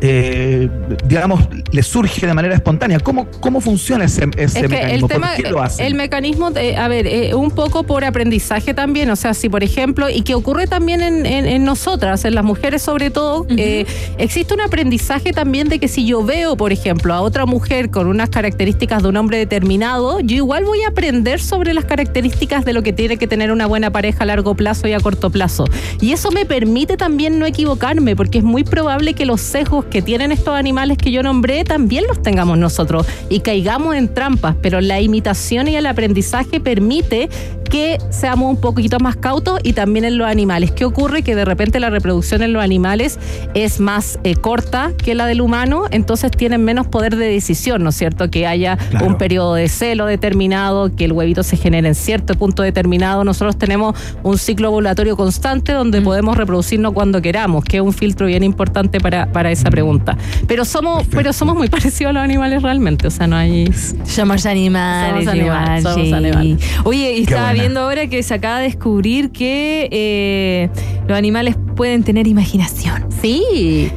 eh, 0.01 0.69
digamos, 1.05 1.47
le 1.71 1.81
surge 1.83 2.27
de 2.27 2.33
manera 2.33 2.55
espontánea. 2.55 2.99
¿Cómo, 2.99 3.27
cómo 3.39 3.61
funciona 3.61 4.03
ese, 4.05 4.25
ese 4.37 4.43
Es 4.43 4.53
que 4.63 4.67
mecanismo? 4.67 5.07
el 5.09 5.21
¿Por 5.21 5.29
qué 5.35 5.49
lo 5.49 5.61
hacen? 5.61 5.85
el 5.85 5.95
mecanismo, 5.95 6.51
de- 6.51 6.75
a 6.75 6.87
ver, 6.89 7.07
eh, 7.07 7.35
un 7.35 7.51
poco 7.51 7.83
por 7.83 8.03
aprendizaje 8.03 8.73
también, 8.73 9.09
o 9.11 9.15
sea, 9.15 9.33
si 9.33 9.47
por 9.47 9.63
ejemplo, 9.63 10.09
y 10.09 10.23
que 10.23 10.35
ocurre 10.35 10.67
también 10.67 11.01
en, 11.01 11.25
en- 11.25 11.45
en 11.45 11.63
nosotras, 11.63 12.25
en 12.25 12.35
las 12.35 12.43
mujeres 12.43 12.81
sobre 12.81 13.11
todo, 13.11 13.45
eh, 13.55 13.85
existe 14.17 14.53
un 14.53 14.61
aprendizaje 14.61 15.31
también 15.31 15.69
de 15.69 15.79
que 15.79 15.87
si 15.87 16.05
yo 16.05 16.23
veo, 16.25 16.57
por 16.57 16.73
ejemplo, 16.73 17.13
a 17.13 17.21
otra 17.21 17.45
mujer 17.45 17.89
con 17.89 18.07
unas 18.07 18.29
características 18.29 19.03
de 19.03 19.09
un 19.09 19.15
hombre 19.17 19.37
determinado, 19.37 20.19
yo 20.19 20.35
igual 20.35 20.65
voy 20.65 20.81
a 20.83 20.89
aprender 20.89 21.39
sobre 21.39 21.73
las 21.73 21.85
características 21.85 22.65
de 22.65 22.73
lo 22.73 22.81
que 22.83 22.91
tiene 22.91 23.15
que 23.17 23.27
tener 23.27 23.51
una 23.53 23.67
buena 23.67 23.91
pareja 23.91 24.23
a 24.23 24.25
largo 24.25 24.53
plazo 24.55 24.87
y 24.87 24.93
a 24.93 24.99
corto 24.99 25.29
plazo. 25.29 25.52
Y 26.01 26.11
eso 26.11 26.31
me 26.31 26.45
permite 26.45 26.97
también 26.97 27.39
no 27.39 27.45
equivocarme, 27.45 28.15
porque 28.15 28.39
es 28.39 28.43
muy 28.43 28.63
probable 28.63 29.13
que 29.13 29.25
los 29.25 29.41
sesgos 29.41 29.85
que 29.85 30.01
tienen 30.01 30.31
estos 30.31 30.55
animales 30.55 30.97
que 30.97 31.11
yo 31.11 31.23
nombré 31.23 31.63
también 31.63 32.05
los 32.07 32.21
tengamos 32.21 32.57
nosotros 32.57 33.05
y 33.29 33.41
caigamos 33.41 33.95
en 33.95 34.13
trampas, 34.13 34.55
pero 34.61 34.81
la 34.81 35.01
imitación 35.01 35.67
y 35.67 35.75
el 35.75 35.85
aprendizaje 35.85 36.59
permite 36.59 37.29
que 37.73 37.97
seamos 38.11 38.51
un 38.51 38.57
poquito 38.57 38.99
más 38.99 39.15
cautos 39.15 39.59
y 39.63 39.73
también 39.73 40.05
en 40.05 40.19
los 40.19 40.27
animales. 40.27 40.69
¿Qué 40.69 40.85
ocurre? 40.85 41.23
Que 41.23 41.33
de 41.33 41.43
repente 41.43 41.79
la 41.79 41.89
reproducción 41.89 42.43
en 42.43 42.53
los 42.53 42.63
animales 42.63 43.17
es 43.55 43.79
más 43.79 44.19
eh, 44.23 44.35
corta 44.35 44.91
que 44.95 45.15
la 45.15 45.25
del 45.25 45.41
humano, 45.41 45.85
entonces 45.89 46.29
tienen 46.29 46.63
menos 46.63 46.85
poder 46.85 47.15
de 47.15 47.25
decisión, 47.25 47.81
¿no 47.83 47.89
es 47.89 47.95
cierto? 47.95 48.29
Que 48.29 48.45
haya 48.45 48.77
Claro. 48.77 49.07
un 49.07 49.17
periodo 49.17 49.55
de 49.55 49.69
celo 49.69 50.05
determinado, 50.05 50.95
que 50.95 51.05
el 51.05 51.13
huevito 51.13 51.41
se 51.41 51.57
genere 51.57 51.87
en 51.87 51.95
cierto 51.95 52.35
punto 52.35 52.61
determinado. 52.61 53.23
Nosotros 53.23 53.57
tenemos 53.57 53.97
un 54.21 54.37
ciclo 54.37 54.69
ovulatorio 54.69 55.17
constante 55.17 55.71
donde 55.71 55.99
podemos 55.99 56.37
reproducirnos 56.37 56.93
cuando 56.93 57.23
queramos, 57.23 57.63
que 57.63 57.77
es 57.77 57.81
un 57.83 57.91
filtro 57.93 58.27
bien 58.27 58.43
importante 58.43 58.99
para, 58.99 59.25
para 59.31 59.49
esa 59.49 59.71
pregunta. 59.71 60.15
Pero 60.47 60.63
somos, 60.63 61.07
pero 61.09 61.33
somos 61.33 61.55
muy 61.55 61.69
parecidos 61.75 62.11
a 62.11 62.13
los 62.13 62.23
animales 62.23 62.61
realmente, 62.61 63.07
o 63.07 63.11
sea, 63.11 63.25
no 63.25 63.35
hay... 63.35 63.67
Somos 64.05 64.45
animales, 64.45 65.25
Somos 65.25 65.27
animales, 65.33 65.79
igual, 65.81 65.81
somos 65.81 66.07
sí. 66.07 66.13
animales. 66.13 66.63
Oye, 66.83 67.13
y 67.13 67.23
estaba. 67.23 67.62
Viendo 67.63 67.79
ahora 67.79 68.07
que 68.07 68.21
se 68.23 68.33
acaba 68.33 68.59
de 68.59 68.65
descubrir 68.65 69.31
que 69.31 69.87
eh, 69.89 70.69
los 71.07 71.17
animales 71.17 71.55
pueden 71.77 72.03
tener 72.03 72.27
imaginación. 72.27 73.09
Sí. 73.21 73.89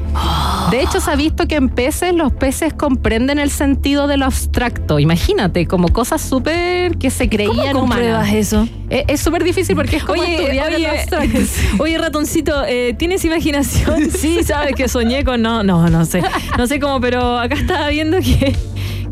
De 0.70 0.82
hecho, 0.82 1.00
se 1.00 1.10
ha 1.10 1.16
visto 1.16 1.48
que 1.48 1.56
en 1.56 1.68
peces 1.68 2.14
los 2.14 2.32
peces 2.32 2.72
comprenden 2.72 3.40
el 3.40 3.50
sentido 3.50 4.06
de 4.06 4.16
lo 4.16 4.24
abstracto. 4.24 5.00
Imagínate, 5.00 5.66
como 5.66 5.88
cosas 5.88 6.22
súper 6.22 6.96
que 6.96 7.10
se 7.10 7.28
¿Cómo 7.28 7.36
creían 7.36 7.72
compruebas 7.76 8.22
humanas. 8.28 8.34
eso? 8.34 8.68
Es 8.88 9.04
es 9.08 9.20
súper 9.20 9.42
difícil 9.42 9.74
porque 9.74 9.96
es 9.96 10.04
como 10.04 10.22
estudiar 10.22 10.72
el 10.72 10.86
abstracto. 10.86 11.38
oye, 11.80 11.98
ratoncito, 11.98 12.64
eh, 12.66 12.94
¿tienes 12.96 13.24
imaginación? 13.24 14.10
Sí, 14.16 14.44
sabes 14.44 14.74
que 14.76 14.88
soñé 14.88 15.24
con. 15.24 15.42
No, 15.42 15.62
no, 15.62 15.88
no 15.88 16.04
sé. 16.04 16.22
No 16.56 16.66
sé 16.66 16.78
cómo, 16.80 17.00
pero 17.00 17.38
acá 17.38 17.56
estaba 17.56 17.88
viendo 17.88 18.18
que. 18.18 18.54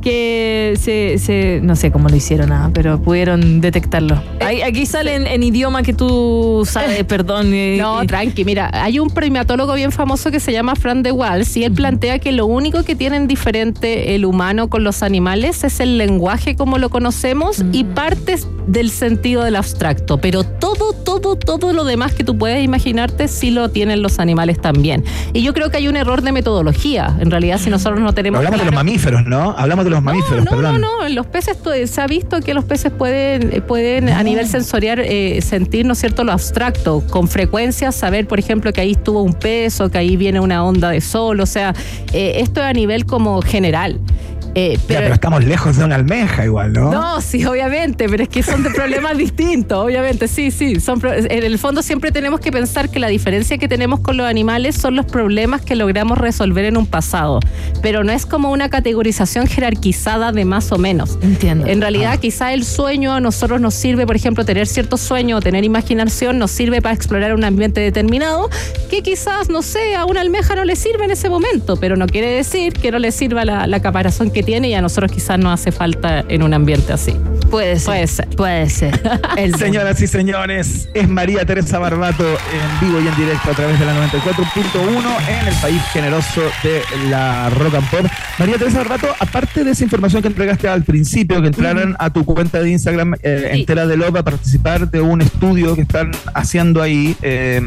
Que 0.04 0.74
se, 0.78 1.18
se- 1.18 1.60
No 1.62 1.74
sé 1.76 1.90
cómo 1.90 2.10
lo 2.10 2.14
hicieron, 2.16 2.50
nada, 2.50 2.70
pero 2.74 3.00
pudieron 3.00 3.62
detectarlo. 3.62 4.22
Ahí- 4.40 4.60
aquí 4.60 4.84
sale 4.84 5.14
en, 5.14 5.26
en 5.26 5.42
idioma 5.42 5.82
que 5.82 5.94
tú 5.94 6.62
sabes, 6.70 7.02
perdón. 7.08 7.54
eh, 7.54 7.78
No, 7.80 8.02
eh, 8.02 8.06
tranqui, 8.06 8.44
mira, 8.44 8.70
hay 8.74 8.98
un 8.98 9.08
primatólogo 9.08 9.72
bien 9.74 9.90
famoso 9.92 10.30
que 10.30 10.40
se 10.40 10.52
llama 10.52 10.76
Fran 10.76 11.02
de 11.02 11.10
Waals 11.10 11.56
y 11.56 11.64
él 11.64 11.72
plantea 11.72 12.18
que 12.18 12.32
lo 12.32 12.44
único 12.44 12.82
que 12.84 12.94
tienen 12.94 13.26
diferente 13.26 14.14
el 14.14 14.26
humano 14.26 14.68
con 14.68 14.84
los 14.84 15.02
animales 15.02 15.64
es 15.64 15.80
el 15.80 15.96
lenguaje 15.96 16.54
como 16.54 16.76
lo 16.76 16.90
conocemos 16.90 17.64
y 17.72 17.84
partes 17.84 18.46
del 18.66 18.90
sentido 18.90 19.42
del 19.42 19.56
abstracto, 19.56 20.18
pero 20.18 20.42
todo, 20.44 20.92
todo, 20.92 21.36
todo 21.36 21.72
lo 21.72 21.84
demás 21.84 22.14
que 22.14 22.24
tú 22.24 22.36
puedes 22.38 22.62
imaginarte 22.62 23.28
sí 23.28 23.50
lo 23.50 23.70
tienen 23.70 24.00
los 24.02 24.18
animales 24.18 24.58
también. 24.60 25.04
Y 25.32 25.42
yo 25.42 25.52
creo 25.54 25.70
que 25.70 25.76
hay 25.78 25.88
un 25.88 25.96
error 25.96 26.22
de 26.22 26.32
metodología. 26.32 27.14
En 27.20 27.30
realidad, 27.30 27.58
si 27.58 27.68
nosotros 27.70 28.00
no 28.00 28.12
tenemos 28.14 28.38
Hablamos 28.38 28.60
de 28.60 28.66
los 28.66 28.74
mamíferos, 28.74 29.24
¿no? 29.26 29.54
Hablamos 29.56 29.84
de 29.84 29.90
los 29.90 29.93
mamíferos, 30.02 30.44
no, 30.44 30.50
perdón. 30.50 30.80
No, 30.80 31.02
no, 31.02 31.08
los 31.08 31.26
peces, 31.26 31.58
se 31.86 32.00
ha 32.00 32.06
visto 32.06 32.40
que 32.40 32.54
los 32.54 32.64
peces 32.64 32.92
pueden, 32.92 33.62
pueden 33.66 34.08
a 34.08 34.22
nivel 34.22 34.46
sensorial 34.46 35.00
eh, 35.00 35.40
sentir, 35.42 35.86
¿no 35.86 35.92
es 35.92 35.98
cierto?, 35.98 36.24
lo 36.24 36.32
abstracto, 36.32 37.02
con 37.10 37.28
frecuencia 37.28 37.92
saber, 37.92 38.26
por 38.26 38.38
ejemplo, 38.38 38.72
que 38.72 38.80
ahí 38.80 38.92
estuvo 38.92 39.22
un 39.22 39.34
peso, 39.34 39.90
que 39.90 39.98
ahí 39.98 40.16
viene 40.16 40.40
una 40.40 40.64
onda 40.64 40.90
de 40.90 41.00
sol, 41.00 41.40
o 41.40 41.46
sea, 41.46 41.74
eh, 42.12 42.34
esto 42.36 42.60
es 42.60 42.66
a 42.66 42.72
nivel 42.72 43.06
como 43.06 43.42
general. 43.42 44.00
Eh, 44.54 44.76
Ya, 44.88 45.00
pero, 45.00 45.14
estamos 45.14 45.44
lejos 45.44 45.76
de 45.76 45.84
una 45.84 45.96
almeja 45.96 46.44
igual, 46.44 46.72
¿no? 46.72 46.90
no, 46.92 47.20
sí, 47.20 47.44
obviamente, 47.44 48.08
pero 48.08 48.22
es 48.22 48.28
que 48.28 48.42
son 48.42 48.62
de 48.62 48.70
problemas 48.70 49.16
distintos, 49.18 49.78
obviamente, 49.84 50.28
sí, 50.28 50.50
sí. 50.50 50.78
Son, 50.80 51.00
pro- 51.00 51.12
en 51.14 51.30
el 51.44 51.58
fondo 51.58 51.82
siempre 51.82 52.12
tenemos 52.12 52.40
que 52.40 52.52
pensar 52.52 52.88
que 52.90 52.98
la 52.98 53.08
diferencia 53.08 53.58
que 53.58 53.68
tenemos 53.68 54.00
con 54.00 54.16
los 54.16 54.26
animales 54.26 54.76
son 54.76 54.94
los 54.96 55.06
problemas 55.06 55.62
que 55.62 55.74
logramos 55.74 56.18
resolver 56.18 56.64
en 56.66 56.76
un 56.76 56.86
pasado, 56.86 57.40
pero 57.82 58.04
no 58.04 58.12
es 58.12 58.26
como 58.26 58.50
una 58.52 58.68
categorización 58.68 59.46
jerarquizada 59.46 60.30
de 60.32 60.44
más 60.44 60.70
o 60.72 60.78
menos. 60.78 61.18
Entiendo. 61.22 61.66
En 61.66 61.80
realidad, 61.80 62.18
quizá 62.20 62.52
el 62.52 62.64
sueño 62.64 63.12
a 63.12 63.20
nosotros 63.20 63.60
nos 63.60 63.74
sirve, 63.74 64.06
por 64.06 64.14
ejemplo, 64.16 64.44
tener 64.44 64.66
cierto 64.66 64.96
sueño 64.96 65.38
o 65.38 65.40
tener 65.40 65.64
imaginación 65.64 66.38
nos 66.38 66.50
sirve 66.52 66.80
para 66.80 66.94
explorar 66.94 67.34
un 67.34 67.42
ambiente 67.44 67.80
determinado 67.80 68.48
que 68.88 69.02
quizás, 69.02 69.48
no 69.48 69.62
sé, 69.62 69.96
a 69.96 70.04
una 70.04 70.20
almeja 70.20 70.54
no 70.54 70.64
le 70.64 70.76
sirve 70.76 71.04
en 71.06 71.10
ese 71.10 71.28
momento, 71.28 71.76
pero 71.76 71.96
no 71.96 72.06
quiere 72.06 72.28
decir 72.30 72.72
que 72.74 72.90
no 72.92 72.98
le 73.00 73.10
sirva 73.10 73.44
la, 73.44 73.66
la 73.66 73.80
caparazón 73.80 74.30
que 74.30 74.43
tiene 74.44 74.68
y 74.68 74.74
a 74.74 74.82
nosotros 74.82 75.10
quizás 75.12 75.38
nos 75.38 75.52
hace 75.60 75.72
falta 75.72 76.24
en 76.28 76.42
un 76.42 76.54
ambiente 76.54 76.92
así. 76.92 77.16
Puede 77.50 77.78
ser. 77.78 77.86
Puede 77.86 78.06
ser. 78.06 78.28
Puede 78.36 78.70
ser. 78.70 79.20
El. 79.36 79.54
Señoras 79.56 80.00
y 80.00 80.06
señores, 80.06 80.88
es 80.94 81.08
María 81.08 81.44
Teresa 81.44 81.78
Barbato 81.78 82.24
en 82.26 82.86
vivo 82.88 83.00
y 83.00 83.06
en 83.08 83.16
directo 83.16 83.50
a 83.50 83.54
través 83.54 83.78
de 83.78 83.86
la 83.86 83.92
94.1 84.08 85.28
en 85.40 85.48
el 85.48 85.54
país 85.54 85.82
generoso 85.92 86.42
de 86.62 86.82
la 87.10 87.50
rock 87.50 87.74
and 87.76 87.90
pop. 87.90 88.06
María 88.38 88.56
Teresa 88.58 88.78
Barbato, 88.78 89.08
aparte 89.20 89.64
de 89.64 89.70
esa 89.70 89.84
información 89.84 90.22
que 90.22 90.28
entregaste 90.28 90.68
al 90.68 90.82
principio, 90.82 91.40
que 91.40 91.48
entraran 91.48 91.96
a 91.98 92.10
tu 92.12 92.24
cuenta 92.24 92.60
de 92.60 92.70
Instagram 92.70 93.14
eh, 93.22 93.50
Sí. 93.52 93.60
entera 93.60 93.86
de 93.86 93.96
Love 93.96 94.16
a 94.16 94.22
participar 94.22 94.90
de 94.90 95.00
un 95.00 95.20
estudio 95.22 95.74
que 95.74 95.82
están 95.82 96.10
haciendo 96.34 96.82
ahí. 96.82 97.16
eh, 97.22 97.60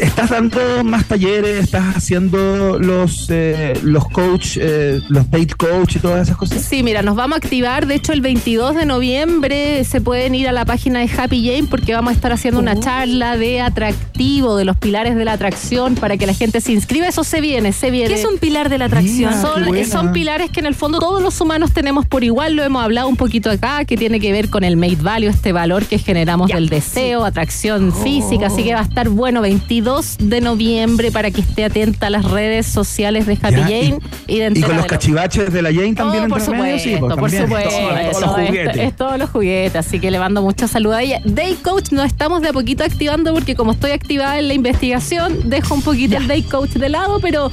¿Estás 0.00 0.30
dando 0.30 0.58
más 0.84 1.04
talleres? 1.06 1.64
¿Estás 1.64 1.96
haciendo 1.96 2.78
los, 2.78 3.26
eh, 3.30 3.74
los 3.82 4.08
coach, 4.08 4.56
eh, 4.60 5.00
los 5.08 5.30
date 5.30 5.54
coach 5.56 5.96
y 5.96 5.98
todas 6.00 6.22
esas 6.22 6.36
cosas? 6.36 6.62
Sí, 6.62 6.82
mira, 6.82 7.02
nos 7.02 7.16
vamos 7.16 7.36
a 7.36 7.38
activar. 7.38 7.86
De 7.86 7.94
hecho, 7.94 8.12
el 8.12 8.20
22 8.20 8.74
de 8.74 8.86
noviembre 8.86 9.84
se 9.84 10.00
pueden 10.00 10.34
ir 10.34 10.48
a 10.48 10.52
la 10.52 10.64
página 10.64 11.00
de 11.00 11.08
Happy 11.16 11.46
Jane 11.46 11.68
porque 11.68 11.94
vamos 11.94 12.10
a 12.10 12.14
estar 12.14 12.32
haciendo 12.32 12.58
una 12.60 12.72
Oh. 12.72 12.80
charla 12.80 13.36
de 13.36 13.60
atractivo, 13.60 14.56
de 14.56 14.64
los 14.64 14.76
pilares 14.76 15.16
de 15.16 15.24
la 15.24 15.32
atracción 15.34 15.94
para 15.94 16.16
que 16.16 16.26
la 16.26 16.34
gente 16.34 16.60
se 16.60 16.72
inscriba. 16.72 17.06
Eso 17.06 17.24
se 17.24 17.40
viene, 17.40 17.72
se 17.72 17.90
viene. 17.90 18.08
¿Qué 18.14 18.20
es 18.20 18.26
un 18.26 18.38
pilar 18.38 18.68
de 18.70 18.78
la 18.78 18.86
atracción? 18.86 19.32
Mira. 19.70 19.84
Son, 19.86 20.12
pilares 20.12 20.50
que 20.50 20.60
en 20.60 20.66
el 20.66 20.74
fondo 20.74 20.98
todos 20.98 21.22
los 21.22 21.40
humanos 21.40 21.72
tenemos 21.72 22.06
por 22.06 22.24
igual, 22.24 22.54
lo 22.54 22.62
hemos 22.64 22.82
hablado 22.82 23.08
un 23.08 23.16
poquito 23.16 23.50
acá, 23.50 23.84
que 23.84 23.96
tiene 23.96 24.18
que 24.20 24.32
ver 24.32 24.48
con 24.50 24.64
el 24.64 24.76
made 24.76 24.96
value, 24.96 25.28
este 25.28 25.52
valor 25.52 25.84
que 25.84 25.98
generamos 25.98 26.48
Ya, 26.48 26.56
del 26.56 26.68
deseo, 26.68 27.24
atracción 27.24 27.90
Oh. 27.90 28.02
física, 28.02 28.46
así 28.46 28.62
que 28.64 28.74
va 28.74 28.80
a 28.80 28.84
estar 28.84 29.08
bueno 29.08 29.40
22 29.60 30.16
de 30.18 30.40
noviembre 30.40 31.12
para 31.12 31.30
que 31.30 31.42
esté 31.42 31.64
atenta 31.64 32.06
a 32.06 32.10
las 32.10 32.24
redes 32.24 32.66
sociales 32.66 33.26
de 33.26 33.34
Happy 33.34 33.56
Ya, 33.56 33.62
Jane 33.62 33.98
y, 34.26 34.38
de 34.38 34.40
Y 34.40 34.40
Entera 34.42 34.66
con 34.66 34.76
los 34.78 34.86
cachivaches 34.86 35.52
de 35.52 35.62
la 35.62 35.72
Jane 35.72 35.94
también 35.94 36.24
Oh, 36.24 36.28
por 36.28 36.40
medio, 36.50 36.78
supuesto, 36.78 36.88
sí, 36.88 36.96
pues, 36.98 37.16
por 37.16 37.30
supuesto. 37.30 37.70
Todos, 37.70 38.10
todos 38.10 38.20
los 38.20 38.30
juguetes. 38.30 38.76
Es, 38.76 38.96
todos 38.96 39.18
los 39.18 39.30
juguetes, 39.30 39.76
así 39.76 40.00
que 40.00 40.10
le 40.10 40.18
mando 40.18 40.42
mucha 40.42 40.66
salud 40.66 40.92
a 40.92 41.02
ella. 41.02 41.20
Day 41.24 41.54
Coach 41.56 41.92
nos 41.92 42.06
estamos 42.06 42.42
de 42.42 42.48
a 42.48 42.52
poquito 42.52 42.84
activando 42.84 43.34
porque 43.34 43.54
como 43.54 43.72
estoy 43.72 43.90
activada 43.90 44.38
en 44.38 44.48
la 44.48 44.54
investigación, 44.54 45.48
dejo 45.50 45.74
un 45.74 45.82
poquito 45.82 46.16
el 46.16 46.26
Day 46.26 46.42
Coach 46.42 46.70
de 46.70 46.88
lado, 46.88 47.20
pero 47.20 47.50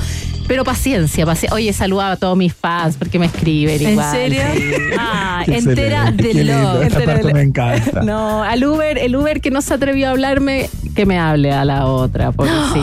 pero 0.48 0.64
paciencia, 0.64 1.26
paciencia. 1.26 1.56
Oye, 1.56 1.74
saluda 1.74 2.12
a 2.12 2.16
todos 2.18 2.38
mis 2.38 2.54
fans 2.54 2.96
porque 2.98 3.20
me 3.20 3.26
escriben 3.28 3.82
¿En 3.86 3.92
igual. 3.92 4.12
serio? 4.12 4.42
sí. 4.56 4.72
Ah, 4.98 5.44
entera 5.46 6.12
de 6.12 6.34
love. 6.46 6.84
Entera 6.84 7.16
de 7.16 7.34
me 7.34 7.42
encanta. 7.42 8.02
No, 8.08 8.44
al 8.44 8.64
Uber, 8.64 8.98
el 8.98 9.16
Uber 9.16 9.42
que 9.42 9.52
no 9.52 9.62
se 9.62 9.74
atrevió 9.74 10.08
a 10.08 10.12
hablarme, 10.12 10.70
que 10.96 11.06
me 11.06 11.20
hable 11.20 11.52
a 11.52 11.66
la 11.66 11.86
otra, 11.88 12.32
porque 12.32 12.54
sí. 12.74 12.82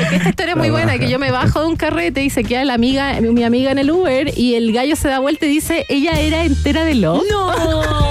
Es 0.00 0.08
que 0.08 0.16
esta 0.16 0.28
historia 0.30 0.52
es 0.52 0.58
muy 0.58 0.70
buena, 0.70 0.98
que 0.98 1.08
yo 1.10 1.18
me 1.18 1.30
bajo 1.30 1.60
de 1.60 1.66
un 1.66 1.76
carrete 1.76 2.24
y 2.24 2.30
se 2.30 2.42
queda 2.44 2.64
la 2.64 2.74
amiga, 2.74 3.20
mi 3.20 3.44
amiga 3.44 3.70
en 3.70 3.78
el 3.78 3.90
Uber 3.90 4.32
y 4.36 4.54
el 4.54 4.72
gallo 4.72 4.96
se 4.96 5.08
da 5.08 5.18
vuelta 5.18 5.44
y 5.46 5.48
dice, 5.50 5.84
ella 5.88 6.12
era 6.18 6.44
entera 6.44 6.84
de 6.84 6.94
lo. 6.94 7.22
No. 7.30 7.52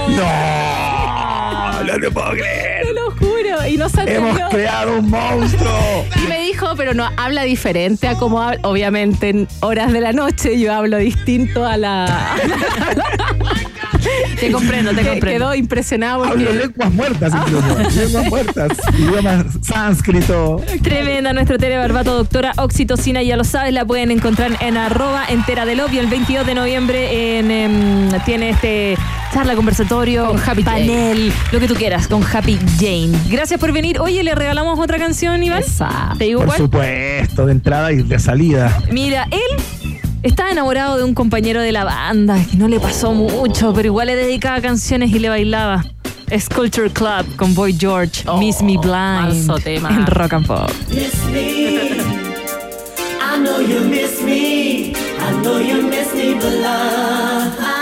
No, 0.08 1.82
no 1.84 2.00
te 2.00 2.10
puedo 2.10 2.30
creer. 2.32 2.86
Te 2.86 2.94
lo 2.94 3.10
juro. 3.10 3.41
Y 3.68 3.76
no 3.76 3.88
se. 3.88 4.02
Hemos 4.02 4.38
creado 4.50 4.98
un 4.98 5.10
monstruo. 5.10 6.04
Y 6.24 6.28
me 6.28 6.40
dijo, 6.42 6.74
pero 6.76 6.94
no 6.94 7.08
habla 7.16 7.42
diferente 7.42 8.06
a 8.08 8.16
como 8.16 8.40
habla. 8.40 8.60
Obviamente 8.62 9.30
en 9.30 9.48
horas 9.60 9.92
de 9.92 10.00
la 10.00 10.12
noche 10.12 10.58
yo 10.58 10.72
hablo 10.72 10.98
distinto 10.98 11.64
a 11.64 11.76
la. 11.76 12.36
Te 14.38 14.50
comprendo, 14.50 14.90
te 14.90 15.06
comprendo. 15.06 15.26
Quedó 15.26 15.54
impresionado 15.54 16.24
Hablo 16.24 16.46
porque 16.46 16.66
lenguas 16.66 16.92
muertas, 16.92 17.32
incluso. 17.34 18.00
lenguas 18.00 18.26
muertas. 18.28 18.78
Idioma 18.98 19.44
sánscrito. 19.60 20.60
Tremenda 20.82 21.32
nuestro 21.32 21.58
Tere 21.58 21.76
Barbato, 21.76 22.14
doctora 22.14 22.52
Oxitocina, 22.56 23.22
ya 23.22 23.36
lo 23.36 23.44
sabes, 23.44 23.72
la 23.72 23.84
pueden 23.84 24.10
encontrar 24.10 24.56
en 24.60 24.76
arroba 24.76 25.24
entera 25.28 25.64
del 25.64 25.80
obvio 25.80 26.00
el 26.00 26.08
22 26.08 26.46
de 26.46 26.54
noviembre 26.54 27.38
en, 27.38 27.50
em, 27.50 28.20
tiene 28.24 28.50
este 28.50 28.96
charla, 29.32 29.54
conversatorio, 29.54 30.26
Con 30.26 30.40
Happy 30.40 30.62
panel, 30.62 31.32
lo 31.52 31.60
que 31.60 31.66
tú 31.66 31.74
quieras, 31.74 32.06
con 32.06 32.22
Happy 32.22 32.58
Jane. 32.78 33.12
Gracias 33.28 33.41
por 33.58 33.72
venir. 33.72 34.00
Oye, 34.00 34.22
le 34.22 34.34
regalamos 34.34 34.78
otra 34.78 34.98
canción, 34.98 35.42
Iván. 35.42 35.62
Exacto. 35.62 36.18
¿Te 36.18 36.24
digo 36.24 36.40
Por 36.40 36.48
cuál? 36.48 36.58
supuesto, 36.58 37.46
de 37.46 37.52
entrada 37.52 37.92
y 37.92 38.02
de 38.02 38.18
salida. 38.18 38.80
Mira, 38.90 39.26
él 39.30 39.40
estaba 40.22 40.50
enamorado 40.50 40.96
de 40.96 41.04
un 41.04 41.14
compañero 41.14 41.60
de 41.60 41.72
la 41.72 41.84
banda, 41.84 42.36
que 42.50 42.56
no 42.56 42.68
le 42.68 42.78
pasó 42.80 43.12
mucho, 43.12 43.72
pero 43.74 43.86
igual 43.88 44.06
le 44.06 44.16
dedicaba 44.16 44.60
canciones 44.60 45.10
y 45.10 45.18
le 45.18 45.28
bailaba. 45.28 45.84
Sculpture 46.38 46.88
Club 46.90 47.26
con 47.36 47.54
Boy 47.54 47.76
George, 47.78 48.24
Miss 48.38 48.62
Me 48.62 48.78
Blind, 48.78 48.92
manso 48.94 49.56
tema. 49.56 49.90
en 49.90 50.06
Rock 50.06 50.32
and 50.32 50.46
Pop. 50.46 50.70
miss 50.88 51.14
me. 51.26 51.78
I 53.20 53.38
know 53.38 53.60
you 53.60 53.80
miss 53.88 54.22
me. 54.22 54.92
I 54.94 55.42
know 55.42 55.58
you 55.58 55.82
miss 55.82 56.14
me 56.14 56.34
blind. 56.34 57.52
I 57.58 57.81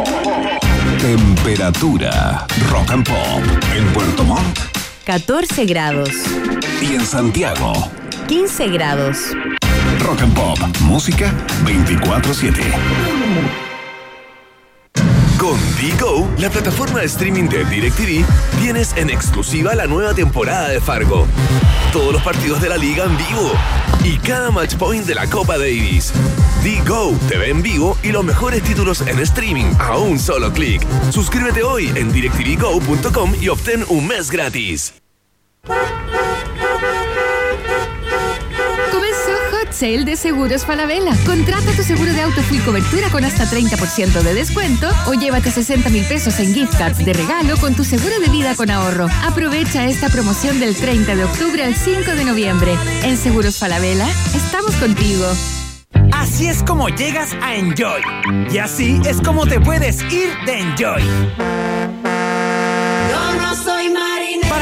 Temperatura 1.01 2.45
rock 2.69 2.91
and 2.91 3.03
pop 3.03 3.41
en 3.75 3.83
Puerto 3.87 4.23
Montt 4.23 4.59
14 5.03 5.65
grados. 5.65 6.11
y 6.79 6.93
en 6.93 7.03
Santiago. 7.03 7.73
15 8.27 8.67
grados. 8.67 9.17
Rock 9.99 10.21
and 10.21 10.33
Pop, 10.35 10.59
música 10.81 11.33
24/7. 11.65 12.61
Con 15.39 15.57
Digo, 15.77 16.29
la 16.37 16.51
plataforma 16.51 16.99
de 16.99 17.07
streaming 17.07 17.49
de 17.49 17.65
DirecTV, 17.65 18.23
tienes 18.61 18.95
en 18.95 19.09
exclusiva 19.09 19.73
la 19.73 19.87
nueva 19.87 20.13
temporada 20.13 20.69
de 20.69 20.79
Fargo. 20.79 21.25
Todos 21.91 22.13
los 22.13 22.21
partidos 22.21 22.61
de 22.61 22.69
la 22.69 22.77
liga 22.77 23.05
en 23.05 23.17
vivo 23.17 23.51
y 24.03 24.17
cada 24.17 24.51
match 24.51 24.75
point 24.75 25.05
de 25.05 25.15
la 25.15 25.27
Copa 25.27 25.57
Davis. 25.57 26.13
Digo, 26.63 27.17
te 27.27 27.37
ve 27.37 27.49
en 27.49 27.61
vivo 27.61 27.97
y 28.03 28.11
los 28.11 28.23
mejores 28.23 28.61
títulos 28.63 29.01
en 29.01 29.19
streaming 29.19 29.73
a 29.79 29.97
un 29.97 30.19
solo 30.19 30.51
clic. 30.51 30.85
Suscríbete 31.11 31.63
hoy 31.63 31.91
en 31.95 32.11
directvgo.com 32.11 33.33
y 33.41 33.47
obtén 33.49 33.85
un 33.89 34.07
mes 34.07 34.29
gratis. 34.31 34.93
Sale 39.71 40.03
de 40.03 40.15
Seguros 40.15 40.65
Falabella. 40.65 41.15
Contrata 41.25 41.71
tu 41.71 41.83
seguro 41.83 42.13
de 42.13 42.21
auto 42.21 42.41
full 42.43 42.59
cobertura 42.61 43.09
con 43.09 43.23
hasta 43.23 43.45
30% 43.45 44.21
de 44.21 44.33
descuento 44.33 44.89
o 45.07 45.13
llévate 45.13 45.51
60 45.51 45.89
mil 45.89 46.05
pesos 46.05 46.39
en 46.39 46.53
gift 46.53 46.77
cards 46.77 47.03
de 47.03 47.13
regalo 47.13 47.57
con 47.57 47.73
tu 47.73 47.83
seguro 47.83 48.19
de 48.19 48.29
vida 48.29 48.55
con 48.55 48.69
ahorro. 48.69 49.07
Aprovecha 49.23 49.85
esta 49.87 50.09
promoción 50.09 50.59
del 50.59 50.75
30 50.75 51.15
de 51.15 51.23
octubre 51.23 51.63
al 51.63 51.75
5 51.75 52.11
de 52.11 52.25
noviembre. 52.25 52.77
En 53.03 53.17
Seguros 53.17 53.57
Falabella, 53.57 54.07
estamos 54.35 54.75
contigo. 54.75 55.25
Así 56.11 56.47
es 56.47 56.61
como 56.63 56.89
llegas 56.89 57.33
a 57.41 57.55
Enjoy. 57.55 58.01
Y 58.51 58.57
así 58.57 58.99
es 59.05 59.21
como 59.21 59.45
te 59.45 59.59
puedes 59.59 60.01
ir 60.11 60.29
de 60.45 60.59
Enjoy. 60.59 62.00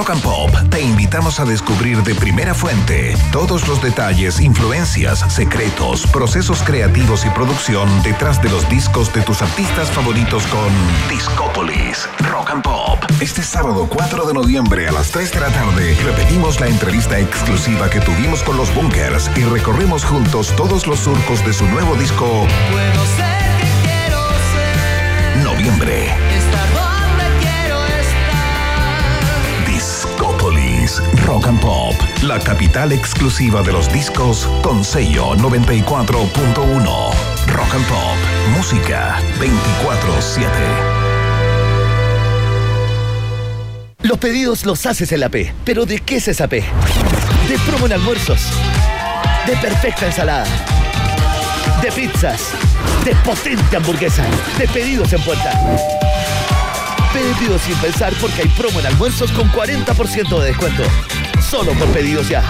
Rock 0.00 0.10
and 0.12 0.22
Pop 0.22 0.50
te 0.70 0.80
invitamos 0.80 1.40
a 1.40 1.44
descubrir 1.44 2.02
de 2.02 2.14
primera 2.14 2.54
fuente 2.54 3.14
todos 3.30 3.68
los 3.68 3.82
detalles, 3.82 4.40
influencias, 4.40 5.18
secretos, 5.30 6.06
procesos 6.06 6.62
creativos 6.62 7.26
y 7.26 7.28
producción 7.28 8.02
detrás 8.02 8.40
de 8.40 8.48
los 8.48 8.66
discos 8.70 9.12
de 9.12 9.20
tus 9.20 9.42
artistas 9.42 9.90
favoritos 9.90 10.46
con 10.46 10.72
Discópolis 11.10 12.08
Rock 12.20 12.48
and 12.48 12.62
Pop. 12.62 12.98
Este 13.20 13.42
sábado 13.42 13.88
4 13.90 14.24
de 14.24 14.32
noviembre 14.32 14.88
a 14.88 14.92
las 14.92 15.10
3 15.10 15.34
de 15.34 15.40
la 15.40 15.50
tarde 15.50 15.94
repetimos 16.02 16.60
la 16.60 16.68
entrevista 16.68 17.18
exclusiva 17.18 17.90
que 17.90 18.00
tuvimos 18.00 18.42
con 18.42 18.56
los 18.56 18.74
Bunkers 18.74 19.30
y 19.36 19.42
recorremos 19.42 20.06
juntos 20.06 20.54
todos 20.56 20.86
los 20.86 21.00
surcos 21.00 21.44
de 21.44 21.52
su 21.52 21.66
nuevo 21.66 21.94
disco 21.96 22.46
Puedo 22.72 23.06
ser 23.16 23.38
que 23.58 23.86
quiero 23.86 24.28
ser. 24.30 25.44
Noviembre. 25.44 26.29
Rock 31.30 31.46
and 31.46 31.60
Pop, 31.60 31.94
la 32.22 32.40
capital 32.40 32.90
exclusiva 32.90 33.62
de 33.62 33.70
los 33.70 33.92
discos 33.92 34.48
con 34.62 34.84
sello 34.84 35.36
94.1. 35.36 37.12
Rock 37.46 37.74
and 37.74 37.86
Pop, 37.86 38.16
música 38.56 39.20
24/7. 39.38 40.48
Los 44.02 44.18
pedidos 44.18 44.66
los 44.66 44.84
haces 44.86 45.12
en 45.12 45.20
la 45.20 45.28
P. 45.28 45.54
¿Pero 45.64 45.86
de 45.86 46.00
qué 46.00 46.16
es 46.16 46.26
esa 46.26 46.48
P? 46.48 46.64
De 47.48 47.58
promo 47.60 47.86
en 47.86 47.92
almuerzos. 47.92 48.48
De 49.46 49.56
perfecta 49.58 50.06
ensalada. 50.06 50.46
De 51.80 51.92
pizzas. 51.92 52.48
De 53.04 53.14
potente 53.14 53.76
hamburguesa. 53.76 54.24
De 54.58 54.66
pedidos 54.66 55.12
en 55.12 55.22
puerta. 55.22 55.52
Pedido 57.12 57.56
sin 57.60 57.76
pensar 57.76 58.12
porque 58.20 58.42
hay 58.42 58.48
promo 58.48 58.80
en 58.80 58.86
almuerzos 58.86 59.30
con 59.30 59.48
40% 59.52 60.40
de 60.40 60.46
descuento. 60.48 60.82
Solo 61.50 61.72
por 61.72 61.88
pedidos 61.88 62.28
ya. 62.28 62.42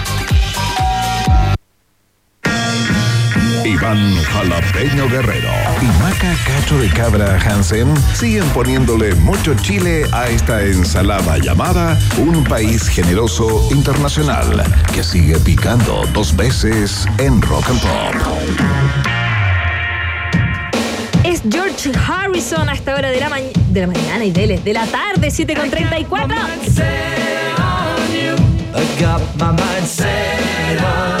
Iván 3.65 4.15
Jalapeño 4.23 5.07
Guerrero 5.09 5.49
y 5.81 5.85
Maca 6.01 6.35
Cacho 6.45 6.77
de 6.77 6.89
Cabra 6.89 7.37
Hansen 7.39 7.93
siguen 8.13 8.43
poniéndole 8.49 9.13
mucho 9.15 9.53
chile 9.55 10.05
a 10.11 10.27
esta 10.27 10.61
ensalada 10.63 11.37
llamada 11.37 11.97
Un 12.17 12.43
País 12.43 12.87
Generoso 12.89 13.67
Internacional 13.71 14.63
que 14.93 15.03
sigue 15.03 15.37
picando 15.39 16.03
dos 16.13 16.35
veces 16.35 17.07
en 17.17 17.41
Rock 17.41 17.69
and 17.69 17.81
Pop. 17.81 18.15
Es 21.23 21.41
George 21.49 21.91
Harrison 22.07 22.67
a 22.67 22.73
esta 22.73 22.95
hora 22.95 23.09
de 23.09 23.19
la, 23.19 23.29
ma- 23.29 23.37
de 23.69 23.81
la 23.81 23.87
mañana 23.87 24.25
y 24.25 24.31
de, 24.31 24.57
de 24.59 24.73
la 24.73 24.85
tarde, 24.87 25.29
7 25.31 25.53
con 25.55 25.69
34. 25.69 26.35
I 28.73 28.99
got 28.99 29.21
my 29.37 29.51
mind 29.51 29.85
set 29.85 30.81
on 30.81 31.20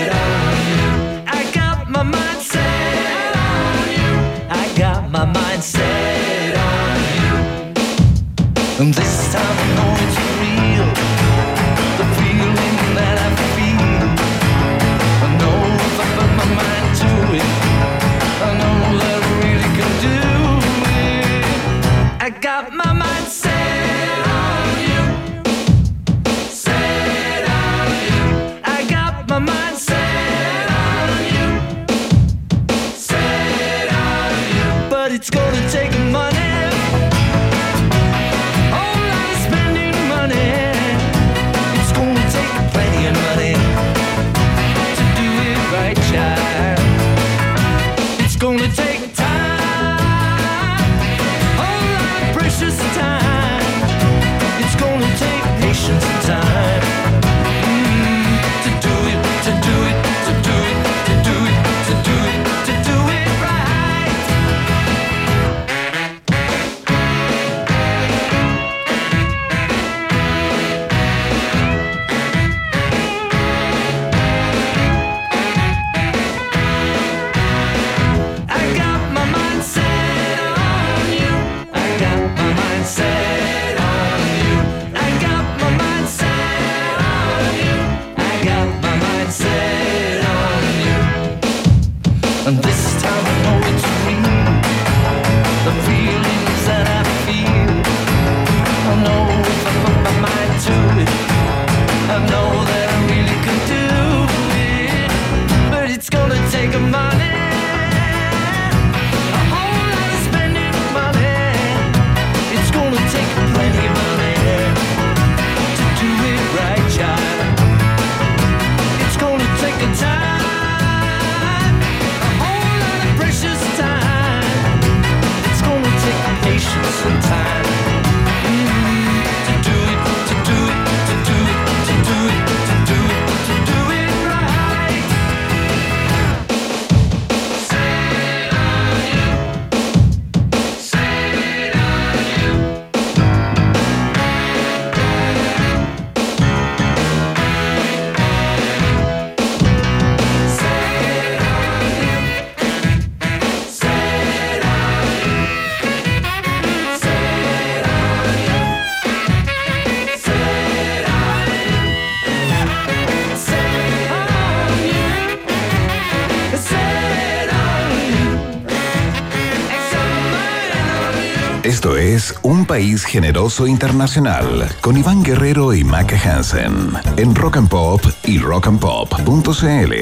País 172.71 173.03
Generoso 173.03 173.67
Internacional 173.67 174.65
con 174.79 174.95
Iván 174.95 175.23
Guerrero 175.23 175.73
y 175.73 175.83
Maca 175.83 176.15
Hansen 176.15 176.93
en 177.17 177.35
Rock 177.35 177.57
and 177.57 177.67
Pop 177.67 178.01
y 178.23 178.37
rockandpop.cl. 178.37 179.93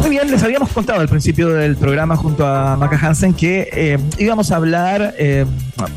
Muy 0.00 0.10
bien, 0.10 0.28
les 0.32 0.42
habíamos 0.42 0.70
contado 0.70 1.00
al 1.00 1.08
principio 1.08 1.50
del 1.50 1.76
programa 1.76 2.16
junto 2.16 2.44
a 2.44 2.76
Maca 2.76 2.98
Hansen 3.00 3.34
que 3.34 3.68
eh, 3.72 3.98
íbamos 4.18 4.50
a 4.50 4.56
hablar 4.56 5.14
eh, 5.16 5.46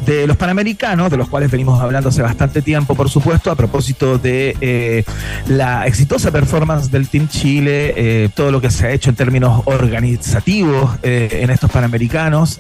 de 0.06 0.28
los 0.28 0.38
Panamericanos, 0.38 1.10
de 1.10 1.18
los 1.18 1.28
cuales 1.28 1.50
venimos 1.50 1.82
hablando 1.82 2.10
hace 2.10 2.22
bastante 2.22 2.62
tiempo, 2.62 2.94
por 2.94 3.10
supuesto, 3.10 3.50
a 3.50 3.56
propósito 3.56 4.20
de 4.20 4.56
eh, 4.62 5.04
la 5.48 5.88
exitosa 5.88 6.30
performance 6.30 6.92
del 6.92 7.08
Team 7.08 7.28
Chile, 7.30 8.30
todo 8.36 8.52
lo 8.52 8.62
que 8.62 8.70
se 8.70 8.86
ha 8.86 8.92
hecho 8.92 9.10
en 9.10 9.16
términos 9.16 9.64
organizativos 9.66 10.92
en 11.02 11.50
estos 11.50 11.72
Panamericanos. 11.72 12.60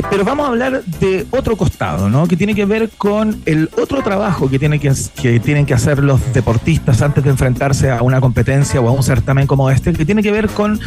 Eh, 0.00 0.02
pero 0.08 0.24
vamos 0.24 0.46
a 0.46 0.48
hablar 0.48 0.82
de 0.84 1.26
otro 1.30 1.56
costado, 1.56 2.08
¿no? 2.08 2.26
Que 2.26 2.36
tiene 2.36 2.54
que 2.54 2.64
ver 2.64 2.88
con 2.90 3.40
el 3.44 3.68
otro 3.76 4.02
trabajo 4.02 4.48
que, 4.48 4.58
tiene 4.58 4.78
que, 4.78 4.92
que 5.20 5.40
tienen 5.40 5.66
que 5.66 5.74
hacer 5.74 6.02
los 6.02 6.32
deportistas 6.32 7.02
antes 7.02 7.22
de 7.22 7.30
enfrentarse 7.30 7.90
a 7.90 8.02
una 8.02 8.20
competencia 8.20 8.80
o 8.80 8.88
a 8.88 8.92
un 8.92 9.02
certamen 9.02 9.46
como 9.46 9.70
este, 9.70 9.92
que 9.92 10.06
tiene 10.06 10.22
que 10.22 10.32
ver 10.32 10.48
con 10.48 10.80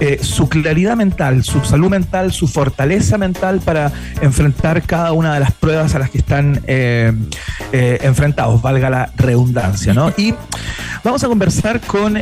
eh, 0.00 0.18
su 0.22 0.48
claridad 0.48 0.96
mental, 0.96 1.44
su 1.44 1.62
salud 1.64 1.90
mental, 1.90 2.32
su 2.32 2.48
fortaleza 2.48 3.18
mental 3.18 3.60
para 3.60 3.92
enfrentar 4.22 4.82
cada 4.82 5.12
una 5.12 5.34
de 5.34 5.40
las 5.40 5.52
pruebas 5.52 5.94
a 5.94 5.98
las 5.98 6.10
que 6.10 6.18
están 6.18 6.62
eh, 6.66 7.12
enfrentados, 7.72 8.62
valga 8.62 8.88
la 8.88 9.12
redundancia, 9.16 9.92
¿no? 9.92 10.12
Y 10.16 10.34
vamos 11.02 11.22
a 11.22 11.28
conversar 11.28 11.80
con 11.80 12.16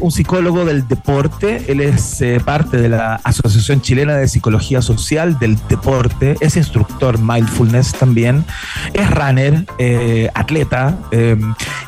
un 0.00 0.12
psicólogo 0.12 0.64
del 0.64 0.86
deporte, 0.86 1.64
él 1.68 1.80
es 1.80 2.22
parte 2.44 2.76
de 2.76 2.88
la 2.88 3.16
Asociación 3.24 3.80
Chilena 3.80 4.16
de 4.16 4.28
Psicología 4.28 4.80
Social 4.80 5.38
del 5.38 5.56
Deporte, 5.68 5.87
es 6.40 6.56
instructor 6.56 7.18
mindfulness 7.18 7.92
también, 7.92 8.44
es 8.92 9.10
runner, 9.10 9.64
eh, 9.78 10.28
atleta 10.34 10.98
eh, 11.12 11.36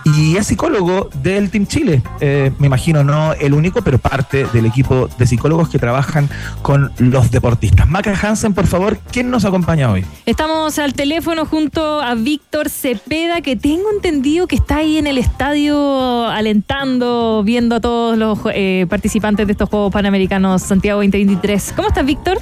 y 0.04 0.36
es 0.36 0.46
psicólogo 0.46 1.10
del 1.22 1.50
Team 1.50 1.66
Chile. 1.66 2.02
Eh, 2.20 2.50
me 2.58 2.66
imagino 2.66 3.04
no 3.04 3.34
el 3.34 3.52
único, 3.52 3.82
pero 3.82 3.98
parte 3.98 4.46
del 4.54 4.64
equipo 4.64 5.08
de 5.18 5.26
psicólogos 5.26 5.68
que 5.68 5.78
trabajan 5.78 6.30
con 6.62 6.90
los 6.96 7.30
deportistas. 7.30 7.88
Maca 7.88 8.14
Hansen, 8.20 8.54
por 8.54 8.66
favor, 8.66 8.98
¿quién 9.12 9.30
nos 9.30 9.44
acompaña 9.44 9.90
hoy? 9.90 10.06
Estamos 10.24 10.78
al 10.78 10.94
teléfono 10.94 11.44
junto 11.44 12.00
a 12.00 12.14
Víctor 12.14 12.70
Cepeda, 12.70 13.42
que 13.42 13.56
tengo 13.56 13.90
entendido 13.94 14.46
que 14.46 14.56
está 14.56 14.78
ahí 14.78 14.96
en 14.96 15.08
el 15.08 15.18
estadio 15.18 16.26
alentando, 16.26 17.42
viendo 17.44 17.76
a 17.76 17.80
todos 17.80 18.16
los 18.16 18.38
eh, 18.54 18.86
participantes 18.88 19.46
de 19.46 19.52
estos 19.52 19.68
Juegos 19.68 19.92
Panamericanos 19.92 20.62
Santiago 20.62 21.00
2023. 21.00 21.74
¿Cómo 21.76 21.88
estás, 21.88 22.06
Víctor? 22.06 22.38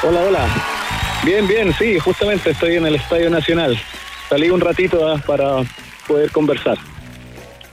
Hola, 0.00 0.20
hola. 0.20 0.46
Bien, 1.24 1.44
bien, 1.48 1.74
sí, 1.76 1.98
justamente 1.98 2.50
estoy 2.50 2.76
en 2.76 2.86
el 2.86 2.94
Estadio 2.94 3.28
Nacional. 3.30 3.76
Salí 4.28 4.48
un 4.48 4.60
ratito 4.60 5.08
ah, 5.08 5.20
para 5.26 5.56
poder 6.06 6.30
conversar. 6.30 6.78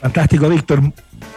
Fantástico, 0.02 0.50
Víctor. 0.50 0.82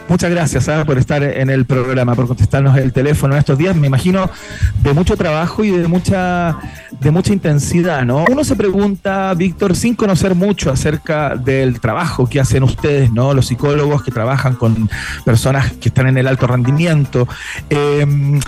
Muchas 0.08 0.30
gracias 0.30 0.66
ah, 0.70 0.86
por 0.86 0.96
estar 0.96 1.22
en 1.22 1.50
el 1.50 1.66
programa, 1.66 2.14
por 2.14 2.26
contestarnos 2.26 2.78
el 2.78 2.94
teléfono 2.94 3.34
en 3.34 3.40
estos 3.40 3.58
días. 3.58 3.76
Me 3.76 3.88
imagino 3.88 4.30
de 4.80 4.94
mucho 4.94 5.14
trabajo 5.18 5.62
y 5.62 5.70
de 5.72 5.86
mucha, 5.88 6.56
de 6.98 7.10
mucha 7.10 7.34
intensidad, 7.34 8.04
¿no? 8.06 8.24
Uno 8.30 8.42
se 8.42 8.56
pregunta, 8.56 9.34
Víctor, 9.34 9.76
sin 9.76 9.94
conocer 9.94 10.34
mucho 10.34 10.70
acerca 10.70 11.36
del 11.36 11.80
trabajo 11.80 12.26
que 12.26 12.40
hacen 12.40 12.62
ustedes, 12.62 13.12
¿no? 13.12 13.34
Los 13.34 13.48
psicólogos 13.48 14.02
que 14.02 14.10
trabajan 14.10 14.54
con 14.54 14.88
personas 15.26 15.72
que 15.72 15.90
están 15.90 16.06
en 16.06 16.16
el 16.16 16.26
alto 16.26 16.46
rendimiento. 16.46 17.28
Eh, 17.68 18.40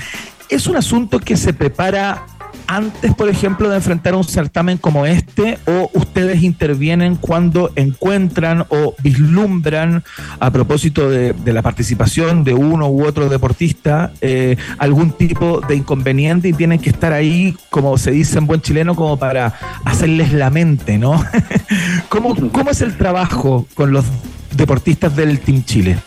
¿Es 0.50 0.66
un 0.66 0.76
asunto 0.76 1.20
que 1.20 1.36
se 1.36 1.52
prepara 1.52 2.26
antes, 2.66 3.14
por 3.14 3.28
ejemplo, 3.28 3.68
de 3.68 3.76
enfrentar 3.76 4.14
un 4.14 4.24
certamen 4.24 4.78
como 4.78 5.06
este 5.06 5.58
o 5.66 5.90
ustedes 5.94 6.42
intervienen 6.42 7.16
cuando 7.16 7.72
encuentran 7.74 8.64
o 8.68 8.94
vislumbran, 9.02 10.04
a 10.38 10.50
propósito 10.50 11.10
de, 11.10 11.34
la 11.46 11.62
participación 11.62 12.44
de 12.44 12.54
uno 12.54 12.88
u 12.88 13.04
otro 13.04 13.28
deportista, 13.28 14.12
eh, 14.20 14.56
algún 14.78 15.12
tipo 15.12 15.60
de 15.60 15.76
inconveniente 15.76 16.48
y 16.48 16.52
tienen 16.52 16.78
que 16.78 16.90
estar 16.90 17.12
ahí, 17.12 17.56
como 17.70 17.98
se 17.98 18.12
dice 18.12 18.38
en 18.38 18.46
buen 18.46 18.60
chileno, 18.60 18.94
como 18.94 19.18
para 19.18 19.54
hacerles 19.84 20.32
la 20.32 20.50
mente, 20.50 20.96
¿no? 20.98 21.24
¿Cómo, 22.08 22.36
¿Cómo 22.50 22.70
es 22.70 22.80
el 22.82 22.96
trabajo 22.96 23.66
con 23.74 23.92
los 23.92 24.04
deportistas 24.52 25.16
del 25.16 25.40
Team 25.40 25.64
Chile? 25.64 25.98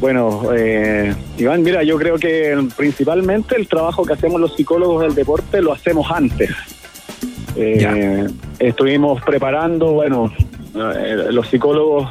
Bueno, 0.00 0.42
eh, 0.54 1.14
Iván, 1.38 1.62
mira, 1.62 1.82
yo 1.82 1.96
creo 1.96 2.16
que 2.18 2.56
principalmente 2.76 3.56
el 3.56 3.66
trabajo 3.66 4.04
que 4.04 4.12
hacemos 4.12 4.40
los 4.40 4.54
psicólogos 4.54 5.02
del 5.02 5.14
deporte 5.14 5.62
lo 5.62 5.72
hacemos 5.72 6.10
antes. 6.10 6.50
Eh, 7.56 8.26
estuvimos 8.58 9.22
preparando, 9.22 9.92
bueno, 9.92 10.30
eh, 10.74 11.28
los 11.30 11.48
psicólogos 11.48 12.10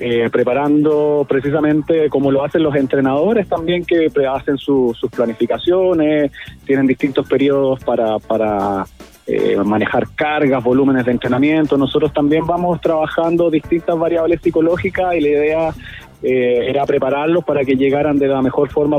eh, 0.00 0.30
preparando 0.32 1.26
precisamente 1.28 2.08
como 2.08 2.30
lo 2.30 2.44
hacen 2.44 2.62
los 2.62 2.74
entrenadores 2.76 3.48
también 3.48 3.84
que 3.84 4.08
hacen 4.26 4.56
su- 4.56 4.96
sus 4.98 5.10
planificaciones, 5.10 6.30
tienen 6.64 6.86
distintos 6.86 7.28
periodos 7.28 7.82
para, 7.84 8.18
para 8.20 8.86
eh, 9.26 9.56
manejar 9.64 10.08
cargas, 10.14 10.62
volúmenes 10.64 11.04
de 11.04 11.10
entrenamiento. 11.12 11.76
Nosotros 11.76 12.12
también 12.14 12.46
vamos 12.46 12.80
trabajando 12.80 13.50
distintas 13.50 13.98
variables 13.98 14.40
psicológicas 14.40 15.14
y 15.16 15.20
la 15.20 15.28
idea 15.28 15.74
eh, 16.22 16.66
era 16.68 16.84
prepararlos 16.86 17.44
para 17.44 17.64
que 17.64 17.76
llegaran 17.76 18.18
de 18.18 18.28
la 18.28 18.42
mejor 18.42 18.70
forma 18.70 18.98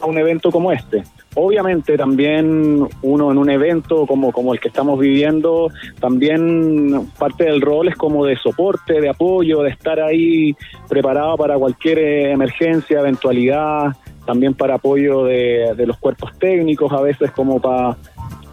a 0.00 0.06
un 0.06 0.18
evento 0.18 0.50
como 0.50 0.70
este. 0.70 1.02
Obviamente 1.34 1.96
también 1.96 2.86
uno 3.02 3.30
en 3.32 3.38
un 3.38 3.50
evento 3.50 4.06
como, 4.06 4.32
como 4.32 4.54
el 4.54 4.60
que 4.60 4.68
estamos 4.68 4.98
viviendo, 4.98 5.68
también 6.00 7.10
parte 7.18 7.44
del 7.44 7.60
rol 7.60 7.88
es 7.88 7.96
como 7.96 8.24
de 8.24 8.36
soporte, 8.36 9.00
de 9.00 9.08
apoyo, 9.08 9.62
de 9.62 9.70
estar 9.70 10.00
ahí 10.00 10.54
preparado 10.88 11.36
para 11.36 11.56
cualquier 11.56 11.98
emergencia, 11.98 13.00
eventualidad, 13.00 13.96
también 14.26 14.54
para 14.54 14.74
apoyo 14.74 15.24
de, 15.24 15.74
de 15.76 15.86
los 15.86 15.96
cuerpos 15.98 16.36
técnicos, 16.38 16.92
a 16.92 17.00
veces 17.00 17.30
como 17.30 17.60
para 17.60 17.96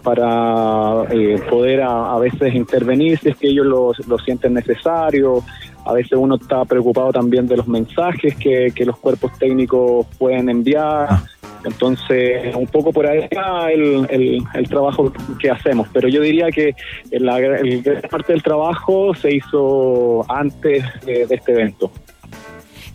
para 0.06 1.06
eh, 1.10 1.42
poder 1.50 1.82
a, 1.82 2.14
a 2.14 2.20
veces 2.20 2.54
intervenir 2.54 3.18
si 3.18 3.30
es 3.30 3.38
que 3.38 3.48
ellos 3.48 3.66
lo, 3.66 3.92
lo 4.08 4.20
sienten 4.20 4.54
necesario. 4.54 5.44
A 5.86 5.94
veces 5.94 6.14
uno 6.14 6.36
está 6.36 6.66
preocupado 6.66 7.12
también 7.12 7.48
de 7.48 7.58
los 7.58 7.68
mensajes 7.68 8.36
que, 8.36 8.72
que 8.76 8.86
los 8.86 8.98
cuerpos 8.98 9.32
técnicos 9.38 10.08
pueden 10.18 10.50
enviar. 10.50 11.10
Entonces, 11.64 12.56
un 12.56 12.68
poco 12.68 12.92
por 12.94 13.08
ahí 13.08 13.28
va 13.36 13.72
el, 13.72 14.06
el, 14.10 14.44
el 14.54 14.70
trabajo 14.70 15.12
que 15.40 15.50
hacemos. 15.50 15.88
Pero 15.94 16.08
yo 16.08 16.22
diría 16.22 16.52
que 16.52 16.76
la 17.12 17.40
gran 17.40 17.62
parte 18.10 18.34
del 18.34 18.44
trabajo 18.44 19.14
se 19.16 19.36
hizo 19.36 20.26
antes 20.32 20.84
de, 21.06 21.26
de 21.26 21.36
este 21.36 21.52
evento. 21.54 21.92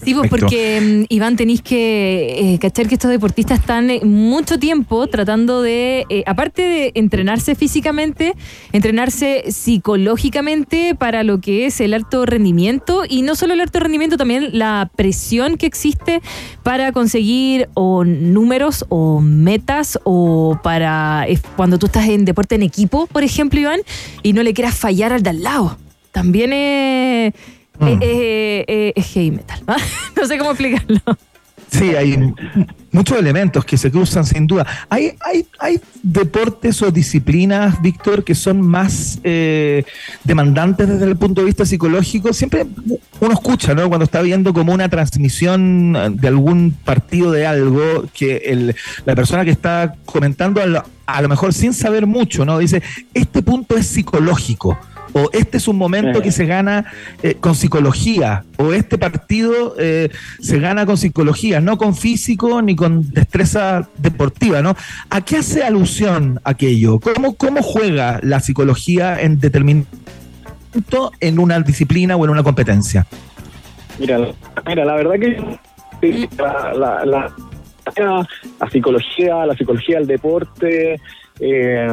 Sí, 0.03 0.14
pues 0.14 0.30
Perfecto. 0.30 0.46
porque 0.46 0.80
mm, 0.80 1.14
Iván 1.14 1.36
tenéis 1.36 1.61
que 1.61 2.55
eh, 2.55 2.59
cachar 2.59 2.88
que 2.88 2.94
estos 2.94 3.11
deportistas 3.11 3.61
están 3.61 3.90
eh, 3.90 4.01
mucho 4.03 4.59
tiempo 4.59 5.07
tratando 5.09 5.61
de, 5.61 6.07
eh, 6.09 6.22
aparte 6.26 6.62
de 6.62 6.92
entrenarse 6.94 7.55
físicamente, 7.55 8.34
entrenarse 8.72 9.44
psicológicamente 9.53 10.94
para 10.94 11.22
lo 11.22 11.40
que 11.40 11.66
es 11.66 11.80
el 11.80 11.92
alto 11.92 12.24
rendimiento 12.24 13.03
y 13.07 13.22
no 13.22 13.34
solo 13.34 13.53
el 13.53 13.61
alto 13.61 13.78
rendimiento, 13.78 14.16
también 14.16 14.48
la 14.53 14.90
presión 14.96 15.59
que 15.59 15.66
existe 15.66 16.22
para 16.62 16.92
conseguir 16.92 17.68
o 17.74 18.05
números 18.05 18.86
o 18.88 19.20
metas 19.20 19.98
o 20.05 20.59
para 20.62 21.26
cuando 21.57 21.78
tú 21.78 21.86
estás 21.86 22.09
en 22.09 22.24
deporte 22.24 22.55
en 22.55 22.62
equipo, 22.62 23.07
por 23.07 23.22
ejemplo, 23.22 23.61
Iván, 23.61 23.80
y 24.22 24.32
no 24.32 24.42
le 24.42 24.55
quieras 24.55 24.76
fallar 24.76 25.12
al 25.12 25.22
de 25.22 25.30
al 25.30 25.42
lado. 25.42 25.76
También 26.12 26.53
es... 26.53 27.34
Mm. 27.81 27.87
Eh, 27.89 27.99
eh, 28.03 28.64
eh, 28.68 28.93
es 28.97 29.07
heavy 29.12 29.31
metal. 29.33 29.61
no 30.16 30.26
sé 30.26 30.39
cómo 30.39 30.51
explicarlo. 30.51 31.01
Sí, 31.70 31.95
hay 31.95 32.18
muchos 32.91 33.16
elementos 33.16 33.64
que 33.64 33.78
se 33.78 33.93
cruzan 33.93 34.26
sin 34.26 34.45
duda. 34.45 34.66
Hay, 34.89 35.12
hay, 35.20 35.47
hay 35.61 35.81
deportes 36.03 36.83
o 36.83 36.91
disciplinas, 36.91 37.81
Víctor, 37.81 38.24
que 38.24 38.35
son 38.35 38.61
más 38.61 39.20
eh, 39.22 39.85
demandantes 40.24 40.89
desde 40.89 41.05
el 41.05 41.16
punto 41.16 41.43
de 41.43 41.45
vista 41.47 41.64
psicológico. 41.64 42.33
Siempre 42.33 42.66
uno 43.20 43.33
escucha, 43.33 43.72
¿no? 43.72 43.89
Cuando 43.89 44.05
está 44.05 44.20
viendo 44.20 44.53
como 44.53 44.72
una 44.72 44.89
transmisión 44.89 46.16
de 46.20 46.26
algún 46.26 46.72
partido 46.85 47.31
de 47.31 47.47
algo, 47.47 48.05
que 48.12 48.39
el- 48.47 48.74
la 49.07 49.14
persona 49.14 49.45
que 49.45 49.53
está 49.53 49.95
comentando, 50.05 50.61
a 50.61 50.66
lo, 50.66 50.85
a 51.07 51.22
lo 51.22 51.28
mejor 51.28 51.53
sin 51.55 51.72
saber 51.72 52.05
mucho, 52.05 52.45
¿no? 52.45 52.59
Dice, 52.59 52.83
este 53.14 53.43
punto 53.43 53.76
es 53.76 53.87
psicológico. 53.87 54.76
O 55.13 55.31
este 55.33 55.57
es 55.57 55.69
un 55.69 55.77
momento 55.77 56.23
que 56.23 56.33
se 56.33 56.47
gana 56.47 56.87
eh, 57.23 57.35
con 57.35 57.55
psicología. 57.55 58.45
O 58.59 58.73
este 58.73 58.99
partido 58.99 59.75
eh, 59.79 60.11
se 60.41 60.59
gana 60.61 60.87
con 60.87 60.97
psicología, 60.97 61.61
no 61.61 61.79
con 61.79 61.95
físico 61.95 62.63
ni 62.63 62.77
con 62.77 63.11
destreza 63.13 63.89
deportiva, 63.99 64.63
¿no? 64.63 64.77
¿A 65.09 65.21
qué 65.23 65.39
hace 65.39 65.63
alusión 65.63 66.41
aquello? 66.45 67.01
¿Cómo, 67.01 67.35
cómo 67.35 67.63
juega 67.63 68.21
la 68.23 68.41
psicología 68.41 69.21
en 69.21 69.39
determinado 69.41 69.87
en 71.21 71.39
una 71.39 71.61
disciplina 71.61 72.17
o 72.17 72.25
en 72.25 72.31
una 72.31 72.43
competencia? 72.43 73.07
Mira, 73.99 74.19
mira, 74.67 74.85
la 74.85 74.95
verdad 74.95 75.15
que 75.15 75.59
la, 76.39 76.73
la, 76.75 77.05
la, 77.05 77.35
la 77.97 78.71
psicología, 78.71 79.47
la 79.47 79.55
psicología 79.55 79.99
del 79.99 80.07
deporte, 80.07 81.01
eh, 81.41 81.89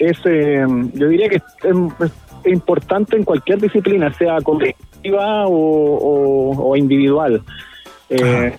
es, 0.00 0.18
eh, 0.24 0.66
yo 0.94 1.08
diría 1.08 1.28
que 1.28 1.36
es, 1.36 2.12
importante 2.46 3.16
en 3.16 3.24
cualquier 3.24 3.60
disciplina, 3.60 4.12
sea 4.14 4.40
colectiva 4.40 5.46
o, 5.46 5.52
o- 5.52 6.70
o 6.70 6.76
individual. 6.76 7.42
Eh, 8.08 8.56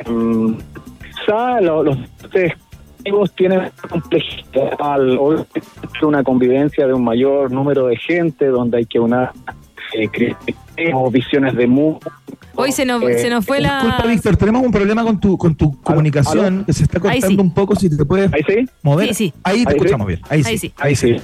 quizá 1.03 1.59
lo- 1.61 1.83
los 1.83 1.97
colectivos 2.21 3.33
tienen 3.35 3.71
complejidad, 3.89 5.01
obviamente 5.17 5.61
una 6.03 6.23
convivencia 6.23 6.85
de 6.87 6.93
un 6.93 7.03
mayor 7.03 7.51
número 7.51 7.87
de 7.87 7.97
gente, 7.97 8.45
donde 8.47 8.77
hay 8.77 8.85
que 8.85 8.99
unar 8.99 9.31
eh, 9.93 10.93
visiones 11.11 11.55
de 11.55 11.67
mundo. 11.67 11.99
Hoy 12.55 12.71
se 12.71 12.85
nos, 12.85 13.01
Eh, 13.03 13.19
se 13.19 13.29
nos 13.29 13.45
fue 13.45 13.59
la. 13.61 13.81
Disculpa, 13.83 14.07
Víctor, 14.07 14.37
tenemos 14.37 14.61
un 14.63 14.71
problema 14.71 15.03
con 15.03 15.19
tu, 15.19 15.37
con 15.37 15.55
tu 15.55 15.79
comunicación 15.81 16.63
que 16.65 16.73
se 16.73 16.83
está 16.83 16.99
cortando 16.99 17.27
sí. 17.27 17.37
un 17.37 17.53
poco. 17.53 17.75
Si 17.75 17.89
te 17.95 18.03
puedes 18.05 18.31
¿Ahí 18.33 18.41
sí? 18.47 18.67
mover. 18.81 19.07
Sí, 19.09 19.13
sí. 19.13 19.33
Ahí 19.43 19.63
te 19.63 19.69
Ahí 19.69 19.73
sí. 19.73 19.77
escuchamos 19.77 20.07
bien. 20.07 20.19
Ahí, 20.29 20.43
Ahí 20.45 20.57
sí. 20.57 20.67
sí. 20.67 20.73
Ahí 20.77 20.95
sí. 20.95 21.15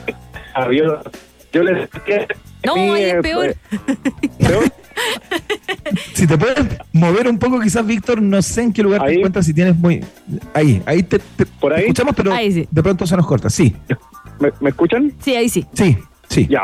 Yo, 0.71 1.01
yo 1.53 1.63
les 1.63 1.89
No, 2.65 2.73
sí, 2.73 2.79
ahí 2.79 3.01
es 3.03 3.13
eh, 3.13 3.19
peor. 3.21 3.55
peor. 4.39 4.63
Si 6.13 6.25
te 6.25 6.37
puedes 6.37 6.55
mover 6.91 7.27
un 7.27 7.37
poco, 7.37 7.59
quizás, 7.59 7.85
Víctor, 7.85 8.21
no 8.21 8.41
sé 8.41 8.63
en 8.63 8.73
qué 8.73 8.81
lugar 8.83 9.05
te 9.05 9.13
encuentras, 9.13 9.45
si 9.45 9.53
tienes 9.53 9.75
muy... 9.77 10.03
Ahí, 10.53 10.81
ahí 10.85 11.03
te, 11.03 11.19
te- 11.19 11.45
¿Por 11.45 11.71
te 11.71 11.77
ahí? 11.79 11.81
escuchamos, 11.85 12.15
pero 12.15 12.33
Ahí 12.33 12.51
sí. 12.51 12.67
de 12.69 12.83
pronto 12.83 13.05
se 13.05 13.15
nos 13.15 13.25
corta. 13.27 13.49
Sí, 13.49 13.75
¿Me, 14.39 14.51
me 14.59 14.69
escuchan? 14.69 15.13
Sí, 15.19 15.35
ahí 15.35 15.49
sí. 15.49 15.65
sí, 15.73 15.97
sí. 16.29 16.47
Ya. 16.49 16.63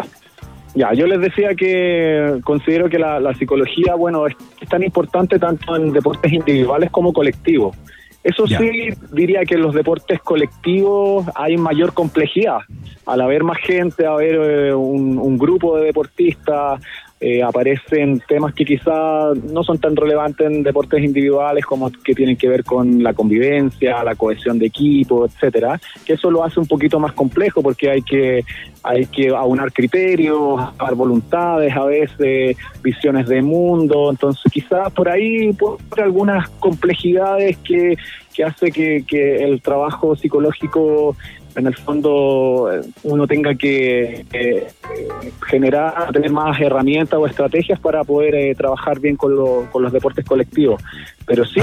Ya, 0.75 0.91
yo 0.93 1.05
les 1.05 1.21
decía 1.21 1.53
que 1.55 2.39
considero 2.43 2.89
que 2.89 2.97
la, 2.97 3.19
la 3.19 3.33
psicología, 3.35 3.95
bueno, 3.95 4.25
es, 4.27 4.35
es 4.59 4.67
tan 4.67 4.81
importante 4.83 5.37
tanto 5.37 5.75
en 5.75 5.91
deportes 5.93 6.31
individuales 6.33 6.89
como 6.89 7.13
colectivos. 7.13 7.75
Eso 8.23 8.45
Ya. 8.45 8.57
sí, 8.57 8.89
diría 9.11 9.43
que 9.43 9.55
en 9.55 9.61
los 9.61 9.75
deportes 9.75 10.19
colectivos 10.21 11.25
hay 11.35 11.57
mayor 11.57 11.93
complejidad. 11.93 12.59
Al 13.05 13.19
haber 13.21 13.43
más 13.43 13.57
gente, 13.57 14.05
haber 14.07 14.35
eh, 14.35 14.73
un, 14.73 15.17
un 15.19 15.37
grupo 15.37 15.77
de 15.77 15.85
deportistas, 15.87 16.81
eh, 17.25 17.41
aparecen 17.41 18.21
temas 18.27 18.53
que 18.53 18.65
quizá 18.65 19.31
no 19.49 19.63
son 19.63 19.79
tan 19.79 19.95
relevantes 19.95 20.45
en 20.45 20.61
deportes 20.61 21.01
individuales 21.01 21.65
como 21.65 21.89
que 21.89 22.13
tienen 22.13 22.35
que 22.35 22.49
ver 22.49 22.65
con 22.65 23.01
la 23.01 23.13
convivencia, 23.13 24.03
la 24.03 24.13
cohesión 24.13 24.59
de 24.59 24.65
equipo, 24.65 25.25
etcétera, 25.25 25.79
que 26.05 26.13
eso 26.13 26.29
lo 26.29 26.43
hace 26.43 26.59
un 26.59 26.67
poquito 26.67 26.99
más 26.99 27.13
complejo 27.13 27.63
porque 27.63 27.89
hay 27.89 28.01
que 28.01 28.43
hay 28.83 29.05
que 29.05 29.29
aunar 29.29 29.71
criterios, 29.71 30.59
dar 30.77 30.95
voluntades, 30.95 31.73
a 31.73 31.85
veces 31.85 32.57
visiones 32.81 33.29
de 33.29 33.41
mundo, 33.41 34.09
entonces 34.11 34.51
quizás 34.51 34.91
por 34.91 35.07
ahí 35.07 35.53
puede 35.53 35.77
haber 35.91 36.03
algunas 36.03 36.49
complejidades 36.59 37.55
que, 37.59 37.95
que 38.33 38.43
hace 38.43 38.69
que, 38.69 39.05
que 39.07 39.45
el 39.45 39.61
trabajo 39.61 40.17
psicológico 40.17 41.15
en 41.55 41.67
el 41.67 41.75
fondo 41.75 42.69
eh, 42.73 42.81
uno 43.03 43.27
tenga 43.27 43.53
que 43.55 44.25
eh, 44.33 44.67
generar, 45.47 46.11
tener 46.11 46.31
más 46.31 46.59
herramientas 46.59 47.19
o 47.19 47.25
estrategias 47.27 47.79
para 47.79 48.03
poder 48.03 48.35
eh, 48.35 48.55
trabajar 48.55 48.99
bien 48.99 49.15
con, 49.15 49.35
lo- 49.35 49.67
con 49.71 49.83
los 49.83 49.91
deportes 49.91 50.25
colectivos. 50.25 50.81
Pero 51.25 51.45
sí, 51.45 51.59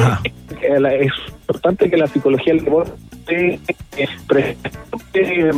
eh, 0.63 0.79
la- 0.81 0.95
es 0.95 1.13
importante 1.41 1.91
que 1.91 1.97
la 1.97 2.07
psicología 2.07 2.55
del 2.55 2.65
deporte 2.65 3.61
eh, 3.97 4.09
presente 4.27 4.71
eh, 5.15 5.51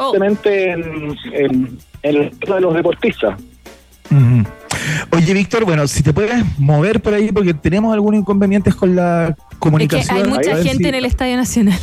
Oh. 0.00 0.14
en, 0.14 0.22
en- 0.44 1.16
en 1.32 1.78
el 2.02 2.30
tema 2.38 2.54
de 2.54 2.60
los 2.60 2.72
deportistas. 2.74 3.36
Oye, 5.12 5.34
Víctor, 5.34 5.64
bueno, 5.64 5.88
si 5.88 6.02
te 6.04 6.12
puedes 6.12 6.44
mover 6.58 7.00
por 7.02 7.14
ahí, 7.14 7.32
porque 7.32 7.52
tenemos 7.54 7.92
algunos 7.92 8.20
inconvenientes 8.20 8.74
con 8.76 8.94
la 8.94 9.28
Es 9.30 9.34
que 9.36 9.58
comunicación. 9.58 10.18
hay 10.18 10.28
mucha 10.28 10.56
gente 10.56 10.84
si- 10.84 10.88
en 10.88 10.94
el 10.94 11.04
Estadio 11.04 11.36
Nacional. 11.36 11.78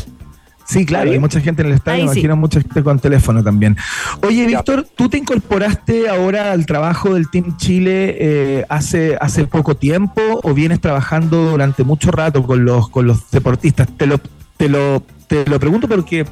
Sí, 0.65 0.85
claro, 0.85 1.11
hay 1.11 1.19
mucha 1.19 1.39
gente 1.39 1.61
en 1.61 1.69
el 1.69 1.75
estadio, 1.75 2.01
Ahí 2.03 2.07
sí. 2.09 2.13
imagino 2.19 2.35
mucha 2.35 2.59
gente 2.59 2.83
con 2.83 2.99
teléfono 2.99 3.43
también. 3.43 3.77
Oye. 4.25 4.47
Víctor, 4.47 4.87
tú 4.95 5.09
te 5.09 5.17
incorporaste 5.17 6.09
ahora 6.09 6.51
al 6.51 6.65
trabajo 6.65 7.13
del 7.13 7.29
Team 7.29 7.55
Chile 7.57 8.15
eh, 8.19 8.65
hace, 8.67 9.15
hace 9.21 9.45
poco 9.45 9.75
tiempo 9.75 10.21
o 10.43 10.53
vienes 10.53 10.81
trabajando 10.81 11.51
durante 11.51 11.83
mucho 11.83 12.11
rato 12.11 12.43
con 12.43 12.65
los, 12.65 12.89
con 12.89 13.05
los 13.05 13.29
deportistas. 13.31 13.87
Te 13.95 14.07
lo, 14.07 14.19
te 14.57 14.67
lo, 14.67 15.03
te 15.27 15.45
lo 15.45 15.59
pregunto 15.59 15.87
porque 15.87 16.25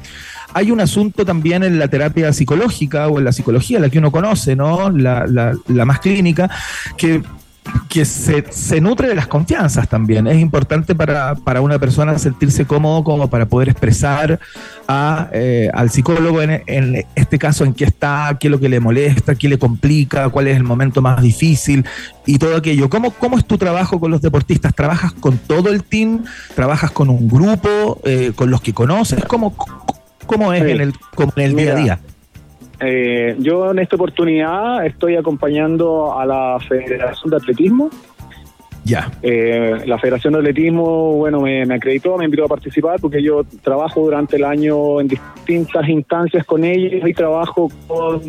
hay 0.52 0.70
un 0.70 0.80
asunto 0.80 1.24
también 1.24 1.62
en 1.62 1.78
la 1.78 1.88
terapia 1.88 2.32
psicológica 2.32 3.08
o 3.08 3.18
en 3.18 3.24
la 3.24 3.32
psicología, 3.32 3.78
la 3.78 3.88
que 3.88 3.98
uno 3.98 4.10
conoce, 4.12 4.56
¿no? 4.56 4.90
La, 4.90 5.26
la, 5.26 5.52
la 5.68 5.84
más 5.84 6.00
clínica, 6.00 6.50
que 6.96 7.22
que 7.88 8.04
se, 8.04 8.44
se 8.50 8.80
nutre 8.80 9.08
de 9.08 9.14
las 9.14 9.26
confianzas 9.26 9.88
también. 9.88 10.26
Es 10.26 10.38
importante 10.40 10.94
para, 10.94 11.34
para 11.34 11.60
una 11.60 11.78
persona 11.78 12.18
sentirse 12.18 12.66
cómodo 12.66 13.04
como 13.04 13.30
para 13.30 13.46
poder 13.46 13.68
expresar 13.70 14.38
a, 14.88 15.28
eh, 15.32 15.70
al 15.72 15.90
psicólogo 15.90 16.42
en, 16.42 16.62
en 16.66 17.06
este 17.14 17.38
caso 17.38 17.64
en 17.64 17.72
qué 17.72 17.84
está, 17.84 18.36
qué 18.38 18.48
es 18.48 18.50
lo 18.50 18.60
que 18.60 18.68
le 18.68 18.80
molesta, 18.80 19.34
qué 19.34 19.48
le 19.48 19.58
complica, 19.58 20.28
cuál 20.28 20.48
es 20.48 20.56
el 20.56 20.64
momento 20.64 21.00
más 21.02 21.22
difícil 21.22 21.84
y 22.26 22.38
todo 22.38 22.56
aquello. 22.56 22.90
¿Cómo, 22.90 23.10
cómo 23.12 23.38
es 23.38 23.46
tu 23.46 23.56
trabajo 23.56 23.98
con 23.98 24.10
los 24.10 24.20
deportistas? 24.20 24.74
¿Trabajas 24.74 25.12
con 25.12 25.38
todo 25.38 25.70
el 25.70 25.84
team? 25.84 26.24
¿Trabajas 26.54 26.90
con 26.90 27.08
un 27.08 27.28
grupo? 27.28 28.00
eh, 28.04 28.32
¿Con 28.34 28.50
los 28.50 28.60
que 28.60 28.74
conoces? 28.74 29.24
¿Cómo, 29.24 29.54
cómo 30.26 30.52
es 30.52 30.62
Sí. 30.64 30.70
en 30.70 30.80
el, 30.80 30.92
como 31.14 31.32
en 31.36 31.42
el 31.44 31.56
día 31.56 31.72
a 31.72 31.76
día? 31.76 32.00
Eh, 32.80 33.36
yo 33.38 33.70
en 33.70 33.78
esta 33.78 33.96
oportunidad 33.96 34.84
estoy 34.84 35.16
acompañando 35.16 36.18
a 36.18 36.26
la 36.26 36.58
Federación 36.66 37.30
de 37.30 37.36
Atletismo. 37.36 37.90
Ya. 38.86 39.10
Eh, 39.22 39.78
la 39.86 39.98
Federación 39.98 40.34
de 40.34 40.40
Atletismo, 40.40 41.14
bueno, 41.14 41.40
me, 41.40 41.64
me 41.64 41.76
acreditó, 41.76 42.18
me 42.18 42.26
invitó 42.26 42.44
a 42.44 42.48
participar 42.48 43.00
porque 43.00 43.22
yo 43.22 43.42
trabajo 43.62 44.02
durante 44.02 44.36
el 44.36 44.44
año 44.44 45.00
en 45.00 45.08
distintas 45.08 45.88
instancias 45.88 46.44
con 46.44 46.64
ellos 46.64 47.08
y 47.08 47.14
trabajo 47.14 47.70
con 47.86 48.20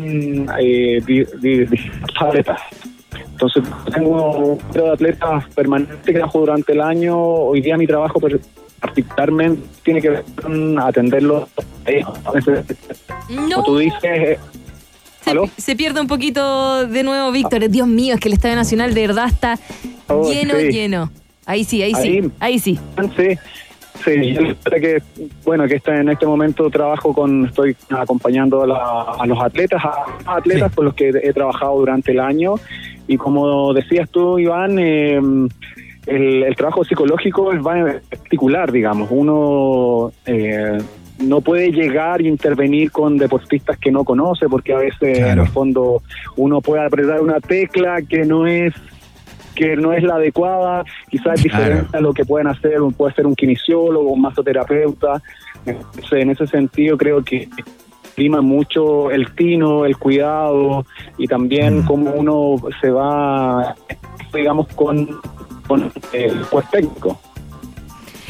eh, 0.58 1.02
di- 1.06 1.66
atletas. 2.18 2.60
Entonces, 3.32 3.62
tengo 3.92 4.08
un 4.10 4.58
grupo 4.58 4.86
de 4.86 4.90
atletas 4.90 5.44
permanente 5.54 5.96
que 6.04 6.12
trabajo 6.14 6.40
durante 6.40 6.72
el 6.72 6.80
año. 6.80 7.18
Hoy 7.18 7.60
día 7.60 7.76
mi 7.76 7.86
trabajo 7.86 8.18
per- 8.20 8.40
particularmente 8.80 9.62
tiene 9.82 10.00
que 10.00 10.10
ver 10.10 10.24
con 10.42 10.78
atenderlos. 10.78 11.48
a 11.86 11.90
ellos. 11.90 12.08
No. 13.28 13.50
Como 13.56 13.64
tú 13.64 13.78
dices, 13.78 14.00
eh, 14.02 14.38
Se, 15.56 15.76
pierde 15.76 16.00
un 16.00 16.06
poquito 16.06 16.86
de 16.86 17.02
nuevo, 17.02 17.30
Víctor. 17.32 17.68
Dios 17.68 17.88
mío, 17.88 18.14
es 18.14 18.20
que 18.20 18.28
el 18.28 18.34
Estadio 18.34 18.56
Nacional 18.56 18.94
de 18.94 19.06
verdad 19.06 19.26
está 19.26 19.58
Oh, 20.08 20.28
lleno, 20.30 20.54
sí. 20.56 20.68
lleno. 20.70 21.10
Ahí 21.46 21.64
sí, 21.64 21.82
ahí, 21.82 21.94
sí, 21.94 22.30
Ahí. 22.40 22.58
sí. 22.58 22.78
Sí, 23.16 23.38
sí, 24.04 24.32
yo 24.34 24.54
creo 24.62 24.80
que, 24.80 25.02
bueno, 25.44 25.66
que 25.66 25.76
está 25.76 25.96
en 26.00 26.08
este 26.08 26.26
momento 26.26 26.68
trabajo 26.70 27.12
con, 27.12 27.46
estoy 27.46 27.76
acompañando 27.90 28.62
a, 28.62 28.66
la- 28.66 29.16
a 29.18 29.26
los 29.26 29.40
atletas, 29.42 29.82
a, 29.84 30.04
a 30.30 30.36
atletas 30.36 30.72
con 30.74 30.84
los 30.84 30.94
que 30.94 31.08
he 31.08 31.32
trabajado 31.32 31.76
durante 31.78 32.12
el 32.12 32.20
año. 32.20 32.54
Y 33.08 33.16
como 33.16 33.72
decías 33.72 34.08
tú, 34.10 34.38
Iván, 34.38 34.78
eh, 34.78 35.20
el, 36.06 36.42
el 36.42 36.56
trabajo 36.56 36.84
psicológico 36.84 37.52
es 37.52 37.62
particular, 37.62 38.72
digamos. 38.72 39.08
Uno 39.10 40.12
eh, 40.24 40.78
no 41.18 41.40
puede 41.40 41.70
llegar 41.70 42.20
e 42.20 42.28
intervenir 42.28 42.90
con 42.90 43.16
deportistas 43.16 43.78
que 43.78 43.90
no 43.90 44.04
conoce, 44.04 44.48
porque 44.48 44.72
a 44.72 44.78
veces, 44.78 45.18
en 45.18 45.38
el 45.38 45.48
fondo, 45.48 46.02
uno 46.36 46.60
puede 46.60 46.84
apretar 46.84 47.20
una 47.20 47.40
tecla 47.40 48.02
que 48.02 48.24
no 48.24 48.46
es 48.46 48.74
que 49.54 49.74
no 49.74 49.94
es 49.94 50.02
la 50.02 50.16
adecuada, 50.16 50.84
quizás 51.08 51.36
es 51.38 51.44
diferente 51.44 51.96
a 51.96 52.00
lo 52.02 52.12
que 52.12 52.26
pueden 52.26 52.46
hacer, 52.46 52.74
puede 52.94 53.14
ser 53.14 53.26
un 53.26 53.34
kinesiólogo, 53.34 54.10
un 54.10 54.20
masoterapeuta. 54.20 55.22
Entonces, 55.64 56.12
en 56.12 56.30
ese 56.30 56.46
sentido 56.46 56.98
creo 56.98 57.24
que 57.24 57.48
prima 58.16 58.40
mucho 58.40 59.10
el 59.10 59.32
tino, 59.34 59.84
el 59.84 59.96
cuidado 59.96 60.84
y 61.18 61.28
también 61.28 61.82
cómo 61.82 62.10
uno 62.10 62.56
se 62.80 62.90
va, 62.90 63.76
digamos, 64.34 64.66
con, 64.74 65.20
con 65.68 65.92
el 66.12 66.40
cuerpo 66.46 66.70
técnico. 66.72 67.20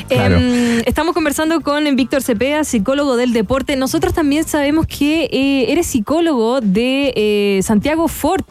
Em, 0.09 0.83
estamos 0.87 1.15
conversando 1.15 1.61
con 1.61 1.85
Víctor 1.97 2.23
Cepeda, 2.23 2.65
psicólogo 2.65 3.17
del 3.17 3.33
deporte. 3.33 3.77
Nosotros 3.77 4.13
también 4.13 4.45
sabemos 4.45 4.87
que 4.87 5.25
eh, 5.25 5.73
eres 5.73 5.87
psicólogo 5.87 6.61
de 6.61 7.13
eh, 7.17 7.61
Santiago 7.63 8.07
Ford, 8.07 8.45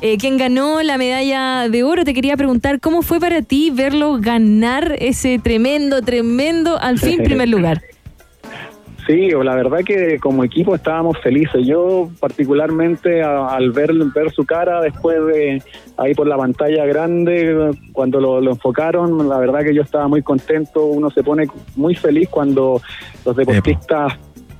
eh, 0.00 0.16
quien 0.18 0.38
ganó 0.38 0.82
la 0.82 0.96
medalla 0.98 1.68
de 1.68 1.82
oro. 1.82 2.04
Te 2.04 2.14
quería 2.14 2.36
preguntar 2.36 2.80
cómo 2.80 3.02
fue 3.02 3.20
para 3.20 3.42
ti 3.42 3.70
verlo 3.70 4.18
ganar 4.20 4.96
ese 4.98 5.38
tremendo, 5.38 6.02
tremendo, 6.02 6.78
al 6.78 6.98
fin 6.98 7.22
primer 7.24 7.48
lugar. 7.48 7.82
Sí, 9.06 9.34
o 9.34 9.42
la 9.42 9.56
verdad 9.56 9.80
que 9.84 10.18
como 10.20 10.44
equipo 10.44 10.74
estábamos 10.76 11.18
felices. 11.18 11.66
Yo 11.66 12.08
particularmente 12.20 13.22
a- 13.22 13.48
al 13.48 13.72
ver, 13.72 13.92
ver 14.14 14.30
su 14.30 14.44
cara 14.44 14.80
después 14.80 15.24
de 15.26 15.62
ahí 15.96 16.14
por 16.14 16.26
la 16.28 16.36
pantalla 16.36 16.86
grande, 16.86 17.72
cuando 17.92 18.20
lo, 18.20 18.40
lo 18.40 18.52
enfocaron, 18.52 19.28
la 19.28 19.38
verdad 19.38 19.64
que 19.64 19.74
yo 19.74 19.82
estaba 19.82 20.06
muy 20.06 20.22
contento. 20.22 20.84
Uno 20.86 21.10
se 21.10 21.24
pone 21.24 21.46
muy 21.74 21.94
feliz 21.96 22.28
cuando 22.28 22.80
los 23.24 23.36
deportistas 23.36 24.12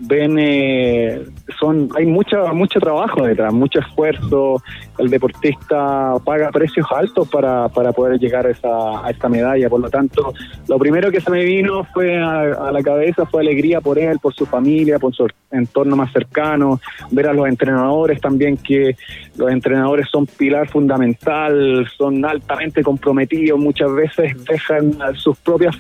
ven, 0.02 0.36
eh, 0.38 1.24
son, 1.58 1.88
hay 1.96 2.06
mucho, 2.06 2.36
mucho 2.54 2.80
trabajo 2.80 3.24
detrás, 3.24 3.52
mucho 3.52 3.80
esfuerzo. 3.80 4.62
El 4.98 5.08
deportista 5.08 6.14
paga 6.24 6.50
precios 6.50 6.86
altos 6.94 7.28
para, 7.28 7.68
para 7.68 7.92
poder 7.92 8.18
llegar 8.18 8.46
a 8.46 8.50
esa, 8.50 9.06
a 9.06 9.10
esta 9.10 9.28
medalla. 9.28 9.68
Por 9.68 9.80
lo 9.80 9.88
tanto, 9.88 10.34
lo 10.68 10.78
primero 10.78 11.10
que 11.10 11.20
se 11.20 11.30
me 11.30 11.44
vino 11.44 11.84
fue 11.92 12.18
a, 12.20 12.40
a 12.40 12.72
la 12.72 12.82
cabeza 12.82 13.26
fue 13.26 13.42
alegría 13.42 13.80
por 13.80 13.98
él, 13.98 14.18
por 14.18 14.34
su 14.34 14.44
familia, 14.46 14.98
por 14.98 15.14
su 15.14 15.26
entorno 15.50 15.96
más 15.96 16.12
cercano, 16.12 16.80
ver 17.10 17.28
a 17.28 17.32
los 17.32 17.46
entrenadores 17.46 18.20
también 18.20 18.56
que 18.56 18.96
los 19.36 19.50
entrenadores 19.50 20.08
son 20.10 20.26
pilar 20.26 20.68
fundamental, 20.68 21.86
son 21.96 22.24
altamente 22.24 22.82
comprometidos, 22.82 23.58
muchas 23.58 23.92
veces 23.94 24.44
dejan 24.44 24.96
sus 25.14 25.38
propias 25.38 25.76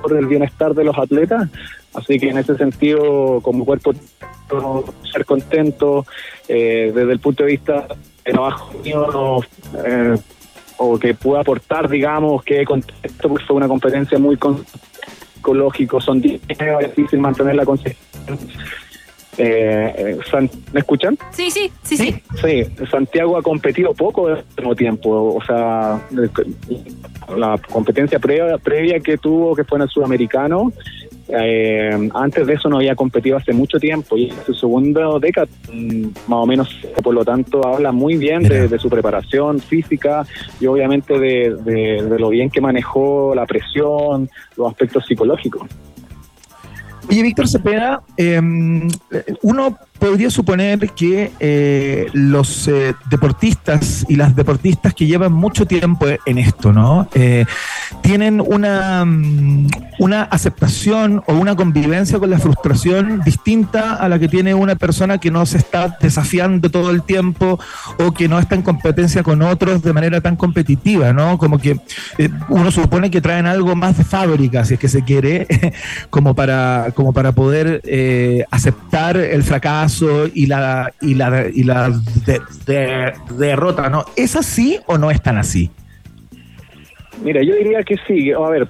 por 0.00 0.16
el 0.16 0.26
bienestar 0.26 0.74
de 0.74 0.84
los 0.84 0.96
atletas. 0.98 1.48
Así 1.94 2.18
que 2.18 2.28
en 2.30 2.38
ese 2.38 2.56
sentido, 2.56 3.40
como 3.42 3.64
cuerpo, 3.64 3.92
ser 5.12 5.24
contento 5.24 6.06
eh, 6.48 6.92
desde 6.94 7.12
el 7.12 7.18
punto 7.20 7.44
de 7.44 7.50
vista 7.50 7.86
de 8.24 8.32
trabajo 8.32 8.72
mío, 8.84 9.40
eh, 9.84 10.16
o 10.76 10.98
que 10.98 11.14
pueda 11.14 11.40
aportar, 11.40 11.88
digamos, 11.88 12.44
que 12.44 12.64
contento, 12.64 13.28
porque 13.28 13.44
fue 13.44 13.56
una 13.56 13.68
competencia 13.68 14.18
muy 14.18 14.36
con- 14.36 14.64
psicológico, 15.34 16.00
son 16.00 16.20
días 16.20 16.40
es 16.48 16.94
difícil 16.94 17.20
mantener 17.20 17.56
la 17.56 17.64
consistencia. 17.64 18.60
Eh, 19.38 19.94
eh, 19.96 20.18
San- 20.30 20.50
¿Me 20.72 20.80
escuchan? 20.80 21.16
Sí, 21.30 21.50
sí, 21.50 21.70
sí, 21.82 21.96
sí. 21.96 22.14
Sí, 22.42 22.64
Santiago 22.90 23.36
ha 23.36 23.42
competido 23.42 23.94
poco 23.94 24.26
al 24.26 24.44
mismo 24.56 24.74
tiempo. 24.74 25.34
O 25.36 25.42
sea, 25.44 26.00
la 27.36 27.58
competencia 27.70 28.18
previa, 28.18 28.58
previa 28.58 28.98
que 29.00 29.16
tuvo, 29.18 29.54
que 29.54 29.64
fue 29.64 29.78
en 29.78 29.82
el 29.82 29.88
sudamericano, 29.88 30.72
eh, 31.28 32.08
antes 32.14 32.46
de 32.46 32.54
eso 32.54 32.70
no 32.70 32.76
había 32.78 32.94
competido 32.96 33.36
hace 33.36 33.52
mucho 33.52 33.78
tiempo 33.78 34.16
y 34.16 34.28
es 34.30 34.34
su 34.46 34.54
segunda 34.54 35.06
década, 35.20 35.46
mm, 35.72 36.02
más 36.26 36.38
o 36.38 36.46
menos. 36.46 36.74
Por 37.02 37.14
lo 37.14 37.24
tanto, 37.24 37.64
habla 37.66 37.92
muy 37.92 38.16
bien 38.16 38.42
de, 38.44 38.66
de 38.66 38.78
su 38.78 38.88
preparación 38.88 39.60
física 39.60 40.26
y 40.58 40.66
obviamente 40.66 41.18
de, 41.18 41.54
de- 41.64 42.02
de 42.02 42.18
lo 42.18 42.30
bien 42.30 42.48
que 42.50 42.60
manejó 42.62 43.34
la 43.34 43.44
presión, 43.46 44.28
los 44.56 44.68
aspectos 44.68 45.04
psicológicos. 45.06 45.68
Oye, 47.10 47.22
Víctor 47.22 47.48
Cepeda, 47.48 48.02
eh, 48.16 48.40
uno 49.42 49.78
podría 49.98 50.30
suponer 50.30 50.90
que 50.90 51.32
eh, 51.40 52.06
los 52.12 52.68
eh, 52.68 52.94
deportistas 53.10 54.06
y 54.08 54.16
las 54.16 54.34
deportistas 54.34 54.94
que 54.94 55.06
llevan 55.06 55.32
mucho 55.32 55.66
tiempo 55.66 56.06
en 56.24 56.38
esto, 56.38 56.72
¿no? 56.72 57.08
Eh, 57.14 57.44
tienen 58.02 58.40
una, 58.40 59.04
mm, 59.04 59.68
una 59.98 60.22
aceptación 60.22 61.22
o 61.26 61.34
una 61.34 61.56
convivencia 61.56 62.18
con 62.18 62.30
la 62.30 62.38
frustración 62.38 63.20
distinta 63.24 63.94
a 63.94 64.08
la 64.08 64.18
que 64.18 64.28
tiene 64.28 64.54
una 64.54 64.76
persona 64.76 65.18
que 65.18 65.30
no 65.30 65.44
se 65.46 65.58
está 65.58 65.96
desafiando 66.00 66.70
todo 66.70 66.90
el 66.90 67.02
tiempo 67.02 67.58
o 67.98 68.12
que 68.12 68.28
no 68.28 68.38
está 68.38 68.54
en 68.54 68.62
competencia 68.62 69.22
con 69.22 69.42
otros 69.42 69.82
de 69.82 69.92
manera 69.92 70.20
tan 70.20 70.36
competitiva, 70.36 71.12
¿no? 71.12 71.38
Como 71.38 71.58
que 71.58 71.80
uno 72.48 72.70
supone 72.70 73.10
que 73.10 73.20
traen 73.20 73.46
algo 73.46 73.74
más 73.74 73.98
de 73.98 74.04
fábrica, 74.04 74.64
si 74.64 74.74
es 74.74 74.80
que 74.80 74.88
se 74.88 75.02
quiere, 75.02 75.46
como 76.10 76.34
para, 76.34 76.92
como 76.94 77.12
para 77.12 77.32
poder 77.32 77.82
aceptar 78.50 79.16
el 79.16 79.42
fracaso 79.42 79.87
y 80.34 80.46
la, 80.46 80.92
y 81.00 81.14
la, 81.14 81.46
y 81.52 81.64
la 81.64 81.90
de- 82.26 82.40
de- 82.66 83.12
derrota, 83.36 83.88
¿no? 83.88 84.04
¿Es 84.16 84.36
así 84.36 84.78
o 84.86 84.98
no 84.98 85.10
es 85.10 85.20
tan 85.22 85.36
así? 85.38 85.70
Mira, 87.22 87.42
yo 87.42 87.54
diría 87.56 87.82
que 87.82 87.96
sí. 88.06 88.30
A 88.32 88.38
ver, 88.48 88.68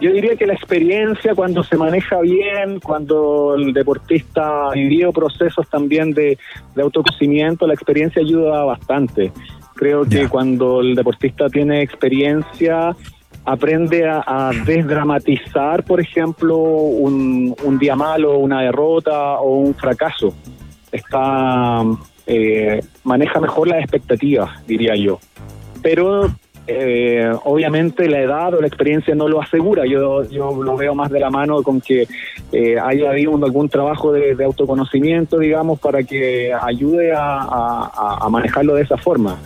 yo 0.00 0.12
diría 0.12 0.36
que 0.36 0.46
la 0.46 0.54
experiencia 0.54 1.34
cuando 1.34 1.64
se 1.64 1.76
maneja 1.76 2.20
bien, 2.20 2.78
cuando 2.80 3.56
el 3.56 3.72
deportista 3.72 4.68
ha 4.68 4.72
vivido 4.72 5.12
procesos 5.12 5.68
también 5.68 6.12
de, 6.14 6.38
de 6.76 6.82
autoconocimiento, 6.82 7.66
la 7.66 7.74
experiencia 7.74 8.22
ayuda 8.22 8.64
bastante. 8.64 9.32
Creo 9.74 10.04
que 10.04 10.28
cuando 10.28 10.80
el 10.80 10.94
deportista 10.94 11.48
tiene 11.48 11.82
experiencia, 11.82 12.94
aprende 13.44 14.06
a, 14.08 14.50
desdramatizar, 14.64 15.84
por 15.84 16.00
ejemplo, 16.00 16.56
un, 16.56 17.78
día 17.78 17.96
malo, 17.96 18.38
una 18.38 18.62
derrota 18.62 19.38
o 19.40 19.58
un 19.58 19.74
fracaso. 19.74 20.34
Está 20.90 21.82
eh, 22.26 22.80
maneja 23.04 23.40
mejor 23.40 23.68
las 23.68 23.80
expectativas, 23.80 24.66
diría 24.66 24.94
yo. 24.96 25.18
Pero 25.82 26.30
eh, 26.66 27.32
obviamente 27.44 28.06
la 28.08 28.20
edad 28.20 28.52
o 28.52 28.60
la 28.60 28.66
experiencia 28.66 29.14
no 29.14 29.28
lo 29.28 29.40
asegura. 29.40 29.86
Yo, 29.86 30.28
yo 30.28 30.62
lo 30.62 30.76
veo 30.76 30.94
más 30.94 31.10
de 31.10 31.20
la 31.20 31.30
mano 31.30 31.62
con 31.62 31.80
que 31.80 32.06
eh, 32.52 32.78
haya 32.78 33.10
habido 33.10 33.34
algún 33.36 33.68
trabajo 33.68 34.12
de, 34.12 34.36
autoconocimiento, 34.44 35.38
digamos, 35.38 35.80
para 35.80 36.02
que 36.02 36.52
ayude 36.52 37.12
a 37.16 38.26
manejarlo 38.30 38.74
de 38.74 38.82
esa 38.82 38.98
forma. 38.98 39.38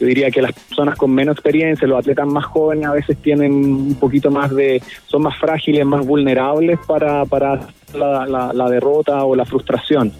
Yo 0.00 0.06
diría 0.06 0.30
que 0.30 0.40
las 0.42 0.52
personas 0.52 0.96
con 0.96 1.10
menos 1.12 1.34
experiencia, 1.36 1.86
los 1.88 1.98
atletas 1.98 2.26
más 2.26 2.44
jóvenes, 2.44 2.86
a 2.86 2.92
veces 2.92 3.16
tienen 3.18 3.52
un 3.52 3.94
poquito 3.98 4.30
más 4.30 4.54
de, 4.54 4.80
son 5.06 5.22
más 5.22 5.36
frágiles, 5.38 5.84
más 5.84 6.06
vulnerables 6.06 6.78
para, 6.86 7.24
para 7.24 7.60
la, 7.94 8.26
la- 8.26 8.52
la 8.52 8.68
derrota 8.70 9.24
o 9.24 9.34
la 9.34 9.44
frustración. 9.44 10.12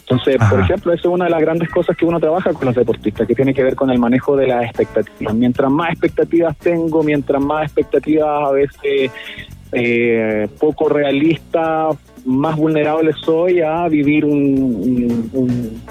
Entonces, 0.00 0.36
por 0.48 0.60
ejemplo, 0.60 0.92
eso 0.92 1.08
es 1.08 1.14
una 1.14 1.24
de 1.24 1.32
las 1.32 1.40
grandes 1.40 1.68
cosas 1.68 1.96
que 1.96 2.04
uno 2.04 2.20
trabaja 2.20 2.52
con 2.52 2.66
los 2.66 2.76
deportistas, 2.76 3.26
que 3.26 3.34
tiene 3.34 3.52
que 3.52 3.64
ver 3.64 3.74
con 3.74 3.90
el 3.90 3.98
manejo 3.98 4.36
de 4.36 4.46
las 4.46 4.64
expectativas. 4.66 5.34
Mientras 5.34 5.68
más 5.68 5.90
expectativas 5.90 6.56
tengo, 6.58 7.02
mientras 7.02 7.42
más 7.42 7.64
expectativas 7.64 8.28
a 8.48 8.52
veces 8.52 9.10
eh, 9.72 10.46
poco 10.60 10.88
realistas, 10.88 11.96
más 12.24 12.56
vulnerable 12.56 13.12
soy 13.24 13.60
a 13.60 13.88
vivir 13.88 14.24
un, 14.24 14.32
un- 14.32 15.30
un- 15.32 15.82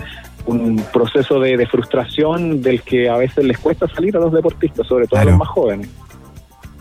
un 0.46 0.84
proceso 0.94 1.40
de, 1.40 1.58
de 1.58 1.66
frustración 1.68 2.62
del 2.62 2.82
que 2.82 3.10
a 3.10 3.18
veces 3.18 3.44
les 3.46 3.58
cuesta 3.58 3.88
salir 3.88 4.16
a 4.16 4.20
los 4.20 4.32
deportistas, 4.34 4.86
sobre 4.88 5.08
todo 5.08 5.20
a 5.20 5.26
los 5.26 5.38
más 5.38 5.48
jóvenes. 5.48 5.90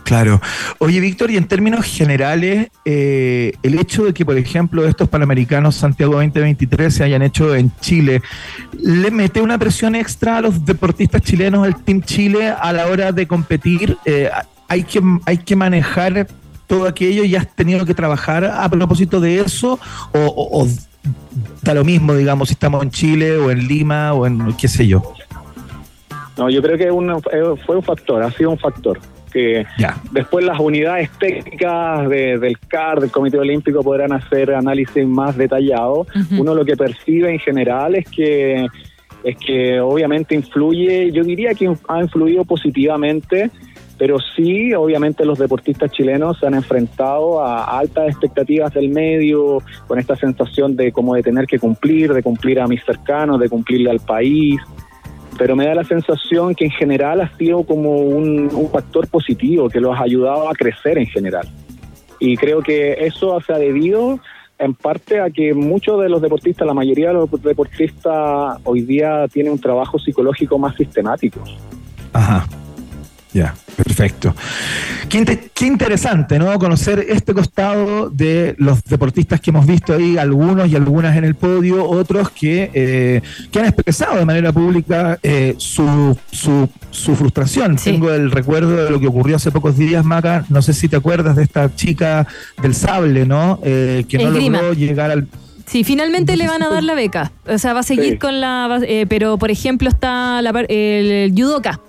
Claro. 0.05 0.39
Oye, 0.81 1.01
Víctor, 1.01 1.31
y 1.31 1.39
en 1.39 1.49
términos 1.49 1.87
generales, 1.87 2.69
eh, 2.85 3.53
el 3.63 3.79
hecho 3.79 4.05
de 4.05 4.13
que, 4.13 4.27
por 4.27 4.37
ejemplo, 4.37 4.87
estos 4.87 5.09
Panamericanos 5.09 5.77
Santiago 5.77 6.17
2023 6.17 6.93
se 6.95 7.05
hayan 7.05 7.23
hecho 7.23 7.55
en 7.55 7.73
Chile, 7.81 8.21
¿le 8.79 9.11
mete 9.11 9.41
una 9.41 9.57
presión 9.57 9.95
extra 9.95 10.37
a 10.37 10.41
los 10.43 10.63
deportistas 10.67 11.23
chilenos, 11.23 11.65
al 11.67 11.83
Team 11.83 12.03
Chile, 12.03 12.49
a 12.51 12.71
la 12.75 12.87
hora 12.89 13.13
de 13.13 13.27
competir? 13.27 13.97
Eh, 14.05 14.29
¿hay, 14.69 14.83
que, 14.83 15.01
¿Hay 15.25 15.39
que 15.39 15.57
manejar 15.57 16.27
todo 16.67 16.87
aquello 16.87 17.25
y 17.25 17.35
has 17.37 17.49
tenido 17.55 17.87
que 17.87 17.95
trabajar 17.95 18.45
a 18.45 18.69
propósito 18.69 19.21
de 19.21 19.41
eso? 19.41 19.79
¿O, 20.13 20.19
o- 20.19 20.65
o 20.65 20.69
da 21.63 21.75
lo 21.75 21.85
mismo, 21.85 22.15
digamos, 22.15 22.49
si 22.49 22.55
estamos 22.55 22.83
en 22.83 22.91
Chile 22.91 23.37
o 23.37 23.51
en 23.51 23.67
Lima 23.67 24.13
o 24.13 24.27
en 24.27 24.53
qué 24.55 24.69
sé 24.69 24.87
yo? 24.87 25.03
No, 26.37 26.51
yo 26.51 26.61
creo 26.63 26.77
que 26.77 26.91
una- 26.91 27.17
eh, 27.33 27.55
fue 27.65 27.77
un 27.77 27.83
factor, 27.83 28.23
ha 28.23 28.31
sido 28.33 28.51
un 28.51 28.59
factor. 28.59 28.99
Que 29.33 29.67
después 30.13 30.45
las 30.45 30.61
unidades 30.61 31.11
técnicas 31.19 32.09
de- 32.09 32.39
del 32.39 32.57
CAR, 32.61 33.01
del 33.01 33.11
Comité 33.11 33.37
Olímpico, 33.39 33.83
podrán 33.83 34.13
hacer 34.13 34.55
análisis 34.55 35.05
más 35.07 35.37
detallados. 35.37 36.07
Uno 36.39 36.55
lo 36.55 36.65
que 36.65 36.77
percibe 36.77 37.33
en 37.33 37.39
general 37.41 37.97
es 37.97 38.07
que 38.09 38.67
es 39.25 39.37
que 39.39 39.81
obviamente 39.81 40.35
influye, 40.35 41.11
yo 41.11 41.25
diría 41.25 41.55
que 41.55 41.73
ha 41.89 42.01
influido 42.03 42.45
positivamente, 42.45 43.51
pero 43.99 44.19
sí, 44.19 44.75
obviamente 44.75 45.25
los 45.25 45.39
deportistas 45.39 45.91
chilenos 45.93 46.39
se 46.39 46.47
han 46.47 46.55
enfrentado 46.55 47.41
a 47.41 47.79
altas 47.79 48.09
expectativas 48.09 48.73
del 48.75 48.89
medio, 48.89 49.59
con 49.87 49.99
esta 49.99 50.17
sensación 50.17 50.77
de 50.77 50.93
como 50.93 51.15
de 51.15 51.23
tener 51.23 51.47
que 51.47 51.59
cumplir, 51.59 52.13
de 52.13 52.23
cumplir 52.23 52.61
a 52.61 52.67
mis 52.67 52.85
cercanos, 52.85 53.39
de 53.41 53.49
cumplirle 53.49 53.91
al 53.91 54.01
país 54.01 54.61
pero 55.37 55.57
me 55.57 55.67
da 55.67 55.75
la 55.75 55.85
sensación 55.85 56.55
que 56.55 56.67
en 56.67 56.71
general 56.71 57.21
ha 57.21 57.37
sido 57.37 57.65
como 57.65 57.97
un, 58.03 58.51
un 58.53 58.71
factor 58.71 59.09
positivo 59.09 59.69
que 59.69 59.81
los 59.81 59.97
ha 59.97 60.03
ayudado 60.03 60.49
a 60.49 60.55
crecer 60.55 60.99
en 60.99 61.07
general. 61.07 61.49
Y 62.21 62.37
creo 62.37 62.63
que 62.63 63.05
eso 63.05 63.41
se 63.41 63.53
ha 63.53 63.59
debido 63.59 64.21
en 64.59 64.75
parte 64.75 65.21
a 65.21 65.31
que 65.31 65.53
muchos 65.53 66.01
de 66.01 66.09
los 66.09 66.23
deportistas, 66.23 66.67
la 66.67 66.75
mayoría 66.75 67.09
de 67.09 67.15
los 67.15 67.43
deportistas 67.43 68.59
hoy 68.65 68.83
día 68.83 69.27
tienen 69.29 69.53
un 69.53 69.61
trabajo 69.61 69.99
psicológico 69.99 70.59
más 70.59 70.77
sistemático. 70.77 71.43
Ajá. 72.13 72.47
Ya, 73.35 73.53
perfecto. 73.77 74.33
Qué, 75.09 75.19
inte- 75.19 75.51
qué 75.53 75.67
interesante, 75.67 76.39
¿no? 76.39 76.57
Conocer 76.59 77.05
este 77.09 77.35
costado 77.35 78.09
de 78.09 78.55
los 78.59 78.83
deportistas 78.85 79.41
que 79.41 79.51
hemos 79.51 79.67
visto 79.67 79.93
ahí, 79.93 80.17
algunos 80.17 80.69
y 80.69 80.77
algunas 80.77 81.17
en 81.17 81.25
el 81.25 81.35
podio, 81.35 81.85
otros 81.85 82.31
que, 82.31 82.71
eh, 82.73 83.21
que 83.51 83.59
han 83.59 83.65
expresado 83.67 84.17
de 84.19 84.25
manera 84.25 84.53
pública 84.53 85.19
eh, 85.23 85.57
su, 85.59 86.17
su, 86.31 86.69
su 86.93 87.17
frustración. 87.17 87.75
Tengo 87.75 88.13
el 88.13 88.31
recuerdo 88.31 88.85
de 88.85 88.91
lo 88.91 89.01
que 89.01 89.09
ocurrió 89.09 89.35
hace 89.35 89.51
pocos 89.51 89.77
días, 89.77 90.05
Maca. 90.05 90.45
No 90.49 90.63
sé 90.63 90.73
si 90.73 90.89
te 90.89 90.95
acuerdas 90.95 91.35
de 91.35 91.43
esta 91.43 91.75
chica 91.75 92.29
del 92.63 92.75
sable, 92.77 93.27
¿no? 93.27 93.59
Eh, 93.65 94.05
que 94.09 94.19
no 94.19 94.29
Esgrima. 94.29 94.59
logró 94.59 94.75
llegar 94.75 95.11
al. 95.11 95.27
Sí, 95.67 95.83
finalmente 95.83 96.37
le 96.37 96.47
van 96.47 96.63
a 96.63 96.69
dar 96.69 96.85
la 96.85 96.95
beca. 96.95 97.33
O 97.49 97.59
sea, 97.59 97.73
va 97.73 97.81
a 97.81 97.83
seguir 97.83 98.13
Sí. 98.13 98.19
con 98.19 98.41
la. 98.41 98.79
eh, 98.87 99.07
pero, 99.09 99.39
por 99.39 99.51
ejemplo, 99.51 99.89
está 99.89 100.41
la 100.43 100.53
par- 100.53 100.67
el, 100.69 101.33
judoka, 101.35 101.81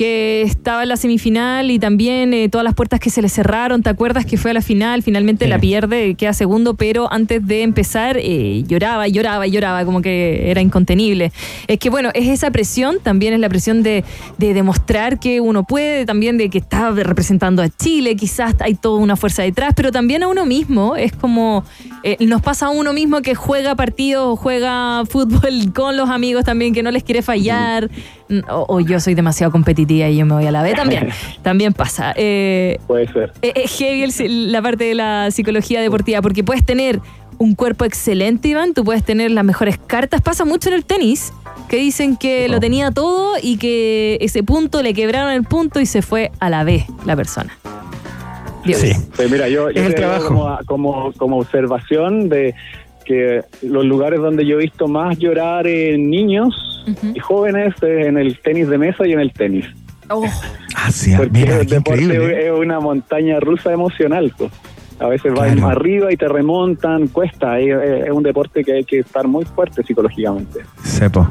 que 0.00 0.40
estaba 0.40 0.82
en 0.82 0.88
la 0.88 0.96
semifinal 0.96 1.70
y 1.70 1.78
también 1.78 2.32
eh, 2.32 2.48
todas 2.48 2.64
las 2.64 2.72
puertas 2.72 3.00
que 3.00 3.10
se 3.10 3.20
le 3.20 3.28
cerraron. 3.28 3.82
¿Te 3.82 3.90
acuerdas 3.90 4.24
que 4.24 4.38
fue 4.38 4.50
a 4.50 4.54
la 4.54 4.62
final? 4.62 5.02
Finalmente 5.02 5.44
Sí. 5.44 5.50
la 5.50 5.58
pierde, 5.58 6.14
queda 6.14 6.32
segundo, 6.32 6.72
pero 6.72 7.12
antes 7.12 7.46
de 7.46 7.60
empezar 7.62 8.16
eh, 8.18 8.62
lloraba, 8.66 9.08
lloraba, 9.08 9.46
lloraba, 9.46 9.84
como 9.84 10.00
que 10.00 10.50
era 10.50 10.62
incontenible. 10.62 11.32
Es 11.68 11.78
que 11.78 11.90
bueno, 11.90 12.08
es 12.14 12.28
esa 12.28 12.50
presión, 12.50 12.96
también 13.02 13.34
es 13.34 13.40
la 13.40 13.50
presión 13.50 13.82
de, 13.82 14.02
de 14.38 14.54
demostrar 14.54 15.20
que 15.20 15.38
uno 15.42 15.64
puede, 15.64 16.06
también 16.06 16.38
de 16.38 16.48
que 16.48 16.56
está 16.56 16.90
representando 16.92 17.60
a 17.62 17.68
Chile, 17.68 18.16
quizás 18.16 18.54
hay 18.60 18.76
toda 18.76 19.00
una 19.00 19.16
fuerza 19.16 19.42
detrás, 19.42 19.74
pero 19.76 19.92
también 19.92 20.22
a 20.22 20.28
uno 20.28 20.46
mismo. 20.46 20.96
Es 20.96 21.12
como 21.12 21.62
eh, 22.04 22.16
nos 22.20 22.40
pasa 22.40 22.66
a 22.66 22.70
uno 22.70 22.94
mismo 22.94 23.20
que 23.20 23.34
juega 23.34 23.74
partidos, 23.74 24.38
juega 24.38 25.04
fútbol 25.04 25.74
con 25.74 25.98
los 25.98 26.08
amigos 26.08 26.44
también, 26.44 26.72
que 26.72 26.82
no 26.82 26.90
les 26.90 27.04
quiere 27.04 27.20
fallar. 27.20 27.90
O, 28.48 28.76
o 28.76 28.80
yo 28.80 28.98
soy 29.00 29.14
demasiado 29.14 29.50
competitiva 29.50 29.89
y 29.90 30.16
yo 30.16 30.26
me 30.26 30.34
voy 30.34 30.46
a 30.46 30.50
la 30.52 30.62
B 30.62 30.74
también. 30.74 31.08
También 31.42 31.72
pasa. 31.72 32.12
Eh, 32.16 32.78
Puede 32.86 33.10
ser. 33.12 33.32
eh, 33.42 33.52
Es 33.56 33.76
heavy 33.78 34.02
el- 34.02 34.52
la 34.52 34.62
parte 34.62 34.84
de 34.84 34.94
la 34.94 35.30
psicología 35.30 35.80
deportiva, 35.80 36.22
porque 36.22 36.44
puedes 36.44 36.64
tener 36.64 37.00
un 37.38 37.54
cuerpo 37.54 37.84
excelente, 37.86 38.48
Iván, 38.48 38.74
tú 38.74 38.84
puedes 38.84 39.02
tener 39.02 39.30
las 39.30 39.44
mejores 39.44 39.78
cartas. 39.78 40.20
Pasa 40.20 40.44
mucho 40.44 40.68
en 40.68 40.74
el 40.74 40.84
tenis, 40.84 41.32
que 41.68 41.76
dicen 41.76 42.16
que 42.16 42.48
lo 42.48 42.60
tenía 42.60 42.90
todo 42.90 43.34
y 43.42 43.56
que 43.56 44.18
ese 44.20 44.42
punto 44.42 44.82
le 44.82 44.92
quebraron 44.92 45.30
el 45.32 45.44
punto 45.44 45.80
y 45.80 45.86
se 45.86 46.02
fue 46.02 46.30
a 46.38 46.50
la 46.50 46.64
B 46.64 46.84
la 47.06 47.16
persona. 47.16 47.56
Dios. 48.64 48.80
Sí. 48.80 48.92
Pues 49.16 49.30
mira, 49.30 49.48
yo, 49.48 49.70
yo 49.70 49.80
Es 49.80 49.86
el 49.88 49.94
trabajo. 49.94 50.28
como, 50.28 50.58
como, 50.66 51.12
como 51.16 51.38
observación 51.38 52.28
de 52.28 52.54
que 53.10 53.42
los 53.62 53.84
lugares 53.84 54.20
donde 54.20 54.46
yo 54.46 54.56
he 54.58 54.62
visto 54.62 54.86
más 54.86 55.18
llorar 55.18 55.66
en 55.66 56.08
niños 56.10 56.54
y 57.14 57.18
jóvenes 57.18 57.74
es 57.82 58.06
en 58.06 58.16
el 58.16 58.38
tenis 58.38 58.68
de 58.68 58.78
mesa 58.78 59.04
y 59.06 59.12
en 59.12 59.20
el 59.20 59.32
tenis. 59.32 59.66
Oh, 60.08 60.24
Ah, 60.76 60.90
sí, 60.92 61.12
Porque 61.16 61.32
mira, 61.32 61.60
el 61.60 61.66
deporte 61.66 62.02
increíble. 62.04 62.46
es 62.46 62.52
una 62.52 62.78
montaña 62.78 63.40
rusa 63.40 63.72
emocional. 63.72 64.32
pues. 64.38 64.50
A 65.00 65.08
veces 65.08 65.32
vas 65.34 65.52
Claro. 65.52 65.68
arriba 65.68 66.12
y 66.12 66.16
te 66.16 66.28
remontan, 66.28 67.08
cuesta. 67.08 67.58
Es, 67.58 68.04
es 68.06 68.10
un 68.12 68.22
deporte 68.22 68.62
que 68.62 68.72
hay 68.74 68.84
que 68.84 69.00
estar 69.00 69.26
muy 69.26 69.44
fuerte 69.44 69.82
psicológicamente. 69.82 70.60
Sepo. 70.84 71.26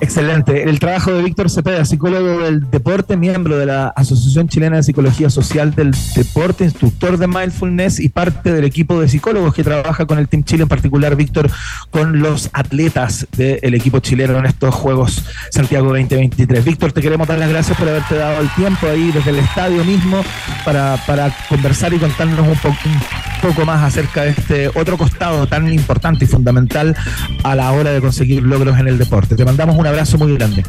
Excelente. 0.00 0.64
El 0.68 0.80
trabajo 0.80 1.12
de 1.12 1.22
Víctor 1.22 1.48
Cepeda, 1.50 1.84
psicólogo 1.84 2.40
del 2.40 2.68
deporte, 2.70 3.16
miembro 3.16 3.56
de 3.56 3.66
la 3.66 3.88
Asociación 3.88 4.48
Chilena 4.48 4.76
de 4.76 4.82
Psicología 4.82 5.30
Social 5.30 5.74
del 5.74 5.94
Deporte, 6.16 6.64
instructor 6.64 7.18
de 7.18 7.26
mindfulness 7.28 8.00
y 8.00 8.08
parte 8.08 8.52
del 8.52 8.64
equipo 8.64 9.00
de 9.00 9.08
psicólogos 9.08 9.54
que 9.54 9.62
trabaja 9.62 10.04
con 10.06 10.18
el 10.18 10.28
Team 10.28 10.42
Chile, 10.44 10.64
en 10.64 10.68
particular, 10.68 11.14
Víctor, 11.14 11.50
con 11.90 12.18
los 12.20 12.50
atletas 12.52 13.26
del 13.36 13.74
equipo 13.74 14.00
chileno 14.00 14.38
en 14.38 14.46
estos 14.46 14.74
Juegos 14.74 15.22
Santiago 15.50 15.88
2023. 15.88 16.64
Víctor, 16.64 16.92
te 16.92 17.00
queremos 17.00 17.28
dar 17.28 17.38
las 17.38 17.48
gracias 17.50 17.78
por 17.78 17.88
haberte 17.88 18.16
dado 18.16 18.40
el 18.40 18.48
tiempo 18.54 18.86
ahí 18.88 19.12
desde 19.12 19.30
el 19.30 19.38
estadio 19.38 19.84
mismo 19.84 20.24
para, 20.64 20.96
para 21.06 21.32
conversar 21.48 21.92
y 21.94 21.98
contarnos 21.98 22.46
un, 22.46 22.56
po- 22.56 22.68
un 22.68 23.31
poco 23.42 23.66
más 23.66 23.82
acerca 23.82 24.22
de 24.22 24.30
este 24.30 24.68
otro 24.68 24.96
costado 24.96 25.46
tan 25.46 25.70
importante 25.72 26.24
y 26.24 26.28
fundamental 26.28 26.96
a 27.42 27.54
la 27.54 27.72
hora 27.72 27.90
de 27.90 28.00
conseguir 28.00 28.42
logros 28.42 28.78
en 28.78 28.88
el 28.88 28.96
deporte. 28.98 29.34
Te 29.34 29.44
mandamos 29.44 29.76
un 29.76 29.86
abrazo 29.86 30.16
muy 30.16 30.32
grande. 30.34 30.64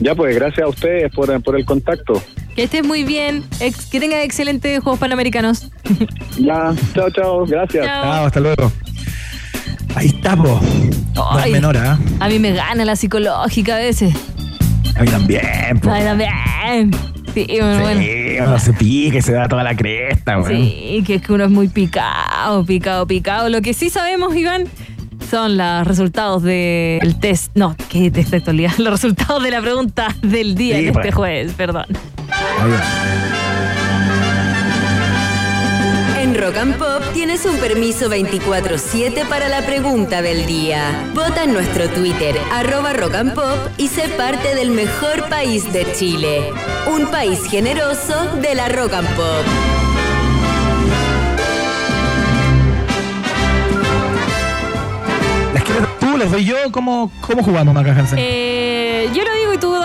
Ya 0.00 0.14
pues, 0.14 0.34
gracias 0.36 0.64
a 0.64 0.68
ustedes 0.68 1.10
por, 1.12 1.42
por 1.42 1.56
el 1.58 1.64
contacto. 1.64 2.22
que 2.54 2.64
estés 2.64 2.84
muy 2.86 3.02
bien, 3.02 3.42
ex- 3.60 3.86
que 3.86 3.98
tengas 3.98 4.24
excelentes 4.24 4.80
Juegos 4.80 5.00
Panamericanos. 5.00 5.68
Ya, 6.38 6.72
chao, 6.94 7.10
chao, 7.10 7.44
gracias. 7.46 7.84
Chao. 7.84 8.02
Chao, 8.04 8.26
hasta 8.26 8.38
luego. 8.40 8.72
Ahí 9.96 10.06
estamos. 10.06 10.62
No 11.14 11.38
es 11.40 11.44
Ay. 11.46 11.52
menor, 11.52 11.76
¿ah? 11.76 11.98
A 12.20 12.28
mí 12.28 12.38
me 12.38 12.52
gana 12.52 12.84
la 12.84 12.94
psicológica 12.94 13.74
a 13.74 13.78
veces. 13.80 14.14
A 14.94 15.02
mí 15.02 15.08
también. 15.08 15.80
po. 15.82 15.90
Ay, 15.90 16.04
también. 16.04 16.90
Sí, 17.34 17.44
bueno, 17.50 17.80
bueno. 17.80 18.00
Uno 18.40 18.58
se 18.58 18.72
y 18.80 19.22
se 19.22 19.32
da 19.32 19.48
toda 19.48 19.62
la 19.62 19.74
cresta, 19.74 20.38
weón. 20.38 20.48
Sí, 20.48 21.02
que 21.06 21.16
es 21.16 21.22
que 21.22 21.32
uno 21.32 21.44
es 21.44 21.50
muy 21.50 21.68
picado, 21.68 22.64
picado, 22.64 23.06
picado. 23.06 23.48
Lo 23.48 23.60
que 23.60 23.74
sí 23.74 23.90
sabemos, 23.90 24.34
Iván, 24.36 24.64
son 25.30 25.56
los 25.56 25.86
resultados 25.86 26.42
del 26.42 27.16
test. 27.20 27.52
No, 27.54 27.76
¿qué 27.88 28.10
test 28.10 28.30
de 28.30 28.38
actualidad? 28.38 28.72
Los 28.78 28.92
resultados 28.92 29.42
de 29.42 29.50
la 29.50 29.60
pregunta 29.60 30.14
del 30.22 30.54
día 30.54 30.76
Sí, 30.76 30.86
en 30.86 30.96
este 30.96 31.12
jueves, 31.12 31.52
perdón. 31.54 31.86
Rock 36.48 36.56
and 36.56 36.78
Pop 36.78 37.02
tienes 37.12 37.44
un 37.44 37.58
permiso 37.58 38.08
24-7 38.08 39.28
para 39.28 39.50
la 39.50 39.66
pregunta 39.66 40.22
del 40.22 40.46
día. 40.46 41.04
Vota 41.14 41.44
en 41.44 41.52
nuestro 41.52 41.90
Twitter, 41.90 42.34
arroba 42.50 42.94
Rock 42.94 43.16
and 43.16 43.34
Pop, 43.34 43.58
y 43.76 43.88
sé 43.88 44.08
parte 44.16 44.54
del 44.54 44.70
mejor 44.70 45.28
país 45.28 45.70
de 45.74 45.86
Chile. 45.92 46.50
Un 46.90 47.06
país 47.10 47.44
generoso 47.44 48.36
de 48.40 48.54
la 48.54 48.70
Rock 48.70 48.94
and 48.94 49.08
Pop. 49.08 49.44
¿Las 55.52 55.62
quieres 55.64 55.82
tú? 56.00 56.16
¿Les 56.16 56.30
doy 56.30 56.44
yo? 56.46 56.56
¿Cómo, 56.72 57.12
cómo 57.20 57.42
jugamos, 57.42 57.74
Maca 57.74 57.92
Hansen? 57.92 58.18
Eh, 58.18 58.57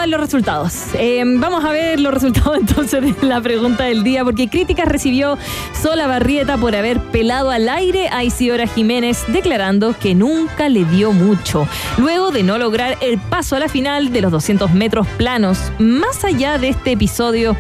los 0.08 0.20
resultados. 0.20 0.74
Eh, 0.96 1.24
vamos 1.26 1.64
a 1.64 1.72
ver 1.72 2.00
los 2.00 2.14
resultados 2.14 2.58
entonces 2.60 3.02
de 3.02 3.28
la 3.28 3.42
pregunta 3.42 3.86
del 3.86 4.04
día, 4.04 4.24
porque 4.24 4.50
críticas 4.50 4.88
recibió 4.88 5.38
Sola 5.82 6.08
Barrieta 6.08 6.58
por 6.58 6.76
haber 6.76 7.00
pelado 7.00 7.52
al 7.52 7.70
aire 7.70 8.10
a 8.10 8.24
Isidora 8.24 8.68
Jiménez, 8.68 9.24
declarando 9.28 9.96
que 9.98 10.16
nunca 10.16 10.70
le 10.70 10.86
dio 10.86 11.12
mucho, 11.12 11.68
luego 11.98 12.32
de 12.32 12.44
no 12.44 12.58
lograr 12.58 12.98
el 13.02 13.20
paso 13.20 13.56
a 13.56 13.60
la 13.60 13.70
final 13.70 14.12
de 14.12 14.22
los 14.22 14.32
200 14.32 14.72
metros 14.74 15.08
planos. 15.18 15.72
Más 15.80 16.24
allá 16.24 16.58
de 16.58 16.70
este 16.70 16.94
episodio, 16.94 17.56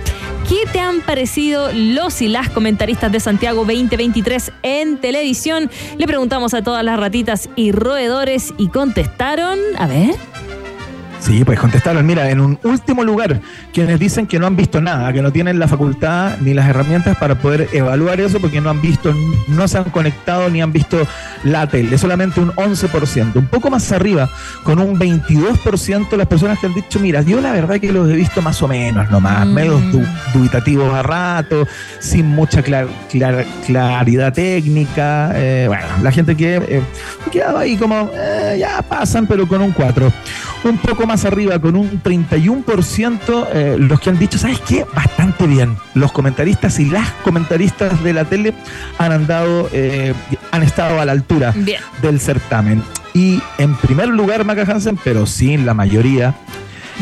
¿qué 0.47 0.69
te 0.71 0.79
han 0.79 1.01
parecido 1.01 1.71
los 1.73 2.21
y 2.21 2.27
las 2.27 2.49
comentaristas 2.49 3.11
de 3.11 3.19
Santiago 3.19 3.65
2023 3.65 4.51
en 4.63 4.97
televisión? 4.97 5.69
Le 5.97 6.07
preguntamos 6.07 6.53
a 6.53 6.61
todas 6.61 6.83
las 6.83 6.99
ratitas 6.99 7.49
y 7.55 7.71
roedores 7.71 8.53
y 8.57 8.67
contestaron, 8.69 9.59
a 9.77 9.87
ver. 9.87 10.32
Sí, 11.23 11.45
pues 11.45 11.57
contestaron. 11.57 12.05
Mira, 12.05 12.29
en 12.29 12.41
un 12.41 12.59
último 12.63 13.01
lugar, 13.01 13.39
quienes 13.73 13.97
dicen 13.97 14.27
que 14.27 14.39
no 14.39 14.45
han 14.45 14.57
visto 14.57 14.81
nada, 14.81 15.13
que 15.13 15.21
no 15.21 15.31
tienen 15.31 15.57
la 15.57 15.69
facultad 15.69 16.37
ni 16.41 16.53
las 16.53 16.67
herramientas 16.67 17.15
para 17.17 17.35
poder 17.35 17.69
evaluar 17.71 18.19
eso 18.19 18.41
porque 18.41 18.59
no 18.59 18.69
han 18.69 18.81
visto, 18.81 19.13
no 19.47 19.65
se 19.69 19.77
han 19.77 19.85
conectado 19.85 20.49
ni 20.49 20.61
han 20.61 20.73
visto 20.73 21.07
la 21.45 21.65
tele. 21.67 21.97
Solamente 21.97 22.41
un 22.41 22.51
11%. 22.51 23.35
Un 23.39 23.47
poco 23.47 23.69
más 23.69 23.89
arriba, 23.93 24.29
con 24.63 24.79
un 24.79 24.99
22% 24.99 26.17
las 26.17 26.27
personas 26.27 26.59
que 26.59 26.65
han 26.67 26.73
dicho, 26.73 26.99
mira, 26.99 27.21
yo 27.21 27.39
la 27.39 27.53
verdad 27.53 27.79
que 27.79 27.93
los 27.93 28.09
he 28.09 28.15
visto 28.15 28.41
más 28.41 28.61
o 28.61 28.67
menos 28.67 29.09
nomás, 29.09 29.45
Mm. 29.47 29.53
medios 29.53 29.91
du- 29.93 30.05
dubitativos 30.33 30.93
a 30.93 31.03
rato, 31.03 31.65
sin 31.99 32.27
mucha 32.27 32.61
clar- 32.61 32.89
clar- 33.09 33.45
claridad 33.65 34.33
técnica. 34.33 35.31
eh, 35.35 35.65
bueno, 35.69 35.85
la 36.01 36.11
gente 36.11 36.35
que 36.35 36.55
eh, 36.57 36.81
quedaba 37.31 37.61
ahí 37.61 37.77
como, 37.77 38.11
eh, 38.13 38.57
ya 38.59 38.81
pasan, 38.81 39.25
pero 39.25 39.47
con 39.47 39.61
un 39.61 39.71
4. 39.71 40.11
Un 40.65 40.77
poco 40.77 41.05
más 41.05 41.12
arriba, 41.25 41.59
con 41.59 41.75
un 41.75 42.01
31%, 42.01 43.47
eh, 43.53 43.75
los 43.79 43.99
que 43.99 44.09
han 44.09 44.17
dicho, 44.19 44.37
¿sabes 44.37 44.59
qué? 44.61 44.85
Bastante 44.93 45.47
bien. 45.47 45.77
Los 45.93 46.11
comentaristas 46.11 46.79
y 46.79 46.85
las 46.85 47.09
comentaristas 47.23 48.03
de 48.03 48.13
la 48.13 48.25
tele 48.25 48.53
han 48.97 49.11
andado, 49.11 49.69
eh, 49.71 50.13
han 50.51 50.63
estado 50.63 50.99
a 50.99 51.05
la 51.05 51.11
altura 51.11 51.53
Bien. 51.55 51.81
del 52.01 52.19
certamen. 52.19 52.83
Y 53.13 53.41
en 53.59 53.75
primer 53.75 54.07
lugar, 54.09 54.43
Maca 54.43 54.63
Hansen, 54.63 54.97
pero 55.03 55.25
sin 55.25 55.65
la 55.65 55.73
mayoría, 55.73 56.35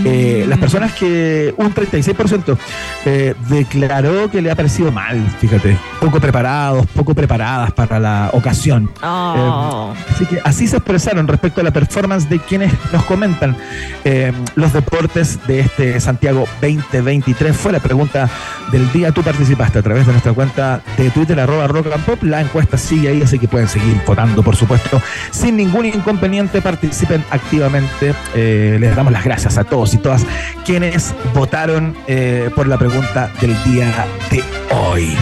eh, 0.06 0.46
las 0.48 0.58
personas 0.58 0.94
que 0.94 1.54
un 1.58 1.74
36% 1.74 2.58
eh, 3.06 3.36
declaró 3.50 4.30
que 4.30 4.42
le 4.42 4.52
ha 4.52 4.56
parecido 4.56 4.92
mal, 4.92 5.20
fíjate, 5.39 5.78
poco 6.00 6.20
preparados, 6.20 6.86
poco 6.88 7.14
preparadas 7.14 7.72
para 7.72 8.00
la 8.00 8.30
ocasión. 8.34 8.89
Oh. 9.04 9.94
Eh, 9.96 10.04
así 10.12 10.26
que 10.26 10.42
así 10.44 10.68
se 10.68 10.78
expresaron 10.78 11.28
respecto 11.28 11.62
a 11.62 11.64
la 11.64 11.72
performance 11.72 12.30
de 12.30 12.39
quienes 12.39 12.74
nos 12.92 13.04
comentan 13.06 13.56
eh, 14.04 14.32
los 14.56 14.74
deportes 14.74 15.46
de 15.46 15.62
este 15.62 16.00
Santiago 16.00 16.48
2023. 16.62 17.56
Fue 17.56 17.72
la 17.72 17.80
pregunta 17.80 18.30
del 18.72 18.92
día. 18.92 19.12
Tú 19.12 19.24
participaste 19.24 19.80
a 19.80 19.82
través 19.82 20.06
de 20.06 20.14
nuestra 20.14 20.34
cuenta 20.34 20.82
de 20.98 21.10
Twitter, 21.10 21.39
arroba 21.39 21.68
rock 21.68 21.88
and 21.94 22.06
pop. 22.06 22.24
La 22.24 22.42
encuesta 22.42 22.78
sigue 22.78 23.10
ahí, 23.10 23.22
así 23.22 23.39
que 23.39 23.48
pueden 23.48 23.68
seguir 23.68 24.02
votando, 24.06 24.42
por 24.42 24.56
supuesto, 24.56 25.02
sin 25.32 25.58
ningún 25.58 25.86
inconveniente. 25.86 26.62
Participen 26.62 27.24
activamente. 27.30 28.14
Les 28.34 28.96
damos 28.96 29.12
las 29.12 29.24
gracias 29.24 29.58
a 29.58 29.64
todos 29.64 29.80
y 29.93 29.97
todas 29.97 30.25
quienes 30.65 31.13
votaron 31.34 31.95
eh, 32.07 32.49
por 32.55 32.67
la 32.67 32.77
pregunta 32.77 33.32
del 33.41 33.55
día 33.63 34.05
de 34.29 34.43
hoy. 34.75 35.15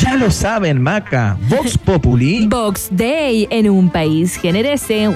Ya 0.00 0.16
lo 0.16 0.30
saben, 0.30 0.80
Maca. 0.80 1.36
Vox 1.48 1.76
Populi. 1.84 2.46
Box 2.46 2.88
Day 2.90 3.46
en 3.50 3.68
un 3.68 3.90
país 3.90 4.36
generese. 4.36 5.08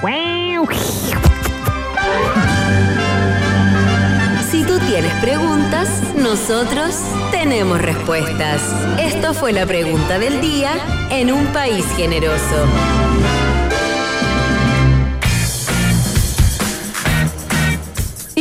Si 4.51 4.63
tú 4.63 4.77
tienes 4.87 5.13
preguntas, 5.15 5.89
nosotros 6.21 6.95
tenemos 7.31 7.81
respuestas. 7.81 8.61
Esto 8.99 9.33
fue 9.33 9.51
la 9.51 9.65
pregunta 9.65 10.19
del 10.19 10.39
día 10.41 10.71
en 11.09 11.31
un 11.31 11.45
país 11.47 11.85
generoso. 11.97 12.65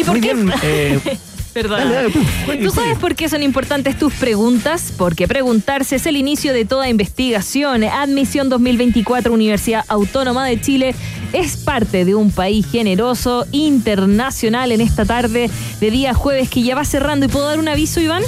¿Y 0.04 0.06
por 0.06 0.12
Muy 0.18 0.20
qué? 0.20 0.34
bien. 0.34 0.52
eh, 0.62 1.00
Perdón. 1.54 1.78
Dale, 1.78 1.94
dale, 1.94 2.10
tú. 2.10 2.18
¿Tú 2.64 2.70
sabes 2.70 2.98
por 2.98 3.14
qué 3.14 3.28
son 3.28 3.40
importantes 3.44 3.96
tus 3.96 4.12
preguntas? 4.14 4.92
Porque 4.98 5.28
preguntarse 5.28 5.94
es 5.96 6.06
el 6.06 6.16
inicio 6.16 6.52
de 6.52 6.64
toda 6.64 6.88
investigación. 6.88 7.84
Admisión 7.84 8.48
2024 8.48 9.32
Universidad 9.32 9.84
Autónoma 9.86 10.44
de 10.46 10.60
Chile 10.60 10.96
es 11.32 11.56
parte 11.56 12.04
de 12.04 12.16
un 12.16 12.32
país 12.32 12.66
generoso, 12.66 13.46
internacional 13.52 14.72
en 14.72 14.80
esta 14.80 15.04
tarde 15.04 15.48
de 15.80 15.90
día 15.92 16.12
jueves 16.12 16.50
que 16.50 16.62
ya 16.64 16.74
va 16.74 16.84
cerrando. 16.84 17.26
¿Y 17.26 17.28
puedo 17.28 17.46
dar 17.46 17.60
un 17.60 17.68
aviso, 17.68 18.00
Iván? 18.00 18.24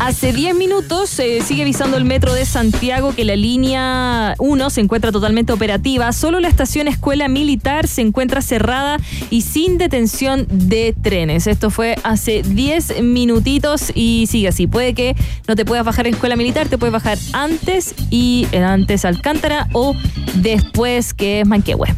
Hace 0.00 0.32
10 0.32 0.54
minutos 0.56 1.18
eh, 1.18 1.40
sigue 1.42 1.62
avisando 1.62 1.96
el 1.96 2.04
metro 2.04 2.34
de 2.34 2.44
Santiago 2.44 3.14
que 3.14 3.24
la 3.24 3.34
línea 3.34 4.34
1 4.38 4.70
se 4.70 4.80
encuentra 4.82 5.10
totalmente 5.10 5.52
operativa. 5.52 6.12
Solo 6.12 6.38
la 6.40 6.48
estación 6.48 6.86
Escuela 6.86 7.28
Militar 7.28 7.88
se 7.88 8.02
encuentra 8.02 8.42
cerrada 8.42 8.98
y 9.30 9.42
sin 9.42 9.78
detención 9.78 10.46
de 10.50 10.94
trenes. 11.00 11.46
Esto 11.46 11.70
fue 11.70 11.96
hace 12.02 12.42
10 12.42 13.02
minutitos 13.02 13.90
y 13.94 14.26
sigue 14.28 14.48
así. 14.48 14.66
Puede 14.66 14.92
que 14.92 15.16
no 15.46 15.56
te 15.56 15.64
puedas 15.64 15.84
bajar 15.84 16.06
en 16.06 16.14
Escuela 16.14 16.36
Militar, 16.36 16.68
te 16.68 16.76
puedes 16.76 16.92
bajar 16.92 17.16
antes 17.32 17.94
y 18.10 18.46
antes 18.54 19.06
Alcántara 19.06 19.68
o 19.72 19.94
después 20.34 21.14
que 21.14 21.40
es 21.40 21.46
Manquehue. 21.46 21.88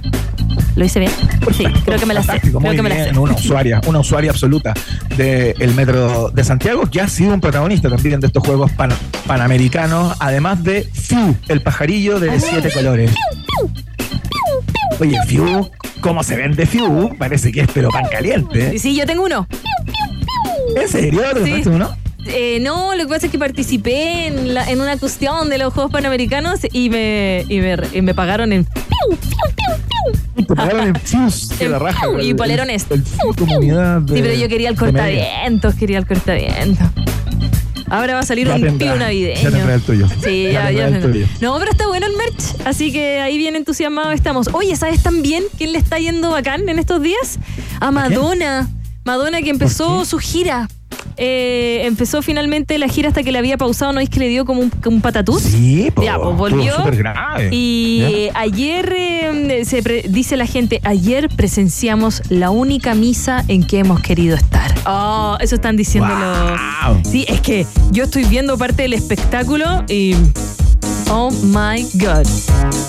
¿Lo 0.76 0.84
hice 0.84 1.00
bien? 1.00 1.12
Sí, 1.56 1.64
creo 1.84 1.98
que 1.98 2.06
me 2.06 2.14
la 2.14 2.22
sé. 2.22 2.40
Creo 2.40 2.60
que 2.60 2.82
me 2.82 2.88
la 2.88 2.94
bien, 2.94 3.14
sé. 3.14 3.18
Una 3.20 3.32
usuaria, 3.34 3.80
una 3.86 3.98
usuaria 4.00 4.30
absoluta 4.30 4.72
del 5.16 5.74
metro 5.74 6.30
de 6.30 6.44
Santiago, 6.44 6.82
que 6.90 7.00
ha 7.00 7.08
sido 7.08 7.34
un 7.34 7.40
protagonista 7.40 7.88
también 7.90 8.20
de 8.20 8.26
estos 8.28 8.44
Juegos 8.44 8.70
pan- 8.72 8.92
Panamericanos, 9.26 10.16
además 10.20 10.62
de 10.62 10.88
Fiu, 10.92 11.36
el 11.48 11.62
pajarillo 11.62 12.18
de 12.20 12.38
siete 12.40 12.70
colores. 12.72 13.12
Oye, 15.00 15.18
Fiu, 15.26 15.70
¿cómo 16.00 16.22
se 16.22 16.36
vende 16.36 16.66
Fiu? 16.66 17.16
Parece 17.18 17.50
que 17.52 17.62
es 17.62 17.68
pero 17.72 17.90
pan 17.90 18.04
caliente. 18.10 18.78
Sí, 18.78 18.94
yo 18.96 19.06
tengo 19.06 19.24
uno. 19.24 19.46
¿En 20.76 20.88
serio? 20.88 21.22
¿Te 21.34 21.62
Sí. 21.62 21.68
uno? 21.68 21.96
Eh, 22.26 22.58
no, 22.60 22.94
lo 22.94 23.04
que 23.04 23.08
pasa 23.08 23.26
es 23.26 23.32
que 23.32 23.38
participé 23.38 24.26
en, 24.26 24.54
la- 24.54 24.68
en 24.70 24.80
una 24.80 24.96
cuestión 24.98 25.48
de 25.48 25.58
los 25.58 25.72
Juegos 25.72 25.90
Panamericanos 25.92 26.60
y 26.72 26.90
me, 26.90 27.44
y 27.48 27.58
me, 27.60 27.76
y 27.92 28.02
me 28.02 28.14
pagaron 28.14 28.52
en... 28.52 28.66
Y 30.36 30.44
te 30.44 30.54
pagaron 30.54 30.88
en 30.88 30.94
Fius, 30.96 31.50
En 31.60 31.72
la 31.72 31.78
raja. 31.78 32.06
Y 32.22 32.30
el- 32.30 32.36
polerones. 32.36 32.86
El 32.90 33.02
Fiu 33.02 33.34
comunidad 33.36 34.00
de- 34.02 34.16
Sí, 34.16 34.22
pero 34.22 34.34
yo 34.34 34.48
quería 34.48 34.68
el 34.68 34.74
de 34.76 34.80
cortavientos, 34.80 35.74
quería 35.74 35.98
el 35.98 36.06
cortavientos. 36.06 36.86
Ahora 37.88 38.14
va 38.14 38.20
a 38.20 38.24
salir 38.24 38.46
Ya 38.46 38.54
un 38.54 38.60
tendrá, 38.60 38.86
ya 38.86 38.94
navideño. 38.96 39.50
tendrá 39.50 39.74
el 39.74 39.82
tuyo. 39.82 40.06
Sí, 40.22 40.44
Ya 40.52 40.70
ya, 40.70 40.88
ya. 40.88 40.96
el 40.96 41.00
tuyo. 41.02 41.26
No, 41.40 41.58
pero 41.58 41.72
está 41.72 41.88
bueno 41.88 42.06
el 42.06 42.12
merch, 42.16 42.64
así 42.64 42.92
que 42.92 43.18
ahí 43.20 43.36
bien 43.36 43.56
entusiasmados 43.56 44.14
estamos. 44.14 44.48
Oye, 44.52 44.76
¿sabes 44.76 45.02
también 45.02 45.42
quién 45.58 45.72
le 45.72 45.78
está 45.78 45.98
yendo 45.98 46.30
bacán 46.30 46.68
en 46.68 46.78
estos 46.78 47.02
días? 47.02 47.38
A 47.80 47.90
Madonna. 47.90 48.70
Madonna 49.04 49.42
que 49.42 49.50
empezó 49.50 50.04
su 50.04 50.18
gira. 50.18 50.68
Eh, 51.22 51.82
empezó 51.84 52.22
finalmente 52.22 52.78
la 52.78 52.88
gira 52.88 53.08
hasta 53.08 53.22
que 53.22 53.30
le 53.30 53.38
había 53.38 53.58
pausado, 53.58 53.92
¿no 53.92 54.00
es 54.00 54.08
que 54.08 54.20
le 54.20 54.28
dio 54.28 54.46
como 54.46 54.62
un, 54.62 55.00
patatús? 55.02 55.42
Sí, 55.42 55.90
po, 55.94 56.02
Ya, 56.02 56.18
pues 56.18 56.34
volvió. 56.34 56.72
grave. 56.92 57.50
Y 57.52 58.28
ayer, 58.34 58.90
eh, 58.96 59.64
se 59.66 59.82
pre- 59.82 60.06
dice 60.08 60.38
la 60.38 60.46
gente, 60.46 60.80
ayer 60.82 61.28
presenciamos 61.28 62.22
la 62.30 62.48
única 62.48 62.94
misa 62.94 63.44
en 63.48 63.64
que 63.64 63.80
hemos 63.80 64.00
querido 64.00 64.34
estar. 64.34 64.74
Oh, 64.86 65.36
eso 65.40 65.56
están 65.56 65.76
diciendo 65.76 66.08
Wow. 66.10 67.02
Sí, 67.04 67.26
es 67.28 67.42
que 67.42 67.66
yo 67.90 68.04
estoy 68.04 68.24
viendo 68.24 68.56
parte 68.56 68.82
del 68.82 68.94
espectáculo 68.94 69.84
y... 69.88 70.14
Oh 71.12 71.30
my 71.30 71.82
God. 71.94 72.24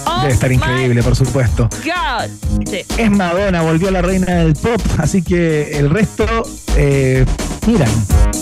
Oh 0.06 0.22
Debe 0.22 0.34
estar 0.34 0.52
increíble, 0.52 1.02
por 1.04 1.16
supuesto. 1.16 1.68
God. 1.84 2.30
Sí. 2.70 2.82
Es 2.98 3.12
Madonna, 3.12 3.62
volvió 3.64 3.88
a 3.90 3.92
la 3.92 4.02
reina 4.02 4.28
del 4.36 4.54
pop, 4.54 4.80
así 5.00 5.22
que 5.24 5.78
el 5.78 5.90
resto 5.90 6.26
eh, 6.78 7.26
miran 7.68 7.90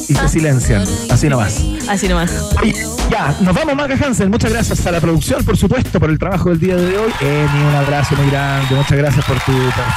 y 0.07 0.15
Ah. 0.17 0.21
se 0.21 0.29
silencian. 0.29 0.83
Así 1.09 1.27
nomás. 1.29 1.61
Así 1.89 2.07
nomás. 2.07 2.31
Oye, 2.61 2.73
ya, 3.11 3.35
nos 3.41 3.53
vamos, 3.55 3.75
Maca 3.75 3.95
Hansen. 4.03 4.29
Muchas 4.29 4.51
gracias 4.51 4.85
a 4.85 4.91
la 4.91 4.99
producción, 5.01 5.43
por 5.43 5.57
supuesto, 5.57 5.99
por 5.99 6.09
el 6.09 6.17
trabajo 6.19 6.49
del 6.49 6.59
día 6.59 6.75
de 6.75 6.97
hoy. 6.97 7.11
Emi, 7.21 7.63
un 7.67 7.75
abrazo 7.75 8.15
muy 8.15 8.29
grande. 8.29 8.75
Muchas 8.75 8.97
gracias 8.97 9.25
por 9.25 9.35
tu 9.41 9.51
performance. 9.51 9.95